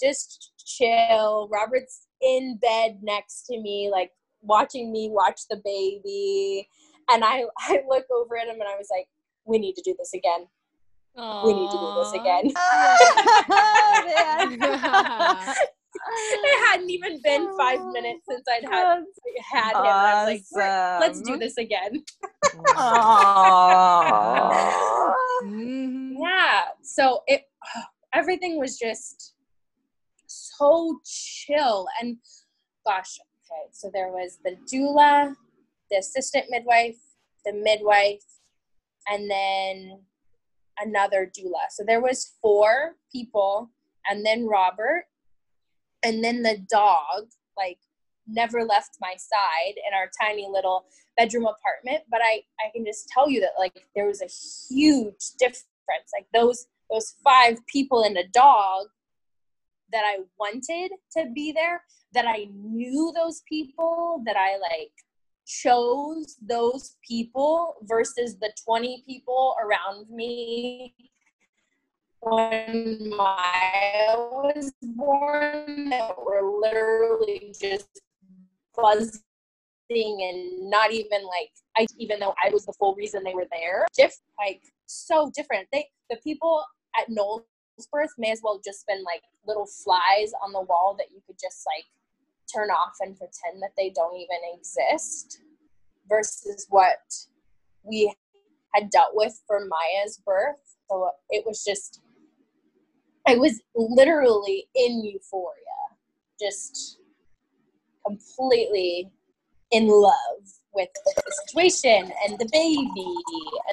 just 0.00 0.52
chill 0.64 1.48
robert's 1.52 2.06
in 2.20 2.58
bed 2.60 2.98
next 3.02 3.46
to 3.46 3.60
me 3.60 3.88
like 3.90 4.10
watching 4.42 4.92
me 4.92 5.08
watch 5.10 5.42
the 5.50 5.60
baby 5.64 6.68
and 7.10 7.24
i 7.24 7.44
i 7.58 7.80
look 7.88 8.04
over 8.14 8.36
at 8.36 8.46
him 8.48 8.60
and 8.60 8.68
i 8.68 8.76
was 8.76 8.88
like 8.90 9.06
we 9.44 9.58
need 9.58 9.74
to 9.74 9.82
do 9.82 9.94
this 9.98 10.12
again 10.14 10.46
Aww. 11.16 11.44
we 11.46 11.52
need 11.52 11.70
to 11.70 11.78
do 11.78 11.94
this 12.02 12.12
again 12.12 12.52
oh, 14.76 15.54
it 16.06 16.66
hadn't 16.66 16.90
even 16.90 17.20
been 17.22 17.56
five 17.56 17.80
minutes 17.92 18.26
since 18.28 18.44
I'd 18.48 18.64
had 18.64 19.04
had 19.50 19.70
him. 19.70 19.84
I 19.84 20.24
was 20.24 20.50
like, 20.52 21.00
let's 21.00 21.20
do 21.20 21.36
this 21.38 21.56
again. 21.56 22.02
yeah. 26.20 26.64
So 26.82 27.22
it 27.26 27.42
everything 28.14 28.58
was 28.58 28.78
just 28.78 29.33
so 30.58 31.00
chill 31.04 31.86
and 32.00 32.16
gosh, 32.86 33.18
okay. 33.20 33.70
So 33.72 33.90
there 33.92 34.08
was 34.08 34.38
the 34.44 34.56
doula, 34.72 35.34
the 35.90 35.98
assistant 35.98 36.46
midwife, 36.50 36.96
the 37.44 37.52
midwife, 37.52 38.24
and 39.08 39.30
then 39.30 40.00
another 40.78 41.30
doula. 41.38 41.70
So 41.70 41.84
there 41.86 42.00
was 42.00 42.32
four 42.42 42.96
people 43.12 43.70
and 44.08 44.24
then 44.24 44.46
Robert 44.46 45.04
and 46.02 46.22
then 46.22 46.42
the 46.42 46.58
dog 46.70 47.28
like 47.56 47.78
never 48.26 48.64
left 48.64 48.96
my 49.00 49.14
side 49.16 49.74
in 49.76 49.94
our 49.94 50.10
tiny 50.20 50.48
little 50.50 50.84
bedroom 51.16 51.46
apartment 51.46 52.02
but 52.10 52.20
i 52.22 52.40
i 52.60 52.70
can 52.74 52.84
just 52.84 53.08
tell 53.08 53.28
you 53.28 53.40
that 53.40 53.52
like 53.58 53.86
there 53.94 54.06
was 54.06 54.22
a 54.22 54.72
huge 54.74 55.32
difference 55.38 56.10
like 56.12 56.26
those 56.32 56.66
those 56.90 57.14
five 57.22 57.58
people 57.66 58.02
and 58.02 58.16
a 58.16 58.26
dog 58.28 58.86
that 59.92 60.04
i 60.04 60.18
wanted 60.38 60.90
to 61.12 61.26
be 61.34 61.52
there 61.52 61.82
that 62.12 62.26
i 62.26 62.46
knew 62.54 63.12
those 63.14 63.42
people 63.48 64.22
that 64.26 64.36
i 64.36 64.56
like 64.56 64.92
chose 65.46 66.36
those 66.40 66.96
people 67.06 67.74
versus 67.82 68.36
the 68.40 68.50
20 68.64 69.02
people 69.06 69.54
around 69.62 70.08
me 70.08 70.94
when 72.24 73.10
Maya 73.10 74.16
was 74.16 74.72
born 74.82 75.90
that 75.90 76.14
were 76.16 76.58
literally 76.60 77.54
just 77.60 78.00
buzzing 78.74 79.20
and 79.90 80.70
not 80.70 80.92
even 80.92 81.22
like 81.24 81.50
I 81.76 81.86
even 81.98 82.20
though 82.20 82.34
I 82.42 82.50
was 82.50 82.64
the 82.64 82.72
full 82.78 82.94
reason 82.94 83.22
they 83.22 83.34
were 83.34 83.46
there. 83.52 83.86
Diff 83.94 84.16
like 84.38 84.62
so 84.86 85.30
different. 85.34 85.68
They 85.72 85.86
the 86.08 86.16
people 86.24 86.64
at 86.98 87.08
Noel's 87.08 87.42
birth 87.90 88.10
may 88.18 88.30
as 88.30 88.40
well 88.42 88.60
just 88.64 88.86
been 88.86 89.02
like 89.04 89.22
little 89.46 89.66
flies 89.66 90.32
on 90.42 90.52
the 90.52 90.60
wall 90.60 90.94
that 90.98 91.08
you 91.12 91.20
could 91.26 91.36
just 91.40 91.66
like 91.66 91.84
turn 92.52 92.70
off 92.70 92.94
and 93.00 93.16
pretend 93.16 93.62
that 93.62 93.72
they 93.76 93.90
don't 93.90 94.16
even 94.16 94.38
exist 94.56 95.40
versus 96.08 96.66
what 96.68 96.98
we 97.82 98.14
had 98.74 98.90
dealt 98.90 99.10
with 99.12 99.40
for 99.46 99.60
Maya's 99.60 100.20
birth. 100.24 100.76
So 100.90 101.10
it 101.30 101.44
was 101.46 101.64
just 101.64 102.00
I 103.26 103.36
was 103.36 103.62
literally 103.74 104.66
in 104.74 105.02
euphoria, 105.02 105.54
just 106.38 106.98
completely 108.06 109.10
in 109.70 109.88
love 109.88 110.14
with 110.74 110.88
the 111.04 111.22
situation 111.46 112.12
and 112.26 112.38
the 112.38 112.48
baby 112.52 113.14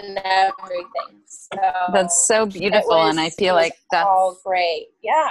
and 0.02 0.22
everything. 0.24 1.22
So 1.26 1.58
that's 1.94 2.28
so 2.28 2.46
beautiful, 2.46 2.98
was, 2.98 3.12
and 3.12 3.20
I 3.20 3.30
feel 3.30 3.56
like 3.56 3.76
that's 3.92 4.06
all 4.06 4.38
great. 4.44 4.88
Yeah. 5.02 5.30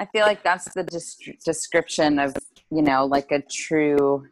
I 0.00 0.06
feel 0.06 0.26
like 0.26 0.42
that's 0.42 0.72
the 0.74 0.84
des- 0.84 1.32
description 1.44 2.18
of, 2.18 2.36
you 2.70 2.82
know, 2.82 3.06
like 3.06 3.30
a 3.32 3.40
true, 3.40 4.26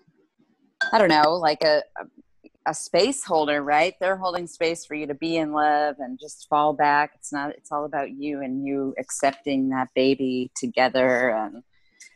I 0.92 0.98
don't 0.98 1.08
know, 1.08 1.34
like 1.34 1.62
a, 1.64 1.82
a, 2.00 2.70
a 2.70 2.74
space 2.74 3.24
holder, 3.24 3.62
right? 3.62 3.94
They're 4.00 4.16
holding 4.16 4.46
space 4.46 4.86
for 4.86 4.94
you 4.94 5.06
to 5.08 5.14
be 5.14 5.36
in 5.36 5.52
love 5.52 5.96
and 5.98 6.18
just 6.20 6.48
fall 6.48 6.72
back. 6.72 7.12
It's 7.16 7.32
not, 7.32 7.50
it's 7.50 7.72
all 7.72 7.84
about 7.84 8.12
you 8.12 8.40
and 8.40 8.64
you 8.64 8.94
accepting 8.98 9.70
that 9.70 9.88
baby 9.94 10.50
together. 10.56 11.30
And 11.30 11.64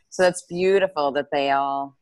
so 0.09 0.23
that's 0.23 0.43
beautiful 0.43 1.11
that 1.11 1.31
they 1.31 1.51
all, 1.51 1.96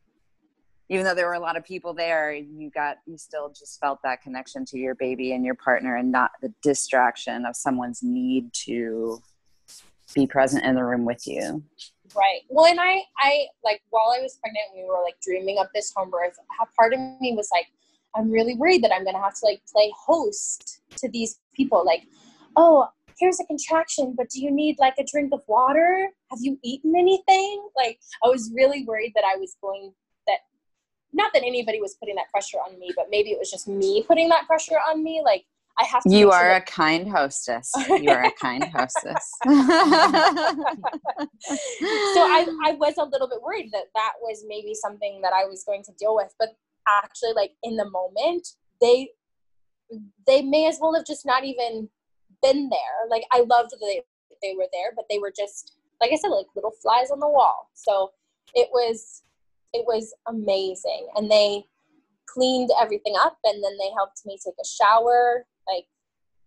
even 0.90 1.04
though 1.04 1.16
there 1.16 1.28
were 1.28 1.34
a 1.34 1.40
lot 1.40 1.58
of 1.58 1.64
people 1.64 1.94
there, 1.94 2.32
you 2.34 2.70
got, 2.70 2.98
you 3.08 3.18
still 3.18 3.50
just 3.50 3.80
felt 3.80 4.00
that 4.04 4.22
connection 4.22 4.66
to 4.66 4.78
your 4.78 4.96
baby 4.96 5.34
and 5.34 5.44
your 5.44 5.56
partner 5.56 5.96
and 5.96 6.12
not 6.12 6.32
the 6.42 6.54
distraction 6.62 7.46
of 7.46 7.56
someone's 7.56 8.04
need 8.04 8.54
to 8.54 9.22
be 10.14 10.28
present 10.28 10.64
in 10.64 10.76
the 10.76 10.84
room 10.84 11.06
with 11.06 11.26
you. 11.26 11.64
Right. 12.16 12.42
Well, 12.50 12.68
and 12.68 12.80
I, 12.80 13.02
I 13.18 13.48
like 13.64 13.82
while 13.90 14.14
I 14.16 14.22
was 14.22 14.38
pregnant, 14.42 14.66
we 14.76 14.84
were 14.84 15.02
like 15.04 15.16
dreaming 15.22 15.58
up 15.58 15.72
this 15.74 15.92
home 15.96 16.12
birth. 16.12 16.36
Part 16.78 16.94
of 16.94 17.00
me 17.20 17.34
was 17.36 17.50
like, 17.52 17.66
I'm 18.16 18.32
really 18.32 18.56
worried 18.56 18.84
that 18.84 18.94
I'm 18.94 19.04
gonna 19.04 19.22
have 19.22 19.34
to 19.34 19.46
like 19.46 19.62
play 19.72 19.92
host 20.06 20.82
to 20.98 21.10
these 21.10 21.40
people. 21.56 21.84
Like, 21.84 22.04
oh, 22.56 22.88
here's 23.20 23.40
a 23.40 23.46
contraction, 23.46 24.14
but 24.16 24.30
do 24.30 24.40
you 24.40 24.52
need 24.52 24.78
like 24.80 24.94
a 25.00 25.06
drink 25.12 25.32
of 25.34 25.42
water? 25.48 26.10
Have 26.30 26.40
you 26.42 26.60
eaten 26.64 26.94
anything? 26.96 27.68
Like, 27.76 28.00
I 28.24 28.28
was 28.28 28.52
really 28.56 28.86
worried 28.86 29.14
that 29.16 29.24
I 29.26 29.38
was 29.38 29.58
going 29.62 29.92
not 31.16 31.32
that 31.34 31.43
anybody 31.43 31.80
was 31.80 31.95
putting 31.95 32.16
that 32.16 32.30
pressure 32.30 32.57
on 32.57 32.78
me, 32.78 32.91
but 32.95 33.07
maybe 33.09 33.32
it 33.32 33.39
was 33.39 33.49
just 33.49 33.68
me 33.68 34.03
putting 34.03 34.30
that 34.30 34.45
pressure 34.45 34.78
on 34.89 35.03
me. 35.03 35.22
Like, 35.24 35.45
I 35.80 35.86
have 35.86 36.03
to. 36.03 36.09
You 36.09 36.32
are 36.32 36.51
a 36.51 36.61
kind 36.61 37.09
hostess. 37.09 37.72
You 37.89 38.11
are 38.11 38.26
a 38.26 38.32
kind 38.32 38.63
hostess. 38.63 39.32
so 39.45 39.51
I, 42.28 42.45
I 42.66 42.74
was 42.74 42.95
a 42.97 43.05
little 43.05 43.30
bit 43.30 43.41
worried 43.41 43.72
that 43.72 43.86
that 43.95 44.13
was 44.22 44.43
maybe 44.47 44.74
something 44.74 45.22
that 45.22 45.34
I 45.34 45.45
was 45.45 45.63
going 45.63 45.84
to 45.84 45.91
deal 45.93 46.16
with, 46.16 46.34
but 46.38 46.49
actually, 47.03 47.34
like 47.34 47.51
in 47.63 47.78
the 47.78 47.89
moment, 47.89 48.47
they 48.82 49.09
they 50.28 50.41
may 50.41 50.68
as 50.68 50.78
well 50.82 50.93
have 50.95 51.05
just 51.05 51.26
not 51.26 51.45
even 51.45 51.89
been 52.41 52.70
there. 52.70 53.09
Like 53.09 53.24
I 53.32 53.39
loved 53.39 53.72
that 53.72 53.80
they, 53.82 54.01
they 54.41 54.53
were 54.55 54.68
there, 54.74 54.91
but 54.95 55.05
they 55.09 55.20
were 55.20 55.32
just 55.36 55.78
like 56.01 56.11
I 56.11 56.16
said, 56.18 56.30
like 56.30 56.47
little 56.55 56.74
flies 56.82 57.09
on 57.09 57.20
the 57.20 57.30
wall. 57.30 57.70
So 57.74 58.11
it 58.53 58.70
was 58.72 59.24
it 59.76 59.86
was 59.86 60.14
amazing, 60.28 61.08
and 61.16 61.30
they 61.30 61.66
cleaned 62.28 62.70
everything 62.80 63.16
up, 63.20 63.38
and 63.44 63.64
then 63.64 63.78
they 63.78 63.92
helped 63.96 64.26
me 64.26 64.38
take 64.44 64.56
a 64.62 64.68
shower 64.68 65.46
like, 65.68 65.86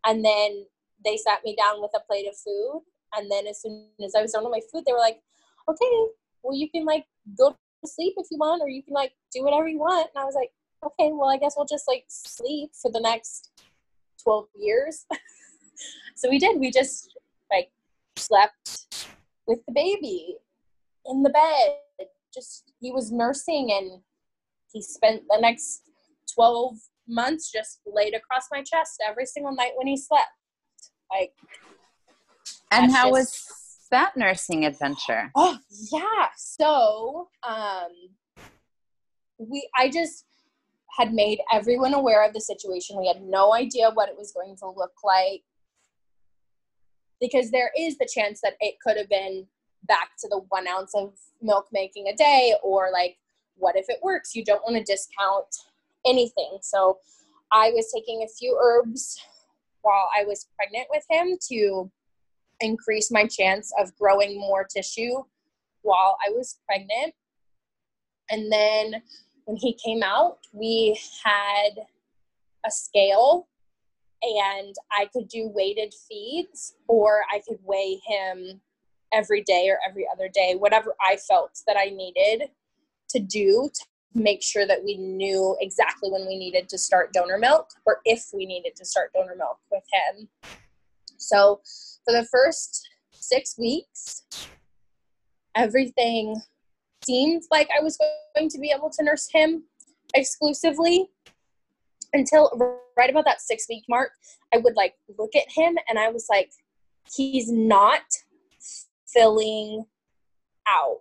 and 0.07 0.25
then 0.25 0.65
they 1.05 1.17
sat 1.17 1.41
me 1.45 1.57
down 1.57 1.81
with 1.81 1.91
a 1.95 2.01
plate 2.07 2.27
of 2.29 2.37
food. 2.37 2.83
And 3.17 3.31
then 3.31 3.47
as 3.47 3.63
soon 3.63 3.87
as 4.05 4.15
I 4.15 4.23
was 4.23 4.33
done 4.33 4.45
with 4.45 4.53
my 4.53 4.61
food, 4.73 4.85
they 4.87 4.93
were 4.93 4.99
like, 4.99 5.21
okay, 5.69 6.07
well, 6.43 6.57
you 6.57 6.69
can 6.71 6.85
like 6.85 7.07
go 7.37 7.51
to 7.51 7.89
sleep 7.89 8.15
if 8.17 8.27
you 8.31 8.39
want, 8.39 8.63
or 8.63 8.69
you 8.69 8.83
can 8.83 8.95
like 8.95 9.13
do 9.33 9.43
whatever 9.43 9.69
you 9.69 9.79
want. 9.79 10.09
And 10.15 10.23
I 10.23 10.25
was 10.25 10.35
like, 10.35 10.51
okay, 10.85 11.11
well, 11.13 11.31
I 11.31 11.39
guess 11.39 11.55
we'll 11.57 11.67
just 11.67 11.89
like 11.89 12.05
sleep 12.09 12.71
for 12.81 12.91
the 12.91 13.01
next 13.01 13.51
12 14.23 14.47
years. 14.57 15.07
so 16.17 16.29
we 16.29 16.39
did. 16.39 16.61
We 16.61 16.71
just 16.71 17.17
like 17.51 17.71
slept 18.17 19.07
with 19.47 19.61
the 19.67 19.73
baby 19.73 20.37
in 21.07 21.23
the 21.23 21.31
bed. 21.31 21.77
Just, 22.35 22.73
he 22.81 22.93
was 22.93 23.11
nursing 23.11 23.71
and 23.73 24.03
he 24.73 24.83
spent 24.83 25.23
the 25.29 25.41
next 25.41 25.83
12 26.35 26.77
months 27.09 27.51
just 27.51 27.81
laid 27.87 28.15
across 28.15 28.45
my 28.53 28.63
chest 28.63 29.03
every 29.07 29.27
single 29.27 29.55
night 29.55 29.73
when 29.77 29.87
he 29.87 29.97
slept. 29.97 30.29
Like, 31.11 31.33
and 32.71 32.93
how 32.93 33.11
just, 33.11 33.13
was 33.13 33.45
that 33.91 34.17
nursing 34.17 34.67
adventure? 34.67 35.31
Oh 35.35 35.57
yeah, 35.91 36.29
so 36.37 37.29
um, 37.49 37.89
we 39.39 39.69
I 39.77 39.89
just 39.89 40.25
had 40.99 41.15
made 41.15 41.41
everyone 41.53 41.95
aware 41.95 42.27
of 42.27 42.35
the 42.35 42.41
situation. 42.41 42.99
We 42.99 43.07
had 43.07 43.23
no 43.23 43.55
idea 43.55 43.91
what 43.95 44.09
it 44.09 44.17
was 44.19 44.33
going 44.33 44.57
to 44.57 44.67
look 44.67 44.93
like 45.05 45.43
because 47.21 47.51
there 47.51 47.71
is 47.79 47.97
the 47.99 48.09
chance 48.13 48.41
that 48.43 48.55
it 48.61 48.75
could 48.85 48.97
have 48.97 49.09
been 49.09 49.47
back 49.87 50.11
to 50.19 50.29
the 50.29 50.41
one 50.49 50.67
ounce 50.69 50.95
of 50.95 51.15
milk 51.41 51.67
making 51.73 52.09
a 52.09 52.17
day 52.17 52.55
or 52.63 52.91
like 52.93 53.17
what 53.57 53.77
if 53.77 53.87
it 53.89 53.99
works 54.03 54.35
you 54.35 54.45
don't 54.45 54.63
want 54.63 54.77
to 54.77 54.93
discount 54.93 55.47
anything. 56.07 56.59
So 56.63 56.99
I 57.53 57.71
was 57.71 57.91
taking 57.95 58.23
a 58.23 58.29
few 58.29 58.59
herbs 58.63 59.19
while 59.83 60.09
I 60.17 60.25
was 60.25 60.47
pregnant 60.57 60.89
with 60.91 61.05
him 61.09 61.39
to 61.51 61.91
increase 62.61 63.11
my 63.11 63.27
chance 63.27 63.73
of 63.79 63.97
growing 63.97 64.39
more 64.39 64.65
tissue 64.65 65.23
while 65.83 66.19
I 66.27 66.31
was 66.31 66.59
pregnant. 66.67 67.15
And 68.31 68.53
then 68.53 69.03
when 69.45 69.57
he 69.57 69.79
came 69.83 70.03
out, 70.03 70.39
we 70.53 71.01
had 71.25 71.85
a 72.67 72.71
scale 72.71 73.49
and 74.23 74.75
I 74.91 75.09
could 75.13 75.29
do 75.29 75.51
weighted 75.55 75.95
feeds 76.09 76.75
or 76.89 77.23
I 77.33 77.41
could 77.49 77.59
weigh 77.65 78.01
him 78.07 78.61
every 79.13 79.43
day 79.43 79.69
or 79.69 79.79
every 79.89 80.07
other 80.13 80.29
day, 80.29 80.55
whatever 80.57 80.95
I 81.01 81.17
felt 81.17 81.61
that 81.67 81.77
I 81.77 81.87
needed 81.87 82.51
to 83.11 83.19
do 83.19 83.71
to 83.73 83.87
make 84.15 84.43
sure 84.43 84.67
that 84.67 84.83
we 84.85 84.97
knew 84.97 85.57
exactly 85.61 86.11
when 86.11 86.27
we 86.27 86.39
needed 86.39 86.69
to 86.69 86.79
start 86.79 87.13
donor 87.13 87.39
milk 87.39 87.69
or 87.87 88.01
if 88.05 88.27
we 88.33 88.47
needed 88.47 88.75
to 88.77 88.85
start 88.85 89.13
donor 89.13 89.35
milk 89.37 89.59
with 89.71 89.85
him. 89.93 90.29
So 91.17 91.61
for 92.05 92.13
the 92.13 92.27
first 92.31 92.89
six 93.13 93.57
weeks, 93.59 94.25
everything 95.55 96.41
seemed 97.05 97.43
like 97.51 97.69
I 97.77 97.83
was 97.83 97.99
going 98.35 98.49
to 98.49 98.59
be 98.59 98.73
able 98.75 98.91
to 98.91 99.05
nurse 99.05 99.29
him 99.33 99.65
exclusively 100.15 101.09
until 102.13 102.81
right 102.97 103.11
about 103.11 103.25
that 103.27 103.41
six 103.41 103.67
week 103.69 103.85
mark. 103.89 104.11
I 104.55 104.59
would 104.59 104.77
like 104.77 104.95
look 105.19 105.35
at 105.37 105.51
him 105.51 105.77
and 105.89 105.99
I 105.99 106.11
was 106.11 106.27
like, 106.31 106.51
he's 107.15 107.51
not 107.51 108.03
filling 109.13 109.85
out 110.67 111.01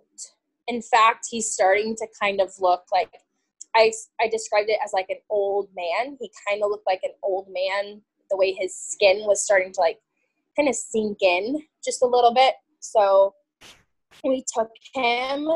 in 0.68 0.82
fact, 0.82 1.26
he's 1.30 1.50
starting 1.50 1.96
to 1.96 2.06
kind 2.20 2.40
of 2.40 2.52
look 2.60 2.84
like 2.92 3.10
I, 3.74 3.90
I 4.20 4.28
described 4.28 4.68
it 4.68 4.78
as 4.84 4.92
like 4.92 5.08
an 5.08 5.16
old 5.30 5.68
man. 5.74 6.16
He 6.20 6.30
kind 6.46 6.62
of 6.62 6.70
looked 6.70 6.86
like 6.86 7.00
an 7.02 7.12
old 7.22 7.48
man, 7.50 8.02
the 8.30 8.36
way 8.36 8.52
his 8.52 8.76
skin 8.76 9.22
was 9.26 9.42
starting 9.42 9.72
to 9.72 9.80
like 9.80 9.98
kind 10.56 10.68
of 10.68 10.74
sink 10.74 11.18
in 11.22 11.62
just 11.82 12.02
a 12.02 12.06
little 12.06 12.34
bit. 12.34 12.54
So 12.80 13.34
we 14.22 14.44
took 14.54 14.70
him 14.94 15.46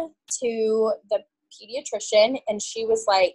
to 0.40 0.92
the 1.11 1.18
pediatrician, 1.53 2.40
and 2.48 2.61
she 2.62 2.86
was 2.86 3.05
like, 3.07 3.34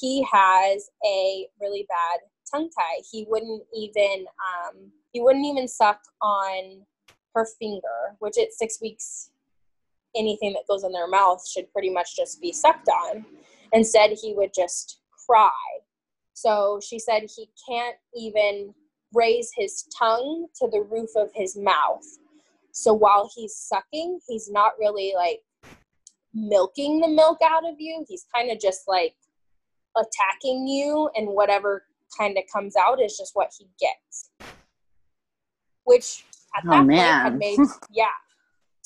he 0.00 0.26
has 0.32 0.88
a 1.04 1.46
really 1.60 1.86
bad 1.88 2.20
tongue 2.50 2.70
tie. 2.70 3.02
He 3.10 3.26
wouldn't 3.28 3.62
even 3.76 4.24
um, 4.48 4.90
he 5.12 5.20
wouldn't 5.20 5.44
even 5.44 5.68
suck 5.68 6.00
on 6.22 6.86
her 7.34 7.46
finger, 7.58 8.16
which 8.18 8.38
at 8.38 8.52
six 8.52 8.80
weeks 8.80 9.30
anything 10.16 10.52
that 10.52 10.66
goes 10.68 10.84
in 10.84 10.92
their 10.92 11.08
mouth 11.08 11.46
should 11.46 11.72
pretty 11.72 11.90
much 11.90 12.16
just 12.16 12.40
be 12.40 12.52
sucked 12.52 12.88
on. 12.88 13.24
Instead, 13.72 14.10
he 14.20 14.34
would 14.34 14.52
just 14.54 15.00
cry. 15.26 15.50
So 16.34 16.80
she 16.82 16.98
said 16.98 17.22
he 17.36 17.48
can't 17.68 17.96
even 18.16 18.74
raise 19.12 19.50
his 19.56 19.86
tongue 19.96 20.46
to 20.56 20.68
the 20.70 20.82
roof 20.90 21.10
of 21.16 21.30
his 21.34 21.56
mouth. 21.56 22.04
So 22.72 22.92
while 22.92 23.30
he's 23.34 23.54
sucking, 23.54 24.20
he's 24.26 24.50
not 24.50 24.72
really 24.78 25.12
like 25.16 25.42
milking 26.32 27.00
the 27.00 27.08
milk 27.08 27.38
out 27.44 27.68
of 27.68 27.76
you. 27.78 28.04
He's 28.08 28.26
kind 28.34 28.50
of 28.50 28.60
just 28.60 28.82
like 28.88 29.14
attacking 29.96 30.66
you, 30.66 31.10
and 31.16 31.28
whatever 31.28 31.84
kind 32.16 32.38
of 32.38 32.44
comes 32.52 32.74
out 32.76 33.00
is 33.00 33.16
just 33.16 33.32
what 33.34 33.52
he 33.58 33.66
gets. 33.80 34.30
Which 35.84 36.24
at 36.56 36.64
oh, 36.66 36.70
that 36.70 36.86
man. 36.86 37.22
point 37.22 37.22
had 37.22 37.38
made, 37.38 37.58
yeah, 37.90 38.06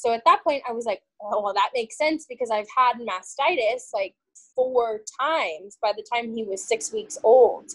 so 0.04 0.12
at 0.12 0.22
that 0.26 0.44
point, 0.44 0.62
I 0.68 0.72
was 0.72 0.84
like, 0.84 1.00
oh, 1.22 1.40
well, 1.42 1.54
that 1.54 1.70
makes 1.74 1.96
sense 1.96 2.26
because 2.28 2.50
I've 2.50 2.66
had 2.76 2.98
mastitis 2.98 3.88
like 3.94 4.14
four 4.54 5.00
times 5.18 5.78
by 5.80 5.92
the 5.96 6.04
time 6.12 6.34
he 6.34 6.44
was 6.44 6.62
six 6.62 6.92
weeks 6.92 7.16
old. 7.24 7.70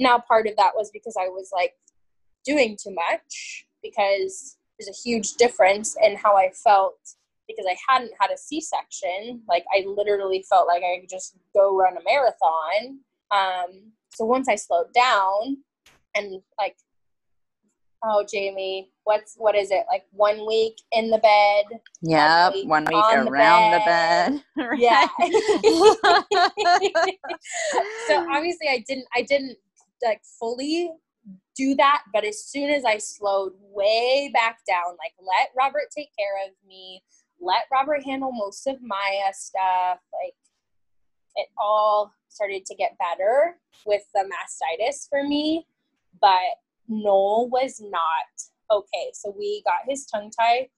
Now, 0.00 0.18
part 0.18 0.48
of 0.48 0.56
that 0.56 0.72
was 0.74 0.90
because 0.90 1.14
I 1.16 1.28
was 1.28 1.50
like 1.52 1.74
doing 2.44 2.76
too 2.76 2.92
much 2.92 3.66
because 3.84 4.56
there's 4.78 4.88
a 4.88 5.08
huge 5.08 5.34
difference 5.34 5.96
in 6.02 6.16
how 6.16 6.36
I 6.36 6.50
felt 6.50 6.98
because 7.46 7.66
I 7.68 7.76
hadn't 7.88 8.10
had 8.18 8.30
a 8.32 8.36
C 8.36 8.60
section. 8.60 9.42
Like, 9.48 9.64
I 9.72 9.84
literally 9.86 10.44
felt 10.48 10.66
like 10.66 10.82
I 10.82 10.98
could 10.98 11.08
just 11.08 11.36
go 11.54 11.76
run 11.76 11.96
a 11.96 12.02
marathon. 12.04 12.98
Um, 13.30 13.92
so 14.12 14.24
once 14.24 14.48
I 14.48 14.56
slowed 14.56 14.92
down 14.92 15.58
and 16.16 16.42
like 16.58 16.74
oh 18.04 18.24
jamie 18.30 18.90
what's 19.04 19.34
what 19.36 19.54
is 19.54 19.70
it 19.70 19.84
like 19.90 20.04
one 20.12 20.46
week 20.46 20.76
in 20.92 21.10
the 21.10 21.18
bed 21.18 21.64
yep 22.02 22.52
one 22.64 22.84
week, 22.84 22.92
one 22.92 23.24
week 23.24 23.32
around 23.32 23.72
the 23.72 23.78
bed, 23.78 24.42
the 24.56 24.62
bed. 24.62 24.70
yeah 24.78 25.06
so 28.08 28.26
obviously 28.30 28.68
i 28.68 28.84
didn't 28.86 29.06
i 29.14 29.22
didn't 29.22 29.56
like 30.02 30.20
fully 30.38 30.90
do 31.56 31.74
that. 31.76 32.02
But 32.12 32.24
as 32.24 32.44
soon 32.44 32.70
as 32.70 32.84
I 32.84 32.98
slowed 32.98 33.52
way 33.60 34.30
back 34.32 34.58
down, 34.66 34.96
like 34.98 35.14
let 35.20 35.50
Robert 35.56 35.90
take 35.96 36.10
care 36.18 36.46
of 36.46 36.52
me, 36.66 37.02
let 37.40 37.64
Robert 37.72 38.02
handle 38.04 38.32
most 38.32 38.66
of 38.66 38.82
my 38.82 39.20
uh, 39.26 39.32
stuff, 39.32 39.98
like 40.12 40.34
it 41.36 41.48
all 41.58 42.12
started 42.28 42.64
to 42.66 42.74
get 42.74 42.96
better 42.98 43.56
with 43.86 44.02
the 44.14 44.20
mastitis 44.20 45.08
for 45.08 45.24
me. 45.24 45.66
But 46.20 46.58
Noel 46.88 47.48
was 47.48 47.80
not 47.80 48.28
okay. 48.70 49.10
So 49.12 49.34
we 49.36 49.62
got 49.64 49.88
his 49.88 50.06
tongue 50.06 50.30
tie 50.30 50.68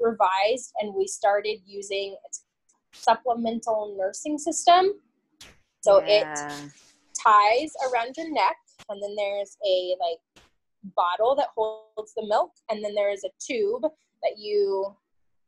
revised 0.00 0.72
and 0.80 0.94
we 0.94 1.06
started 1.06 1.58
using 1.66 2.16
supplemental 2.92 3.94
nursing 3.98 4.38
system. 4.38 4.92
So 5.82 6.02
yeah. 6.02 6.48
it 6.48 6.72
ties 7.22 7.72
around 7.90 8.16
your 8.16 8.32
neck 8.32 8.56
and 8.88 9.02
then 9.02 9.14
there's 9.16 9.56
a 9.66 9.96
like 10.00 10.44
bottle 10.96 11.34
that 11.36 11.48
holds 11.56 12.12
the 12.14 12.26
milk 12.26 12.52
and 12.70 12.84
then 12.84 12.94
there 12.94 13.10
is 13.10 13.24
a 13.24 13.30
tube 13.40 13.82
that 14.22 14.38
you 14.38 14.94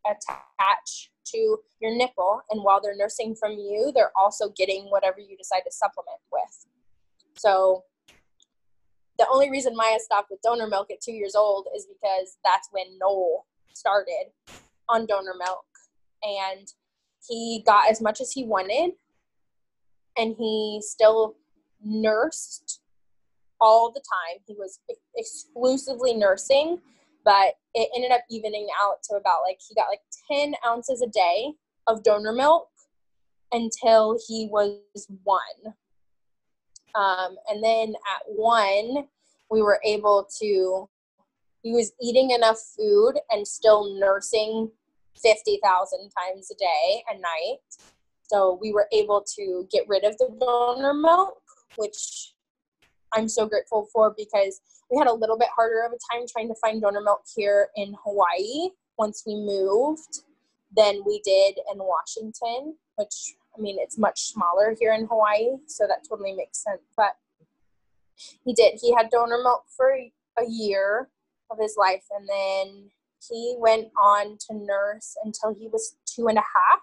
attach 0.06 1.10
to 1.26 1.58
your 1.80 1.94
nipple 1.96 2.40
and 2.50 2.62
while 2.62 2.80
they're 2.80 2.96
nursing 2.96 3.34
from 3.34 3.52
you 3.52 3.92
they're 3.94 4.12
also 4.16 4.48
getting 4.56 4.84
whatever 4.84 5.18
you 5.18 5.36
decide 5.36 5.60
to 5.60 5.72
supplement 5.72 6.20
with 6.32 6.66
so 7.36 7.82
the 9.18 9.26
only 9.30 9.50
reason 9.50 9.74
Maya 9.74 9.98
stopped 9.98 10.30
with 10.30 10.40
donor 10.42 10.66
milk 10.66 10.90
at 10.90 11.00
two 11.00 11.12
years 11.12 11.34
old 11.34 11.68
is 11.74 11.86
because 11.86 12.36
that's 12.44 12.68
when 12.72 12.86
Noel 13.00 13.46
started 13.72 14.26
on 14.88 15.06
donor 15.06 15.34
milk. 15.38 15.64
And 16.22 16.66
he 17.26 17.62
got 17.66 17.90
as 17.90 18.00
much 18.00 18.20
as 18.20 18.32
he 18.32 18.44
wanted. 18.44 18.92
And 20.16 20.34
he 20.38 20.80
still 20.82 21.36
nursed 21.82 22.80
all 23.60 23.92
the 23.92 24.00
time. 24.00 24.42
He 24.46 24.54
was 24.54 24.80
exclusively 25.16 26.14
nursing, 26.14 26.80
but 27.24 27.54
it 27.74 27.90
ended 27.94 28.12
up 28.12 28.22
evening 28.30 28.68
out 28.82 29.02
to 29.04 29.16
about 29.16 29.42
like 29.42 29.58
he 29.66 29.74
got 29.74 29.88
like 29.88 30.00
10 30.30 30.54
ounces 30.66 31.02
a 31.02 31.06
day 31.06 31.52
of 31.86 32.02
donor 32.02 32.32
milk 32.32 32.68
until 33.52 34.18
he 34.26 34.48
was 34.50 34.80
one. 35.24 35.74
Um, 36.96 37.36
and 37.48 37.62
then 37.62 37.90
at 37.90 38.22
one, 38.26 39.06
we 39.50 39.62
were 39.62 39.80
able 39.84 40.28
to, 40.40 40.88
he 41.62 41.72
was 41.72 41.92
eating 42.00 42.30
enough 42.30 42.58
food 42.76 43.14
and 43.30 43.46
still 43.46 43.98
nursing 43.98 44.70
50,000 45.22 46.10
times 46.10 46.50
a 46.50 46.54
day 46.54 47.02
and 47.10 47.20
night. 47.20 47.58
So 48.22 48.58
we 48.60 48.72
were 48.72 48.88
able 48.92 49.24
to 49.36 49.68
get 49.70 49.86
rid 49.88 50.04
of 50.04 50.16
the 50.18 50.28
donor 50.40 50.94
milk, 50.94 51.40
which 51.76 52.32
I'm 53.12 53.28
so 53.28 53.46
grateful 53.46 53.88
for 53.92 54.14
because 54.16 54.60
we 54.90 54.98
had 54.98 55.06
a 55.06 55.12
little 55.12 55.38
bit 55.38 55.48
harder 55.54 55.82
of 55.84 55.92
a 55.92 56.14
time 56.14 56.26
trying 56.30 56.48
to 56.48 56.54
find 56.60 56.80
donor 56.80 57.00
milk 57.00 57.22
here 57.34 57.68
in 57.76 57.94
Hawaii 58.04 58.70
once 58.98 59.22
we 59.26 59.34
moved 59.34 60.22
than 60.76 61.02
we 61.06 61.20
did 61.24 61.58
in 61.72 61.78
Washington, 61.78 62.76
which 62.96 63.34
I 63.56 63.60
mean, 63.60 63.76
it's 63.78 63.98
much 63.98 64.20
smaller 64.20 64.76
here 64.78 64.92
in 64.92 65.06
Hawaii, 65.06 65.56
so 65.66 65.86
that 65.86 66.06
totally 66.08 66.34
makes 66.34 66.62
sense. 66.62 66.82
But 66.96 67.16
he 68.44 68.52
did. 68.52 68.78
He 68.80 68.94
had 68.94 69.10
donor 69.10 69.42
milk 69.42 69.64
for 69.76 69.90
a 69.90 70.44
year 70.48 71.08
of 71.50 71.58
his 71.60 71.76
life, 71.78 72.04
and 72.10 72.28
then 72.28 72.90
he 73.28 73.56
went 73.58 73.88
on 74.02 74.38
to 74.48 74.54
nurse 74.54 75.16
until 75.24 75.54
he 75.54 75.68
was 75.68 75.96
two 76.06 76.28
and 76.28 76.38
a 76.38 76.42
half. 76.42 76.80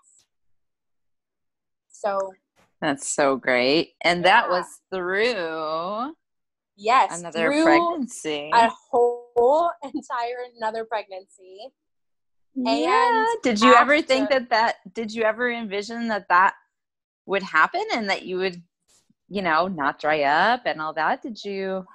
So 1.90 2.34
that's 2.82 3.08
so 3.08 3.38
great. 3.38 3.94
And 4.04 4.22
yeah. 4.22 4.42
that 4.42 4.50
was 4.50 4.66
through 4.92 6.14
yes 6.76 7.20
another 7.20 7.50
pregnancy. 7.64 8.50
A 8.54 8.70
whole 8.92 9.72
entire 9.84 10.48
another 10.58 10.86
pregnancy. 10.86 11.70
Yeah. 12.56 13.26
And 13.32 13.42
did 13.42 13.62
you 13.62 13.74
after, 13.74 13.82
ever 13.82 14.02
think 14.02 14.30
that 14.30 14.50
that 14.50 14.76
did 14.94 15.14
you 15.14 15.24
ever 15.24 15.50
envision 15.52 16.10
that 16.10 16.28
that 16.30 16.56
would 17.26 17.44
happen 17.44 17.84
and 17.94 18.10
that 18.10 18.24
you 18.24 18.38
would 18.38 18.62
you 19.30 19.42
know 19.42 19.68
not 19.68 20.00
dry 20.00 20.24
up 20.24 20.62
and 20.66 20.82
all 20.82 20.94
that? 20.94 21.22
Did 21.22 21.44
you 21.44 21.86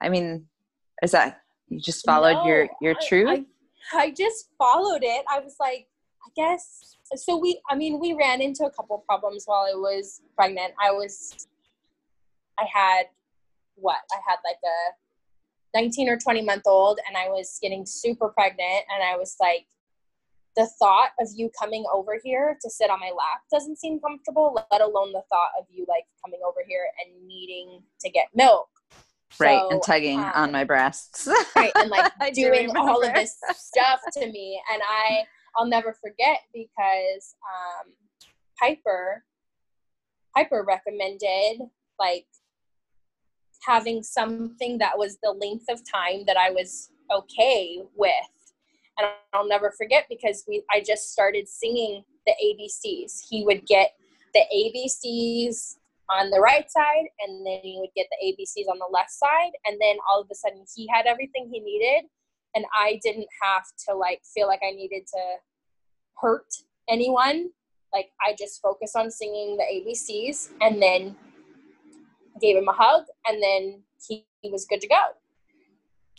i 0.00 0.08
mean 0.08 0.46
is 1.02 1.12
that 1.12 1.40
you 1.68 1.80
just 1.80 2.04
followed 2.04 2.42
no, 2.42 2.46
your 2.46 2.68
your 2.80 2.94
truth? 3.06 3.44
I, 3.92 3.98
I, 3.98 4.02
I 4.02 4.10
just 4.10 4.48
followed 4.58 5.02
it. 5.02 5.24
I 5.28 5.40
was 5.40 5.56
like 5.60 5.86
i 6.26 6.30
guess 6.36 6.96
so 7.16 7.36
we 7.36 7.60
i 7.70 7.74
mean 7.74 7.98
we 7.98 8.12
ran 8.12 8.40
into 8.40 8.64
a 8.64 8.70
couple 8.70 8.98
problems 9.08 9.44
while 9.46 9.66
i 9.70 9.74
was 9.74 10.20
pregnant. 10.36 10.72
I 10.82 10.90
was 10.92 11.48
i 12.58 12.66
had 12.72 13.04
what? 13.76 14.00
I 14.12 14.18
had 14.28 14.36
like 14.44 14.58
a 14.62 15.78
19 15.78 16.08
or 16.08 16.18
20 16.18 16.42
month 16.42 16.62
old 16.66 16.98
and 17.06 17.16
i 17.16 17.28
was 17.28 17.58
getting 17.62 17.86
super 17.86 18.28
pregnant 18.28 18.84
and 18.92 19.02
i 19.02 19.16
was 19.16 19.36
like 19.40 19.66
the 20.56 20.68
thought 20.78 21.10
of 21.20 21.28
you 21.34 21.50
coming 21.58 21.84
over 21.92 22.18
here 22.22 22.58
to 22.60 22.70
sit 22.70 22.90
on 22.90 22.98
my 23.00 23.10
lap 23.16 23.42
doesn't 23.52 23.78
seem 23.78 24.00
comfortable, 24.00 24.54
let 24.70 24.80
alone 24.80 25.12
the 25.12 25.22
thought 25.30 25.50
of 25.58 25.66
you 25.70 25.86
like 25.88 26.04
coming 26.24 26.40
over 26.46 26.60
here 26.66 26.86
and 27.04 27.26
needing 27.26 27.82
to 28.00 28.10
get 28.10 28.28
milk. 28.34 28.68
Right, 29.38 29.60
so, 29.60 29.70
and 29.70 29.82
tugging 29.82 30.18
um, 30.18 30.32
on 30.34 30.52
my 30.52 30.64
breasts. 30.64 31.28
right, 31.56 31.72
and 31.76 31.88
like 31.88 32.12
doing 32.34 32.76
all 32.76 33.02
of 33.02 33.14
this 33.14 33.36
stuff 33.54 34.00
to 34.14 34.26
me. 34.26 34.60
And 34.72 34.82
I, 34.88 35.22
I'll 35.56 35.68
never 35.68 35.96
forget 36.00 36.40
because 36.52 37.36
um, 37.46 37.92
Piper, 38.58 39.24
Piper 40.36 40.64
recommended 40.66 41.68
like 41.98 42.26
having 43.64 44.02
something 44.02 44.78
that 44.78 44.98
was 44.98 45.18
the 45.22 45.30
length 45.30 45.66
of 45.68 45.80
time 45.88 46.24
that 46.26 46.36
I 46.36 46.50
was 46.50 46.90
okay 47.12 47.82
with 47.94 48.12
and 49.00 49.10
I'll 49.32 49.48
never 49.48 49.72
forget 49.76 50.06
because 50.08 50.44
we 50.46 50.62
I 50.70 50.82
just 50.86 51.12
started 51.12 51.48
singing 51.48 52.04
the 52.26 52.32
ABCs. 52.32 53.22
He 53.28 53.44
would 53.44 53.66
get 53.66 53.92
the 54.34 54.44
ABCs 54.54 55.76
on 56.10 56.30
the 56.30 56.40
right 56.40 56.70
side 56.70 57.06
and 57.20 57.46
then 57.46 57.60
he 57.62 57.78
would 57.78 57.90
get 57.94 58.06
the 58.10 58.26
ABCs 58.26 58.70
on 58.70 58.78
the 58.78 58.88
left 58.92 59.10
side 59.10 59.52
and 59.64 59.80
then 59.80 59.96
all 60.08 60.20
of 60.20 60.26
a 60.30 60.34
sudden 60.34 60.64
he 60.74 60.88
had 60.92 61.06
everything 61.06 61.48
he 61.52 61.60
needed 61.60 62.08
and 62.54 62.64
I 62.76 62.98
didn't 63.02 63.28
have 63.42 63.62
to 63.88 63.94
like 63.94 64.20
feel 64.34 64.48
like 64.48 64.60
I 64.62 64.72
needed 64.72 65.06
to 65.06 65.20
hurt 66.20 66.52
anyone. 66.88 67.50
Like 67.92 68.10
I 68.20 68.34
just 68.38 68.60
focused 68.60 68.96
on 68.96 69.10
singing 69.10 69.56
the 69.56 69.64
ABCs 69.64 70.50
and 70.60 70.82
then 70.82 71.16
gave 72.40 72.56
him 72.56 72.68
a 72.68 72.72
hug 72.72 73.04
and 73.28 73.42
then 73.42 73.82
he, 74.06 74.26
he 74.40 74.50
was 74.50 74.66
good 74.66 74.80
to 74.80 74.88
go. 74.88 75.00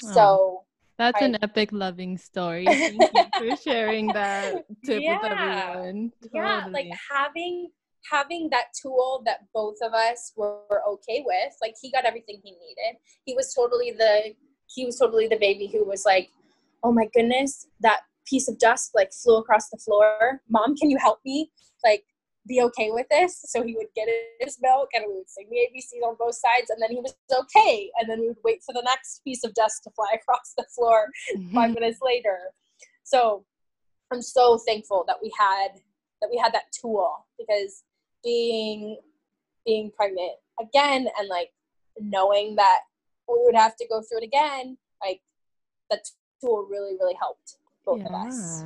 Hmm. 0.03 0.13
So 0.13 0.63
that's 1.01 1.21
I, 1.21 1.25
an 1.25 1.37
epic 1.41 1.69
loving 1.71 2.17
story. 2.17 2.65
Thank 2.67 3.11
you 3.13 3.25
for 3.35 3.55
sharing 3.57 4.11
that 4.13 4.65
tip 4.85 5.01
yeah, 5.01 5.17
with 5.21 5.31
everyone. 5.31 6.11
Totally. 6.21 6.31
Yeah, 6.33 6.65
like 6.71 6.89
having 7.11 7.69
having 8.09 8.49
that 8.51 8.65
tool 8.79 9.21
that 9.25 9.39
both 9.53 9.77
of 9.81 9.93
us 9.93 10.33
were, 10.35 10.59
were 10.69 10.81
okay 10.93 11.23
with. 11.25 11.53
Like 11.61 11.75
he 11.81 11.91
got 11.91 12.05
everything 12.05 12.39
he 12.43 12.51
needed. 12.51 12.99
He 13.25 13.33
was 13.33 13.53
totally 13.53 13.91
the 13.91 14.33
he 14.73 14.85
was 14.85 14.97
totally 14.97 15.27
the 15.27 15.37
baby 15.37 15.67
who 15.67 15.83
was 15.85 16.05
like, 16.05 16.29
"Oh 16.83 16.91
my 16.91 17.07
goodness, 17.13 17.67
that 17.79 18.01
piece 18.27 18.47
of 18.47 18.59
dust 18.59 18.91
like 18.93 19.11
flew 19.11 19.37
across 19.37 19.69
the 19.69 19.77
floor. 19.77 20.41
Mom, 20.49 20.75
can 20.75 20.89
you 20.89 20.97
help 20.97 21.19
me?" 21.25 21.51
Like 21.83 22.03
be 22.47 22.61
okay 22.61 22.89
with 22.91 23.07
this. 23.09 23.41
So 23.45 23.63
he 23.63 23.75
would 23.75 23.87
get 23.95 24.07
his 24.39 24.57
milk 24.61 24.89
and 24.93 25.05
we 25.07 25.15
would 25.15 25.29
sing 25.29 25.47
the 25.49 25.57
ABCs 25.57 26.07
on 26.07 26.15
both 26.17 26.35
sides 26.35 26.69
and 26.69 26.81
then 26.81 26.91
he 26.91 26.97
was 26.97 27.15
okay. 27.31 27.89
And 27.99 28.09
then 28.09 28.19
we 28.19 28.27
would 28.29 28.37
wait 28.43 28.61
for 28.65 28.73
the 28.73 28.83
next 28.83 29.21
piece 29.23 29.43
of 29.43 29.53
dust 29.53 29.83
to 29.83 29.91
fly 29.91 30.07
across 30.15 30.53
the 30.57 30.65
floor 30.75 31.07
mm-hmm. 31.35 31.53
five 31.53 31.73
minutes 31.73 31.99
later. 32.01 32.37
So 33.03 33.45
I'm 34.11 34.21
so 34.21 34.59
thankful 34.65 35.05
that 35.07 35.17
we 35.21 35.31
had 35.37 35.69
that 36.21 36.29
we 36.29 36.37
had 36.37 36.53
that 36.53 36.71
tool 36.79 37.25
because 37.37 37.83
being 38.23 38.97
being 39.65 39.91
pregnant 39.95 40.33
again 40.59 41.07
and 41.17 41.27
like 41.27 41.49
knowing 41.99 42.55
that 42.55 42.79
we 43.27 43.39
would 43.43 43.55
have 43.55 43.75
to 43.77 43.87
go 43.87 44.01
through 44.01 44.19
it 44.19 44.23
again, 44.23 44.77
like 45.03 45.21
that 45.89 46.05
tool 46.41 46.67
really, 46.69 46.95
really 46.99 47.15
helped 47.19 47.57
both 47.85 47.99
yeah. 47.99 48.07
of 48.07 48.27
us. 48.27 48.63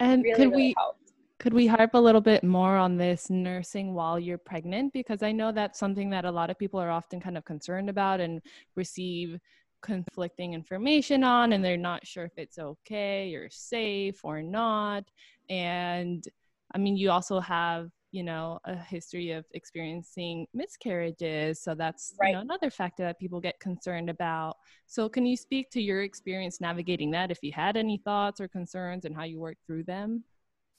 And 0.00 0.22
really, 0.22 0.36
could 0.36 0.50
really 0.50 0.56
we 0.56 0.74
helped 0.76 1.03
could 1.44 1.52
we 1.52 1.66
harp 1.66 1.90
a 1.92 2.00
little 2.00 2.22
bit 2.22 2.42
more 2.42 2.74
on 2.74 2.96
this 2.96 3.28
nursing 3.28 3.92
while 3.92 4.18
you're 4.18 4.38
pregnant? 4.38 4.94
Because 4.94 5.22
I 5.22 5.30
know 5.30 5.52
that's 5.52 5.78
something 5.78 6.08
that 6.08 6.24
a 6.24 6.30
lot 6.30 6.48
of 6.48 6.58
people 6.58 6.80
are 6.80 6.90
often 6.90 7.20
kind 7.20 7.36
of 7.36 7.44
concerned 7.44 7.90
about 7.90 8.18
and 8.18 8.40
receive 8.76 9.38
conflicting 9.82 10.54
information 10.54 11.22
on, 11.22 11.52
and 11.52 11.62
they're 11.62 11.76
not 11.76 12.06
sure 12.06 12.24
if 12.24 12.32
it's 12.38 12.58
okay 12.58 13.34
or 13.34 13.50
safe 13.50 14.24
or 14.24 14.40
not. 14.40 15.04
And 15.50 16.26
I 16.74 16.78
mean, 16.78 16.96
you 16.96 17.10
also 17.10 17.40
have 17.40 17.90
you 18.10 18.22
know 18.22 18.58
a 18.64 18.76
history 18.76 19.32
of 19.32 19.44
experiencing 19.54 20.46
miscarriages 20.54 21.60
so 21.60 21.74
that's 21.74 22.14
right. 22.20 22.28
you 22.28 22.34
know 22.34 22.40
another 22.42 22.70
factor 22.70 23.02
that 23.02 23.18
people 23.18 23.40
get 23.40 23.58
concerned 23.58 24.08
about 24.08 24.56
so 24.86 25.08
can 25.08 25.26
you 25.26 25.36
speak 25.36 25.68
to 25.68 25.82
your 25.82 26.02
experience 26.02 26.60
navigating 26.60 27.10
that 27.10 27.32
if 27.32 27.40
you 27.42 27.50
had 27.50 27.76
any 27.76 28.00
thoughts 28.04 28.40
or 28.40 28.46
concerns 28.46 29.04
and 29.04 29.16
how 29.16 29.24
you 29.24 29.40
worked 29.40 29.66
through 29.66 29.82
them 29.82 30.22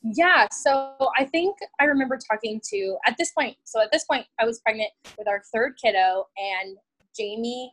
yeah 0.04 0.48
so 0.52 0.96
i 1.18 1.26
think 1.26 1.56
i 1.80 1.86
remember 1.86 2.18
talking 2.32 2.62
to 2.64 2.96
at 3.08 3.16
this 3.18 3.32
point 3.32 3.56
so 3.64 3.82
at 3.82 3.92
this 3.92 4.06
point 4.06 4.26
i 4.40 4.46
was 4.46 4.60
pregnant 4.60 4.90
with 5.18 5.28
our 5.28 5.42
third 5.54 5.74
kiddo 5.84 6.26
and 6.38 6.78
jamie 7.18 7.72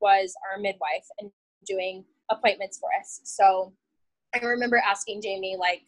was 0.00 0.34
our 0.50 0.60
midwife 0.60 1.06
and 1.20 1.30
doing 1.66 2.04
appointments 2.30 2.78
for 2.78 2.88
us. 2.98 3.20
So 3.24 3.72
I 4.34 4.44
remember 4.44 4.80
asking 4.86 5.22
Jamie, 5.22 5.56
like, 5.58 5.82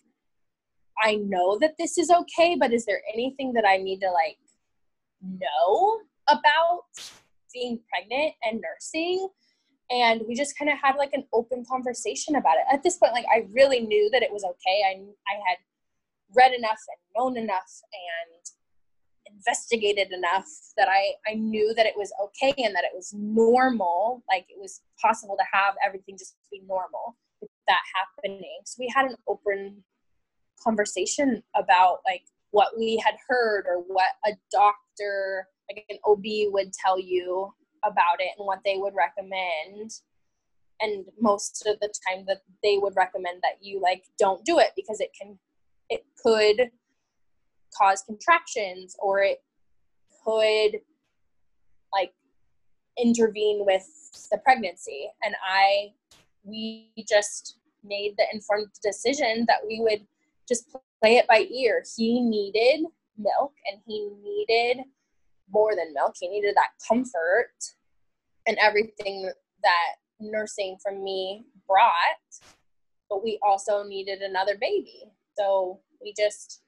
I 1.02 1.16
know 1.16 1.58
that 1.58 1.74
this 1.78 1.98
is 1.98 2.10
okay, 2.10 2.56
but 2.58 2.72
is 2.72 2.84
there 2.84 3.00
anything 3.12 3.52
that 3.54 3.64
I 3.66 3.78
need 3.78 4.00
to 4.00 4.10
like 4.10 4.38
know 5.22 6.00
about 6.28 6.84
being 7.52 7.80
pregnant 7.90 8.34
and 8.44 8.60
nursing? 8.60 9.28
And 9.90 10.22
we 10.28 10.34
just 10.34 10.56
kind 10.58 10.70
of 10.70 10.78
had 10.78 10.96
like 10.96 11.14
an 11.14 11.24
open 11.32 11.64
conversation 11.68 12.36
about 12.36 12.56
it. 12.56 12.64
At 12.72 12.82
this 12.82 12.98
point, 12.98 13.12
like 13.12 13.24
I 13.34 13.46
really 13.52 13.80
knew 13.80 14.10
that 14.12 14.22
it 14.22 14.32
was 14.32 14.44
okay. 14.44 14.82
I 14.86 15.00
I 15.32 15.40
had 15.48 15.58
read 16.36 16.52
enough 16.52 16.78
and 16.88 17.00
known 17.16 17.36
enough 17.36 17.82
and 17.92 18.44
investigated 19.32 20.12
enough 20.12 20.46
that 20.76 20.88
I, 20.88 21.12
I 21.30 21.34
knew 21.34 21.74
that 21.74 21.86
it 21.86 21.94
was 21.96 22.12
okay 22.24 22.54
and 22.58 22.74
that 22.74 22.84
it 22.84 22.92
was 22.94 23.12
normal. 23.14 24.22
Like 24.28 24.46
it 24.48 24.58
was 24.58 24.82
possible 25.00 25.36
to 25.36 25.44
have 25.52 25.74
everything 25.84 26.16
just 26.18 26.36
be 26.50 26.62
normal 26.66 27.16
with 27.40 27.50
that 27.68 27.80
happening. 27.94 28.60
So 28.64 28.76
we 28.78 28.92
had 28.94 29.06
an 29.06 29.16
open 29.28 29.82
conversation 30.62 31.42
about 31.56 31.98
like 32.06 32.22
what 32.50 32.72
we 32.78 33.02
had 33.04 33.14
heard 33.28 33.64
or 33.68 33.78
what 33.86 34.10
a 34.26 34.32
doctor, 34.50 35.46
like 35.70 35.84
an 35.88 35.98
OB 36.04 36.52
would 36.52 36.72
tell 36.72 36.98
you 36.98 37.52
about 37.84 38.20
it 38.20 38.30
and 38.38 38.46
what 38.46 38.60
they 38.64 38.76
would 38.76 38.94
recommend. 38.94 39.90
And 40.80 41.04
most 41.20 41.66
of 41.66 41.78
the 41.80 41.92
time 42.08 42.24
that 42.26 42.40
they 42.62 42.78
would 42.78 42.94
recommend 42.96 43.42
that 43.42 43.58
you 43.60 43.80
like 43.80 44.04
don't 44.18 44.44
do 44.44 44.58
it 44.58 44.70
because 44.76 45.00
it 45.00 45.10
can 45.18 45.38
it 45.90 46.04
could 46.22 46.70
cause 47.76 48.02
contractions 48.02 48.96
or 48.98 49.22
it 49.22 49.42
could 50.24 50.80
like 51.92 52.12
intervene 52.98 53.64
with 53.66 53.86
the 54.30 54.38
pregnancy. 54.38 55.10
And 55.22 55.34
i 55.46 55.92
we 56.42 56.90
just 57.06 57.58
made 57.84 58.14
the 58.16 58.24
informed 58.32 58.68
decision 58.82 59.44
that 59.46 59.58
we 59.66 59.80
would 59.80 60.06
just 60.48 60.74
play 61.02 61.16
it 61.16 61.26
by 61.26 61.46
ear. 61.50 61.82
He 61.96 62.20
needed 62.20 62.86
milk 63.18 63.52
and 63.70 63.80
he 63.86 64.08
needed 64.22 64.84
more 65.50 65.76
than 65.76 65.92
milk. 65.92 66.14
He 66.18 66.28
needed 66.28 66.54
that 66.56 66.70
comfort 66.86 67.52
and 68.46 68.56
everything 68.58 69.30
that 69.62 69.94
nursing 70.20 70.76
from 70.82 71.02
me 71.04 71.44
brought 71.66 72.20
but 73.10 73.24
we 73.24 73.38
also 73.42 73.82
needed 73.82 74.22
another 74.22 74.56
baby 74.60 75.02
so 75.36 75.80
we 76.00 76.14
just 76.16 76.62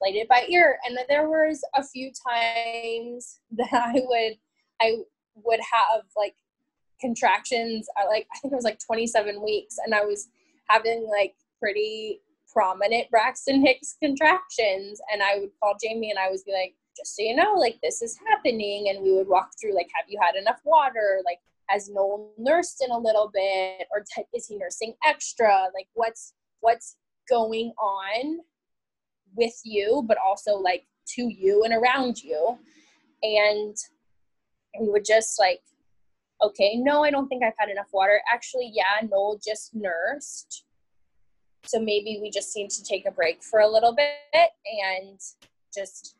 played 0.00 0.16
it 0.16 0.28
by 0.28 0.44
ear. 0.48 0.78
And 0.86 0.96
then 0.96 1.04
there 1.08 1.28
was 1.28 1.64
a 1.74 1.82
few 1.82 2.10
times 2.28 3.40
that 3.52 3.72
I 3.72 4.00
would 4.04 4.38
I 4.80 4.98
would 5.36 5.60
have 5.60 6.02
like 6.16 6.34
contractions. 7.00 7.86
I 7.96 8.06
like 8.06 8.26
I 8.34 8.38
think 8.38 8.52
it 8.52 8.56
was 8.56 8.64
like 8.64 8.80
27 8.84 9.42
weeks, 9.42 9.76
and 9.84 9.94
I 9.94 10.04
was 10.04 10.28
having 10.68 11.08
like 11.08 11.34
pretty 11.60 12.20
prominent 12.52 13.10
Braxton 13.10 13.64
Hicks 13.66 13.96
contractions. 14.02 15.00
And 15.12 15.22
I 15.22 15.38
would 15.38 15.50
call 15.60 15.76
Jamie 15.82 16.10
and 16.10 16.18
I 16.18 16.30
would 16.30 16.40
be 16.46 16.52
like, 16.52 16.74
just 16.96 17.16
so 17.16 17.22
you 17.22 17.34
know, 17.34 17.54
like 17.54 17.78
this 17.82 18.00
is 18.00 18.18
happening. 18.28 18.88
And 18.88 19.02
we 19.02 19.12
would 19.12 19.28
walk 19.28 19.50
through 19.60 19.74
like, 19.74 19.90
have 19.94 20.06
you 20.08 20.18
had 20.22 20.36
enough 20.36 20.60
water? 20.64 21.20
Like, 21.24 21.40
has 21.68 21.88
Noel 21.88 22.32
nursed 22.38 22.82
in 22.84 22.90
a 22.90 22.98
little 22.98 23.30
bit, 23.32 23.86
or 23.90 24.04
is 24.34 24.46
he 24.46 24.56
nursing 24.56 24.94
extra? 25.04 25.68
Like, 25.74 25.88
what's 25.94 26.34
what's 26.60 26.96
going 27.28 27.72
on 27.78 28.38
with 29.36 29.54
you, 29.64 30.04
but 30.06 30.18
also 30.18 30.56
like 30.56 30.84
to 31.16 31.22
you 31.22 31.64
and 31.64 31.74
around 31.74 32.22
you. 32.22 32.58
And 33.22 33.76
we 34.80 34.88
would 34.88 35.04
just 35.04 35.38
like, 35.38 35.60
okay, 36.42 36.76
no, 36.76 37.04
I 37.04 37.10
don't 37.10 37.28
think 37.28 37.42
I've 37.42 37.54
had 37.58 37.70
enough 37.70 37.88
water. 37.92 38.20
Actually, 38.32 38.70
yeah, 38.74 39.06
Noel 39.06 39.40
just 39.44 39.74
nursed. 39.74 40.64
So 41.64 41.78
maybe 41.78 42.18
we 42.20 42.30
just 42.30 42.54
need 42.54 42.70
to 42.70 42.84
take 42.84 43.06
a 43.06 43.10
break 43.10 43.42
for 43.42 43.60
a 43.60 43.68
little 43.68 43.94
bit 43.94 44.50
and 44.84 45.18
just 45.74 46.16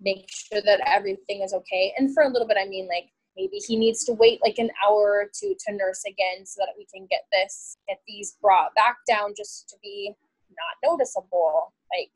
make 0.00 0.26
sure 0.28 0.60
that 0.60 0.80
everything 0.86 1.42
is 1.42 1.54
okay. 1.54 1.94
And 1.96 2.12
for 2.12 2.24
a 2.24 2.28
little 2.28 2.48
bit, 2.48 2.56
I 2.60 2.66
mean 2.66 2.88
like 2.88 3.08
maybe 3.36 3.58
he 3.58 3.76
needs 3.76 4.04
to 4.04 4.12
wait 4.12 4.40
like 4.42 4.58
an 4.58 4.70
hour 4.86 5.22
or 5.22 5.30
two 5.32 5.54
to 5.66 5.74
nurse 5.74 6.02
again 6.06 6.44
so 6.44 6.60
that 6.60 6.74
we 6.76 6.86
can 6.92 7.06
get 7.10 7.22
this, 7.32 7.76
get 7.88 7.98
these 8.06 8.36
brought 8.40 8.74
back 8.74 8.96
down 9.08 9.34
just 9.36 9.68
to 9.68 9.76
be 9.82 10.12
not 10.50 10.90
noticeable. 10.90 11.72
Like 11.96 12.10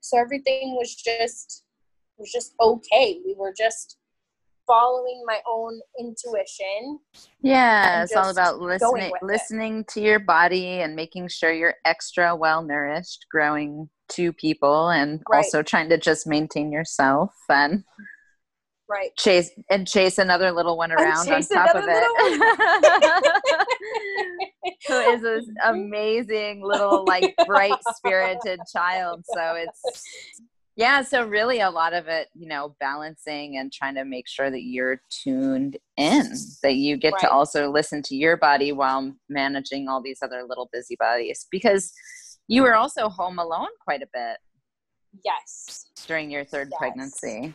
so 0.00 0.18
everything 0.18 0.74
was 0.76 0.94
just 0.94 1.64
was 2.18 2.30
just 2.30 2.54
okay. 2.60 3.20
We 3.24 3.34
were 3.36 3.54
just 3.56 3.96
following 4.66 5.22
my 5.26 5.40
own 5.48 5.80
intuition. 5.98 6.98
Yeah, 7.42 8.02
it's 8.02 8.14
all 8.14 8.30
about 8.30 8.60
listening 8.60 9.12
listening 9.22 9.80
it. 9.80 9.88
to 9.88 10.00
your 10.00 10.18
body 10.18 10.82
and 10.82 10.94
making 10.96 11.28
sure 11.28 11.52
you're 11.52 11.76
extra 11.84 12.34
well 12.34 12.62
nourished, 12.62 13.26
growing 13.30 13.88
two 14.08 14.32
people 14.32 14.90
and 14.90 15.22
right. 15.30 15.38
also 15.38 15.62
trying 15.62 15.88
to 15.88 15.98
just 15.98 16.26
maintain 16.26 16.70
yourself 16.70 17.34
and 17.48 17.84
right. 18.94 19.16
chase 19.16 19.50
and 19.70 19.86
chase 19.86 20.18
another 20.18 20.52
little 20.52 20.76
one 20.76 20.92
around 20.96 21.28
on 21.28 21.42
top 21.42 21.74
of 21.74 21.84
it. 21.86 22.04
who 24.86 24.94
is 25.12 25.22
this 25.22 25.44
amazing 25.64 26.62
little 26.62 27.04
like 27.06 27.34
bright 27.46 27.78
spirited 27.96 28.60
child. 28.72 29.24
So 29.34 29.54
it's 29.54 29.82
yeah 30.76 31.02
so 31.02 31.24
really 31.24 31.60
a 31.60 31.70
lot 31.70 31.92
of 31.92 32.08
it 32.08 32.26
you 32.34 32.48
know 32.48 32.74
balancing 32.80 33.58
and 33.58 33.72
trying 33.72 33.94
to 33.94 34.04
make 34.04 34.26
sure 34.26 34.50
that 34.50 34.64
you're 34.64 35.00
tuned 35.08 35.76
in 35.96 36.34
that 36.64 36.74
you 36.74 36.96
get 36.96 37.12
right. 37.12 37.20
to 37.20 37.30
also 37.30 37.70
listen 37.70 38.02
to 38.02 38.16
your 38.16 38.36
body 38.36 38.72
while 38.72 39.14
managing 39.28 39.88
all 39.88 40.02
these 40.02 40.18
other 40.20 40.42
little 40.48 40.68
busybodies 40.72 41.46
because 41.52 41.92
you 42.48 42.62
were 42.62 42.74
also 42.74 43.08
home 43.08 43.38
alone 43.38 43.68
quite 43.84 44.02
a 44.02 44.08
bit 44.12 44.38
yes. 45.24 45.86
during 46.08 46.28
your 46.28 46.44
third 46.44 46.68
yes. 46.72 46.78
pregnancy 46.78 47.54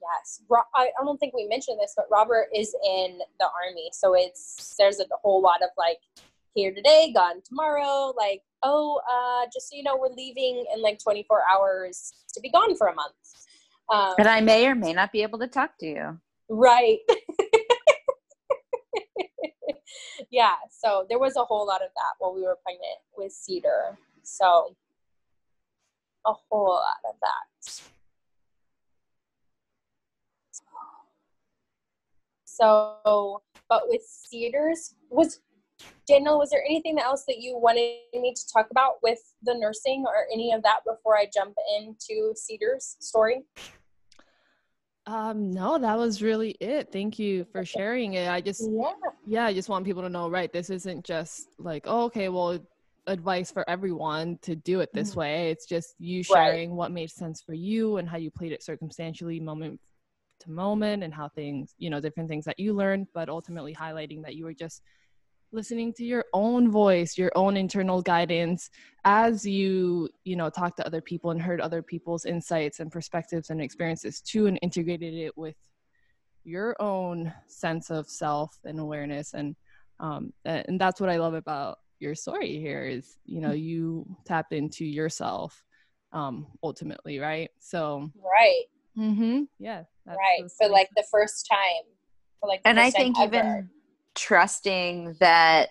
Yes, 0.00 0.42
I 0.74 0.90
don't 1.04 1.18
think 1.18 1.34
we 1.34 1.46
mentioned 1.46 1.78
this, 1.80 1.94
but 1.96 2.06
Robert 2.10 2.48
is 2.54 2.74
in 2.84 3.18
the 3.40 3.46
army, 3.46 3.90
so 3.92 4.14
it's 4.14 4.74
there's 4.78 5.00
a 5.00 5.04
whole 5.22 5.42
lot 5.42 5.62
of 5.62 5.70
like 5.76 5.98
here 6.54 6.72
today, 6.72 7.12
gone 7.14 7.42
tomorrow. 7.42 8.14
Like, 8.16 8.42
oh, 8.62 9.00
uh, 9.10 9.46
just 9.52 9.70
so 9.70 9.76
you 9.76 9.82
know, 9.82 9.96
we're 9.96 10.14
leaving 10.14 10.64
in 10.74 10.82
like 10.82 10.98
24 10.98 11.42
hours 11.50 12.12
to 12.34 12.40
be 12.40 12.50
gone 12.50 12.76
for 12.76 12.88
a 12.88 12.94
month. 12.94 13.14
Um, 13.90 14.14
and 14.18 14.28
I 14.28 14.40
may 14.40 14.66
or 14.66 14.74
may 14.74 14.92
not 14.92 15.12
be 15.12 15.22
able 15.22 15.38
to 15.38 15.46
talk 15.46 15.78
to 15.78 15.86
you. 15.86 16.20
Right. 16.48 16.98
yeah. 20.30 20.54
So 20.70 21.06
there 21.08 21.18
was 21.18 21.36
a 21.36 21.44
whole 21.44 21.66
lot 21.66 21.82
of 21.82 21.88
that 21.94 22.12
while 22.18 22.34
we 22.34 22.42
were 22.42 22.58
pregnant 22.62 22.98
with 23.16 23.32
Cedar. 23.32 23.96
So 24.22 24.76
a 26.26 26.32
whole 26.50 26.68
lot 26.68 26.98
of 27.08 27.14
that. 27.22 27.82
So, 32.60 33.42
but 33.68 33.82
with 33.86 34.02
Cedars, 34.02 34.94
was 35.10 35.40
Daniel, 36.06 36.38
was 36.38 36.50
there 36.50 36.64
anything 36.68 36.98
else 36.98 37.24
that 37.28 37.38
you 37.38 37.56
wanted 37.56 37.98
me 38.14 38.34
to 38.34 38.52
talk 38.52 38.68
about 38.70 38.94
with 39.02 39.18
the 39.42 39.54
nursing 39.54 40.04
or 40.06 40.26
any 40.32 40.52
of 40.52 40.62
that 40.62 40.80
before 40.86 41.16
I 41.16 41.28
jump 41.32 41.54
into 41.78 42.32
Cedar's 42.34 42.96
story? 42.98 43.44
Um, 45.06 45.50
no, 45.52 45.78
that 45.78 45.96
was 45.96 46.20
really 46.20 46.50
it. 46.60 46.90
Thank 46.92 47.18
you 47.18 47.44
for 47.52 47.64
sharing 47.64 48.14
it. 48.14 48.28
I 48.28 48.40
just, 48.40 48.68
yeah, 48.68 48.92
yeah, 49.26 49.44
I 49.46 49.54
just 49.54 49.68
want 49.68 49.86
people 49.86 50.02
to 50.02 50.10
know, 50.10 50.28
right? 50.28 50.52
This 50.52 50.68
isn't 50.68 51.04
just 51.04 51.48
like, 51.58 51.84
oh, 51.86 52.04
okay, 52.04 52.28
well, 52.28 52.58
advice 53.06 53.50
for 53.50 53.68
everyone 53.70 54.38
to 54.42 54.54
do 54.54 54.80
it 54.80 54.90
this 54.92 55.10
mm-hmm. 55.10 55.20
way. 55.20 55.50
It's 55.50 55.64
just 55.64 55.94
you 55.98 56.22
sharing 56.22 56.70
right. 56.70 56.76
what 56.76 56.92
made 56.92 57.10
sense 57.10 57.40
for 57.40 57.54
you 57.54 57.96
and 57.96 58.08
how 58.08 58.18
you 58.18 58.30
played 58.30 58.52
it 58.52 58.62
circumstantially, 58.62 59.40
moment 59.40 59.80
moment 60.48 61.02
and 61.04 61.12
how 61.14 61.28
things, 61.28 61.74
you 61.78 61.90
know, 61.90 62.00
different 62.00 62.28
things 62.28 62.44
that 62.44 62.58
you 62.58 62.72
learned, 62.72 63.06
but 63.14 63.28
ultimately 63.28 63.74
highlighting 63.74 64.22
that 64.24 64.34
you 64.34 64.44
were 64.44 64.54
just 64.54 64.82
listening 65.52 65.92
to 65.94 66.04
your 66.04 66.24
own 66.34 66.70
voice, 66.70 67.16
your 67.16 67.32
own 67.34 67.56
internal 67.56 68.02
guidance 68.02 68.68
as 69.04 69.46
you, 69.46 70.08
you 70.24 70.36
know, 70.36 70.50
talked 70.50 70.76
to 70.76 70.86
other 70.86 71.00
people 71.00 71.30
and 71.30 71.40
heard 71.40 71.60
other 71.60 71.82
people's 71.82 72.24
insights 72.24 72.80
and 72.80 72.90
perspectives 72.92 73.50
and 73.50 73.60
experiences 73.60 74.20
too 74.20 74.46
and 74.46 74.58
integrated 74.62 75.14
it 75.14 75.36
with 75.36 75.56
your 76.44 76.76
own 76.80 77.32
sense 77.46 77.90
of 77.90 78.08
self 78.08 78.58
and 78.64 78.80
awareness 78.80 79.34
and 79.34 79.54
um 80.00 80.32
and 80.44 80.80
that's 80.80 81.00
what 81.00 81.10
I 81.10 81.16
love 81.16 81.34
about 81.34 81.78
your 81.98 82.14
story 82.14 82.58
here 82.58 82.84
is, 82.84 83.16
you 83.24 83.40
know, 83.40 83.50
you 83.52 84.06
tapped 84.24 84.52
into 84.52 84.84
yourself 84.84 85.64
um 86.12 86.46
ultimately, 86.62 87.18
right? 87.18 87.50
So 87.58 88.10
Right. 88.22 88.64
Mhm. 88.98 89.48
Yeah 89.58 89.84
right 90.06 90.50
for 90.56 90.68
like 90.68 90.88
the 90.96 91.04
first 91.10 91.46
time 91.46 91.84
for 92.40 92.48
like 92.48 92.62
and 92.64 92.80
i 92.80 92.90
think 92.90 93.18
even 93.18 93.68
trusting 94.14 95.14
that 95.20 95.68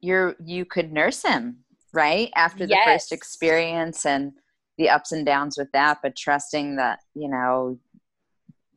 you're 0.00 0.36
you 0.44 0.64
could 0.64 0.92
nurse 0.92 1.24
him 1.24 1.58
right 1.92 2.30
after 2.36 2.64
the 2.64 2.74
yes. 2.74 2.84
first 2.86 3.12
experience 3.12 4.06
and 4.06 4.32
the 4.78 4.88
ups 4.88 5.10
and 5.10 5.26
downs 5.26 5.58
with 5.58 5.66
that 5.72 5.98
but 6.00 6.14
trusting 6.14 6.76
that 6.76 7.00
you 7.16 7.28
know 7.28 7.76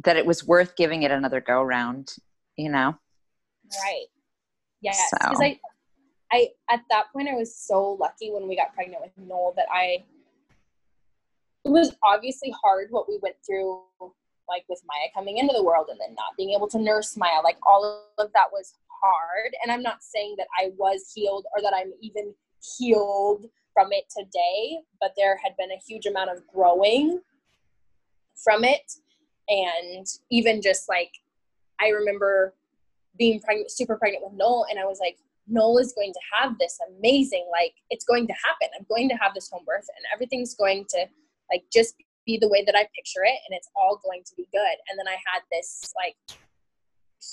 that 0.04 0.18
it 0.18 0.26
was 0.26 0.44
worth 0.44 0.76
giving 0.76 1.04
it 1.04 1.12
another 1.12 1.40
go 1.40 1.62
round 1.62 2.16
you 2.60 2.70
know? 2.70 2.94
Right. 3.84 4.06
Yeah. 4.82 4.92
Because 5.12 5.38
so. 5.38 5.44
I, 5.44 5.60
I, 6.32 6.48
at 6.70 6.82
that 6.90 7.06
point, 7.14 7.30
I 7.30 7.36
was 7.36 7.56
so 7.56 7.98
lucky 8.00 8.32
when 8.32 8.48
we 8.48 8.56
got 8.56 8.74
pregnant 8.74 9.02
with 9.02 9.12
Noel 9.18 9.54
that 9.56 9.68
I, 9.74 10.04
it 11.66 11.70
was 11.70 11.96
obviously 12.04 12.54
hard 12.62 12.88
what 12.90 13.08
we 13.08 13.20
went 13.22 13.36
through, 13.46 13.82
like 14.48 14.64
with 14.70 14.82
Maya 14.88 15.10
coming 15.14 15.38
into 15.38 15.54
the 15.54 15.64
world 15.64 15.88
and 15.90 16.00
then 16.00 16.16
not 16.16 16.38
being 16.38 16.52
able 16.52 16.68
to 16.70 16.80
nurse 16.80 17.18
Maya. 17.18 17.42
Like 17.44 17.58
all 17.66 18.04
of 18.18 18.32
that 18.34 18.52
was 18.52 18.74
hard. 19.02 19.54
And 19.62 19.72
I'm 19.72 19.84
not 19.84 20.02
saying 20.02 20.36
that 20.38 20.48
I 20.60 20.72
was 20.78 21.12
healed 21.14 21.46
or 21.56 21.62
that 21.62 21.74
I'm 21.76 21.92
even 22.02 22.34
healed 22.78 23.46
from 23.74 23.90
it 23.92 24.06
today, 24.16 24.80
but 25.00 25.14
there 25.16 25.38
had 25.44 25.56
been 25.58 25.72
a 25.72 25.82
huge 25.88 26.06
amount 26.06 26.32
of 26.32 26.46
growing 26.48 27.22
from 28.36 28.64
it. 28.64 28.92
And 29.48 30.06
even 30.30 30.62
just 30.62 30.90
like, 30.90 31.12
I 31.82 31.90
remember 31.90 32.54
being 33.18 33.40
pregnant, 33.40 33.72
super 33.72 33.96
pregnant 33.98 34.24
with 34.24 34.34
Noel, 34.34 34.66
and 34.70 34.80
I 34.80 34.86
was 34.86 35.00
like, 35.00 35.18
Noel 35.48 35.80
is 35.80 35.94
going 35.94 36.14
to 36.14 36.20
have 36.40 36.58
this 36.60 36.78
amazing, 36.90 37.48
like, 37.52 37.74
it's 37.90 38.06
going 38.06 38.28
to 38.28 38.34
happen. 38.34 38.68
I'm 38.78 38.86
going 38.88 39.10
to 39.10 39.16
have 39.16 39.34
this 39.34 39.50
home 39.50 39.64
birth, 39.66 39.88
and 39.96 40.06
everything's 40.14 40.54
going 40.54 40.86
to, 40.90 41.06
like, 41.52 41.64
just 41.72 41.96
be 42.26 42.38
the 42.38 42.50
way 42.50 42.64
that 42.66 42.76
I 42.76 42.88
picture 42.96 43.24
it, 43.24 43.40
and 43.48 43.56
it's 43.56 43.70
all 43.76 44.00
going 44.04 44.24
to 44.26 44.36
be 44.36 44.48
good. 44.52 44.78
And 44.90 44.98
then 44.98 45.08
I 45.08 45.18
had 45.34 45.42
this, 45.52 45.94
like, 45.96 46.16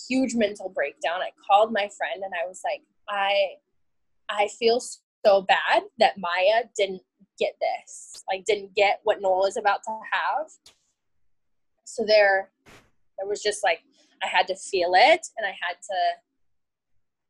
huge 0.08 0.34
mental 0.34 0.68
breakdown. 0.68 1.20
I 1.20 1.30
called 1.48 1.72
my 1.72 1.88
friend, 1.96 2.22
and 2.24 2.32
I 2.34 2.46
was 2.46 2.60
like, 2.64 2.82
I, 3.08 3.56
I 4.28 4.48
feel 4.58 4.80
so 5.24 5.42
bad 5.42 5.82
that 5.98 6.18
Maya 6.18 6.64
didn't 6.76 7.02
get 7.38 7.54
this, 7.60 8.22
like, 8.30 8.44
didn't 8.44 8.74
get 8.74 9.00
what 9.04 9.20
Noel 9.20 9.46
is 9.46 9.56
about 9.56 9.82
to 9.84 9.98
have. 10.12 10.46
So 11.84 12.04
there, 12.04 12.50
there 13.18 13.28
was 13.28 13.42
just 13.42 13.62
like 13.62 13.80
I 14.22 14.26
had 14.26 14.46
to 14.48 14.56
feel 14.56 14.92
it 14.94 15.26
and 15.36 15.46
I 15.46 15.50
had 15.60 15.76
to 15.82 15.98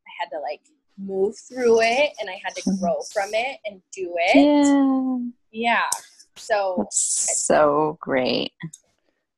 I 0.05 0.11
had 0.19 0.29
to 0.31 0.39
like 0.41 0.61
move 0.97 1.35
through 1.37 1.81
it 1.81 2.13
and 2.19 2.29
I 2.29 2.39
had 2.43 2.55
to 2.55 2.77
grow 2.79 3.01
from 3.13 3.29
it 3.33 3.57
and 3.65 3.81
do 3.93 4.13
it. 4.17 5.31
Yeah. 5.51 5.83
yeah. 5.83 5.89
So 6.37 6.75
That's 6.77 7.45
so 7.45 7.97
great. 8.01 8.51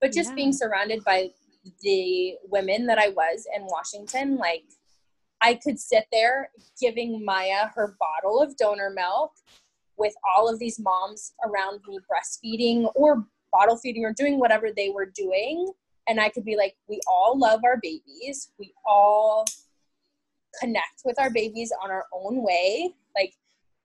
But 0.01 0.13
just 0.13 0.29
yeah. 0.29 0.35
being 0.35 0.53
surrounded 0.53 1.03
by 1.03 1.29
the 1.81 2.35
women 2.49 2.85
that 2.87 2.97
I 2.97 3.09
was 3.09 3.45
in 3.55 3.63
Washington, 3.65 4.37
like 4.37 4.63
I 5.41 5.55
could 5.55 5.79
sit 5.79 6.05
there 6.11 6.49
giving 6.79 7.23
Maya 7.23 7.67
her 7.75 7.95
bottle 7.99 8.41
of 8.41 8.55
donor 8.57 8.89
milk 8.89 9.31
with 9.97 10.13
all 10.35 10.47
of 10.47 10.59
these 10.59 10.79
moms 10.79 11.33
around 11.45 11.81
me 11.87 11.99
breastfeeding 12.09 12.89
or 12.95 13.25
bottle 13.51 13.77
feeding 13.77 14.05
or 14.05 14.13
doing 14.13 14.39
whatever 14.39 14.69
they 14.75 14.89
were 14.89 15.07
doing 15.07 15.73
and 16.09 16.19
I 16.19 16.29
could 16.29 16.43
be 16.43 16.57
like, 16.57 16.75
we 16.89 16.99
all 17.07 17.37
love 17.37 17.61
our 17.63 17.77
babies. 17.81 18.51
We 18.57 18.73
all 18.85 19.45
connect 20.59 21.03
with 21.05 21.19
our 21.19 21.29
babies 21.29 21.71
on 21.83 21.91
our 21.91 22.05
own 22.11 22.43
way. 22.43 22.95
Like, 23.15 23.33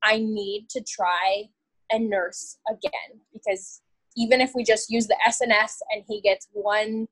I 0.02 0.18
need 0.18 0.68
to 0.70 0.82
try 0.82 1.44
and 1.90 2.08
nurse 2.08 2.58
again 2.68 3.20
because 3.32 3.82
even 4.16 4.40
if 4.40 4.52
we 4.54 4.64
just 4.64 4.90
use 4.90 5.06
the 5.06 5.16
SNS 5.26 5.78
and 5.92 6.04
he 6.08 6.20
gets 6.20 6.48
one 6.52 7.06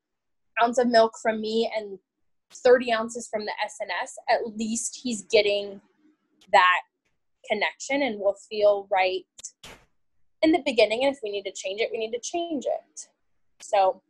ounce 0.61 0.77
of 0.77 0.87
milk 0.87 1.13
from 1.21 1.41
me 1.41 1.71
and 1.75 1.99
30 2.53 2.93
ounces 2.93 3.27
from 3.27 3.45
the 3.45 3.51
SNS, 3.65 4.13
at 4.29 4.55
least 4.57 4.99
he's 5.03 5.23
getting 5.23 5.81
that 6.51 6.81
connection 7.49 8.03
and 8.03 8.19
will 8.19 8.35
feel 8.49 8.87
right 8.91 9.25
in 10.41 10.51
the 10.51 10.61
beginning. 10.65 11.03
And 11.03 11.13
if 11.13 11.19
we 11.23 11.31
need 11.31 11.43
to 11.43 11.51
change 11.51 11.81
it, 11.81 11.89
we 11.91 11.97
need 11.97 12.11
to 12.11 12.19
change 12.19 12.65
it. 12.65 13.07
So 13.59 14.01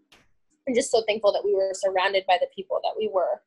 I'm 0.68 0.76
just 0.76 0.92
so 0.92 1.04
thankful 1.08 1.32
that 1.34 1.44
we 1.44 1.54
were 1.54 1.72
surrounded 1.74 2.26
by 2.28 2.38
the 2.40 2.48
people 2.56 2.80
that 2.84 2.94
we 2.98 3.10
were. 3.12 3.42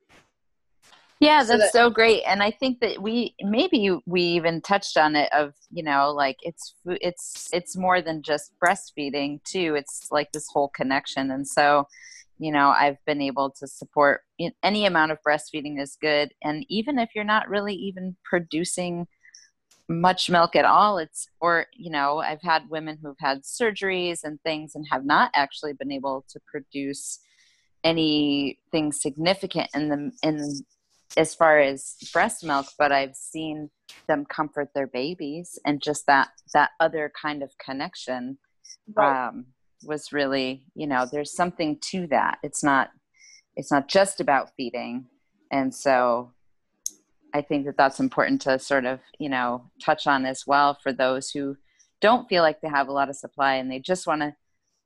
Yeah, 1.21 1.39
that's 1.39 1.49
so, 1.49 1.59
that, 1.59 1.73
so 1.73 1.91
great, 1.91 2.23
and 2.27 2.43
I 2.43 2.51
think 2.51 2.81
that 2.81 3.01
we 3.01 3.35
maybe 3.41 3.97
we 4.05 4.21
even 4.21 4.61
touched 4.61 4.99
on 4.99 5.17
it 5.17 5.33
of 5.33 5.55
you 5.71 5.83
know 5.83 6.11
like 6.11 6.37
it's 6.43 6.75
it's 6.85 7.49
it's 7.55 7.77
more 7.77 8.03
than 8.03 8.23
just 8.23 8.53
breastfeeding 8.63 9.43
too. 9.45 9.75
It's 9.77 10.09
like 10.11 10.33
this 10.33 10.47
whole 10.53 10.69
connection, 10.69 11.31
and 11.31 11.49
so 11.49 11.87
you 12.39 12.53
know 12.53 12.69
I've 12.69 13.03
been 13.07 13.23
able 13.23 13.51
to 13.59 13.67
support 13.67 14.23
any 14.63 14.85
amount 14.85 15.13
of 15.13 15.19
breastfeeding 15.27 15.81
is 15.81 15.97
good, 16.01 16.33
and 16.45 16.67
even 16.69 16.99
if 16.99 17.11
you're 17.15 17.25
not 17.25 17.49
really 17.49 17.75
even 17.75 18.17
producing 18.23 19.07
much 19.89 20.29
milk 20.29 20.57
at 20.57 20.65
all 20.65 20.99
it's 20.99 21.29
or 21.41 21.67
you 21.73 21.91
know 21.91 22.19
i've 22.19 22.43
had 22.43 22.69
women 22.69 22.99
who've 23.01 23.15
had 23.21 23.43
surgeries 23.43 24.25
and 24.25 24.41
things 24.43 24.75
and 24.75 24.85
have 24.91 25.05
not 25.05 25.31
actually 25.33 25.73
been 25.73 25.93
able 25.93 26.25
to 26.29 26.41
produce 26.51 27.21
anything 27.85 28.91
significant 28.91 29.69
in 29.75 29.89
the 29.89 30.11
in 30.25 30.37
as 31.17 31.35
far 31.35 31.61
as 31.61 31.97
breast 32.13 32.45
milk 32.45 32.67
but 32.79 32.93
i've 32.93 33.15
seen 33.15 33.71
them 34.09 34.25
comfort 34.25 34.69
their 34.75 34.87
babies 34.87 35.59
and 35.65 35.83
just 35.83 36.07
that 36.07 36.29
that 36.53 36.71
other 36.81 37.13
kind 37.21 37.43
of 37.43 37.51
connection 37.59 38.39
right. 38.95 39.29
um, 39.29 39.47
was 39.85 40.13
really 40.13 40.65
you 40.75 40.87
know 40.87 41.07
there's 41.11 41.35
something 41.35 41.79
to 41.81 42.07
that. 42.09 42.39
It's 42.43 42.63
not 42.63 42.91
it's 43.57 43.73
not 43.73 43.89
just 43.89 44.21
about 44.21 44.51
feeding. 44.57 45.07
And 45.51 45.75
so 45.75 46.33
I 47.35 47.41
think 47.43 47.67
that 47.67 47.77
that's 47.77 48.01
important 48.01 48.43
to 48.43 48.59
sort 48.59 48.85
of, 48.85 49.01
you 49.19 49.29
know, 49.29 49.71
touch 49.83 50.07
on 50.07 50.27
as 50.27 50.45
well 50.47 50.79
for 50.83 50.93
those 50.93 51.31
who 51.31 51.57
don't 52.01 52.29
feel 52.29 52.43
like 52.43 52.61
they 52.61 52.69
have 52.69 52.89
a 52.89 52.93
lot 52.93 53.09
of 53.09 53.17
supply 53.17 53.55
and 53.55 53.71
they 53.71 53.79
just 53.79 54.07
want 54.07 54.21
to 54.21 54.35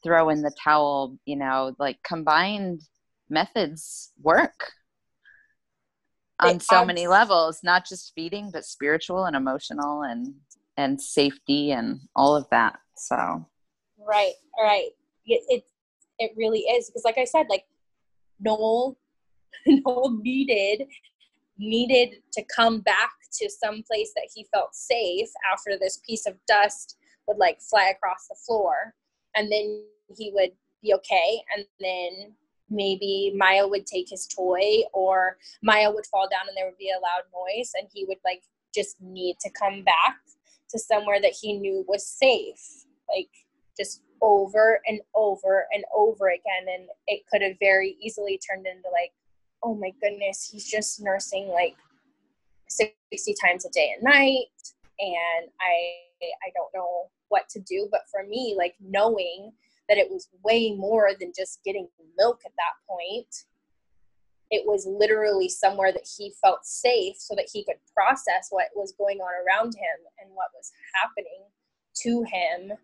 throw 0.05 0.29
in 0.29 0.43
the 0.43 0.53
towel, 0.63 1.19
you 1.25 1.37
know, 1.37 1.75
like 1.79 1.99
combined 2.05 2.83
methods 3.29 4.13
work 4.23 4.73
on 6.41 6.61
so 6.61 6.81
um 6.81 6.87
many 6.87 7.07
levels, 7.07 7.61
not 7.63 7.87
just 7.87 8.13
feeding, 8.15 8.51
but 8.51 8.65
spiritual 8.65 9.25
and 9.25 9.37
emotional 9.37 10.03
and 10.03 10.35
and 10.77 11.01
safety 11.01 11.73
and 11.73 12.01
all 12.17 12.37
of 12.37 12.47
that. 12.51 12.79
So 12.97 13.47
Right, 13.99 14.35
right. 14.61 14.91
It 15.27 15.43
it, 15.49 15.65
it 16.19 16.33
really 16.37 16.61
is 16.61 16.89
because 16.89 17.05
like 17.05 17.19
I 17.19 17.25
said, 17.25 17.47
like 17.49 17.65
Noel 18.41 18.99
Noel 19.67 20.19
needed 20.23 20.87
needed 21.59 22.17
to 22.33 22.43
come 22.55 22.81
back 22.81 23.11
to 23.39 23.51
some 23.51 23.83
place 23.83 24.13
that 24.17 24.29
he 24.35 24.47
felt 24.53 24.75
safe 24.75 25.29
after 25.53 25.79
this 25.79 26.01
piece 26.07 26.27
of 26.27 26.35
dust 26.49 26.97
would 27.27 27.37
like 27.37 27.61
fly 27.61 27.93
across 27.95 28.27
the 28.29 28.37
floor 28.47 28.95
and 29.37 29.53
then 29.53 29.85
he 30.17 30.33
would 30.35 30.53
be 30.83 30.95
okay 30.95 31.43
and 31.55 31.67
then 31.79 32.35
maybe 32.71 33.33
Maya 33.37 33.67
would 33.67 33.87
take 33.87 34.09
his 34.09 34.27
toy 34.27 34.83
or 34.93 35.37
Maya 35.63 35.91
would 35.91 36.07
fall 36.07 36.29
down 36.31 36.49
and 36.49 36.57
there 36.57 36.67
would 36.67 36.79
be 36.79 36.91
a 36.91 37.01
loud 37.01 37.25
noise 37.33 37.73
and 37.75 37.89
he 37.93 38.05
would 38.07 38.19
like 38.25 38.43
just 38.75 38.97
need 39.01 39.37
to 39.41 39.51
come 39.51 39.83
back 39.83 40.19
to 40.71 40.79
somewhere 40.79 41.21
that 41.21 41.35
he 41.41 41.55
knew 41.59 41.85
was 41.89 42.07
safe 42.07 42.85
like 43.13 43.31
just 43.77 44.03
over 44.23 44.81
and 44.87 45.01
over 45.15 45.67
and 45.73 45.85
over 45.97 46.29
again 46.29 46.73
and 46.73 46.89
it 47.09 47.23
could 47.31 47.43
have 47.43 47.57
very 47.59 47.97
easily 48.01 48.39
turned 48.49 48.67
into 48.67 48.89
like 48.93 49.13
oh 49.63 49.75
my 49.75 49.93
goodness, 50.01 50.49
he's 50.51 50.69
just 50.69 51.03
nursing 51.03 51.49
like 51.49 51.77
60 52.69 53.01
times 53.43 53.65
a 53.65 53.71
day 53.71 53.93
and 53.95 54.03
night. 54.03 54.47
And 54.99 55.51
I, 55.61 55.93
I 56.23 56.51
don't 56.55 56.73
know 56.75 57.11
what 57.29 57.49
to 57.51 57.61
do. 57.61 57.89
But 57.91 58.03
for 58.11 58.27
me, 58.27 58.55
like 58.57 58.75
knowing 58.81 59.53
that 59.91 59.99
it 59.99 60.09
was 60.09 60.29
way 60.45 60.73
more 60.73 61.11
than 61.19 61.33
just 61.37 61.61
getting 61.65 61.89
milk 62.17 62.41
at 62.47 62.53
that 62.57 62.79
point, 62.89 63.45
it 64.51 64.63
was 64.65 64.87
literally 64.87 65.49
somewhere 65.49 65.93
that 65.93 66.09
he 66.17 66.33
felt 66.43 66.65
safe 66.65 67.17
so 67.19 67.35
that 67.35 67.49
he 67.53 67.65
could 67.65 67.77
process 67.95 68.49
what 68.51 68.67
was 68.75 68.95
going 68.97 69.19
on 69.19 69.33
around 69.45 69.75
him 69.75 70.07
and 70.21 70.31
what 70.33 70.49
was 70.55 70.71
happening 70.95 71.43
to 71.95 72.23
him 72.23 72.79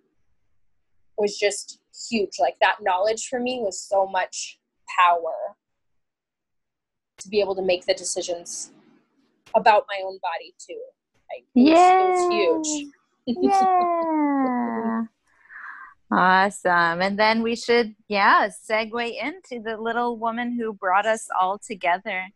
was 1.16 1.38
just 1.38 1.80
huge. 2.10 2.38
Like 2.40 2.56
that 2.60 2.76
knowledge 2.82 3.28
for 3.28 3.40
me 3.40 3.60
was 3.62 3.80
so 3.80 4.06
much 4.06 4.58
power 4.98 5.56
to 7.18 7.28
be 7.28 7.40
able 7.40 7.54
to 7.56 7.62
make 7.62 7.86
the 7.86 7.94
decisions 7.94 8.72
about 9.54 9.86
my 9.88 10.02
own 10.04 10.18
body 10.22 10.54
too. 10.58 10.80
Like, 11.30 11.44
yeah. 11.54 12.00
it 12.00 12.10
was 12.10 12.66
huge. 12.66 12.92
yeah. 13.26 14.42
Awesome. 16.10 17.02
And 17.02 17.18
then 17.18 17.42
we 17.42 17.56
should, 17.56 17.94
yeah, 18.08 18.48
segue 18.48 19.12
into 19.20 19.60
the 19.62 19.76
little 19.76 20.16
woman 20.18 20.56
who 20.56 20.72
brought 20.72 21.04
us 21.06 21.28
all 21.40 21.58
together. 21.58 22.28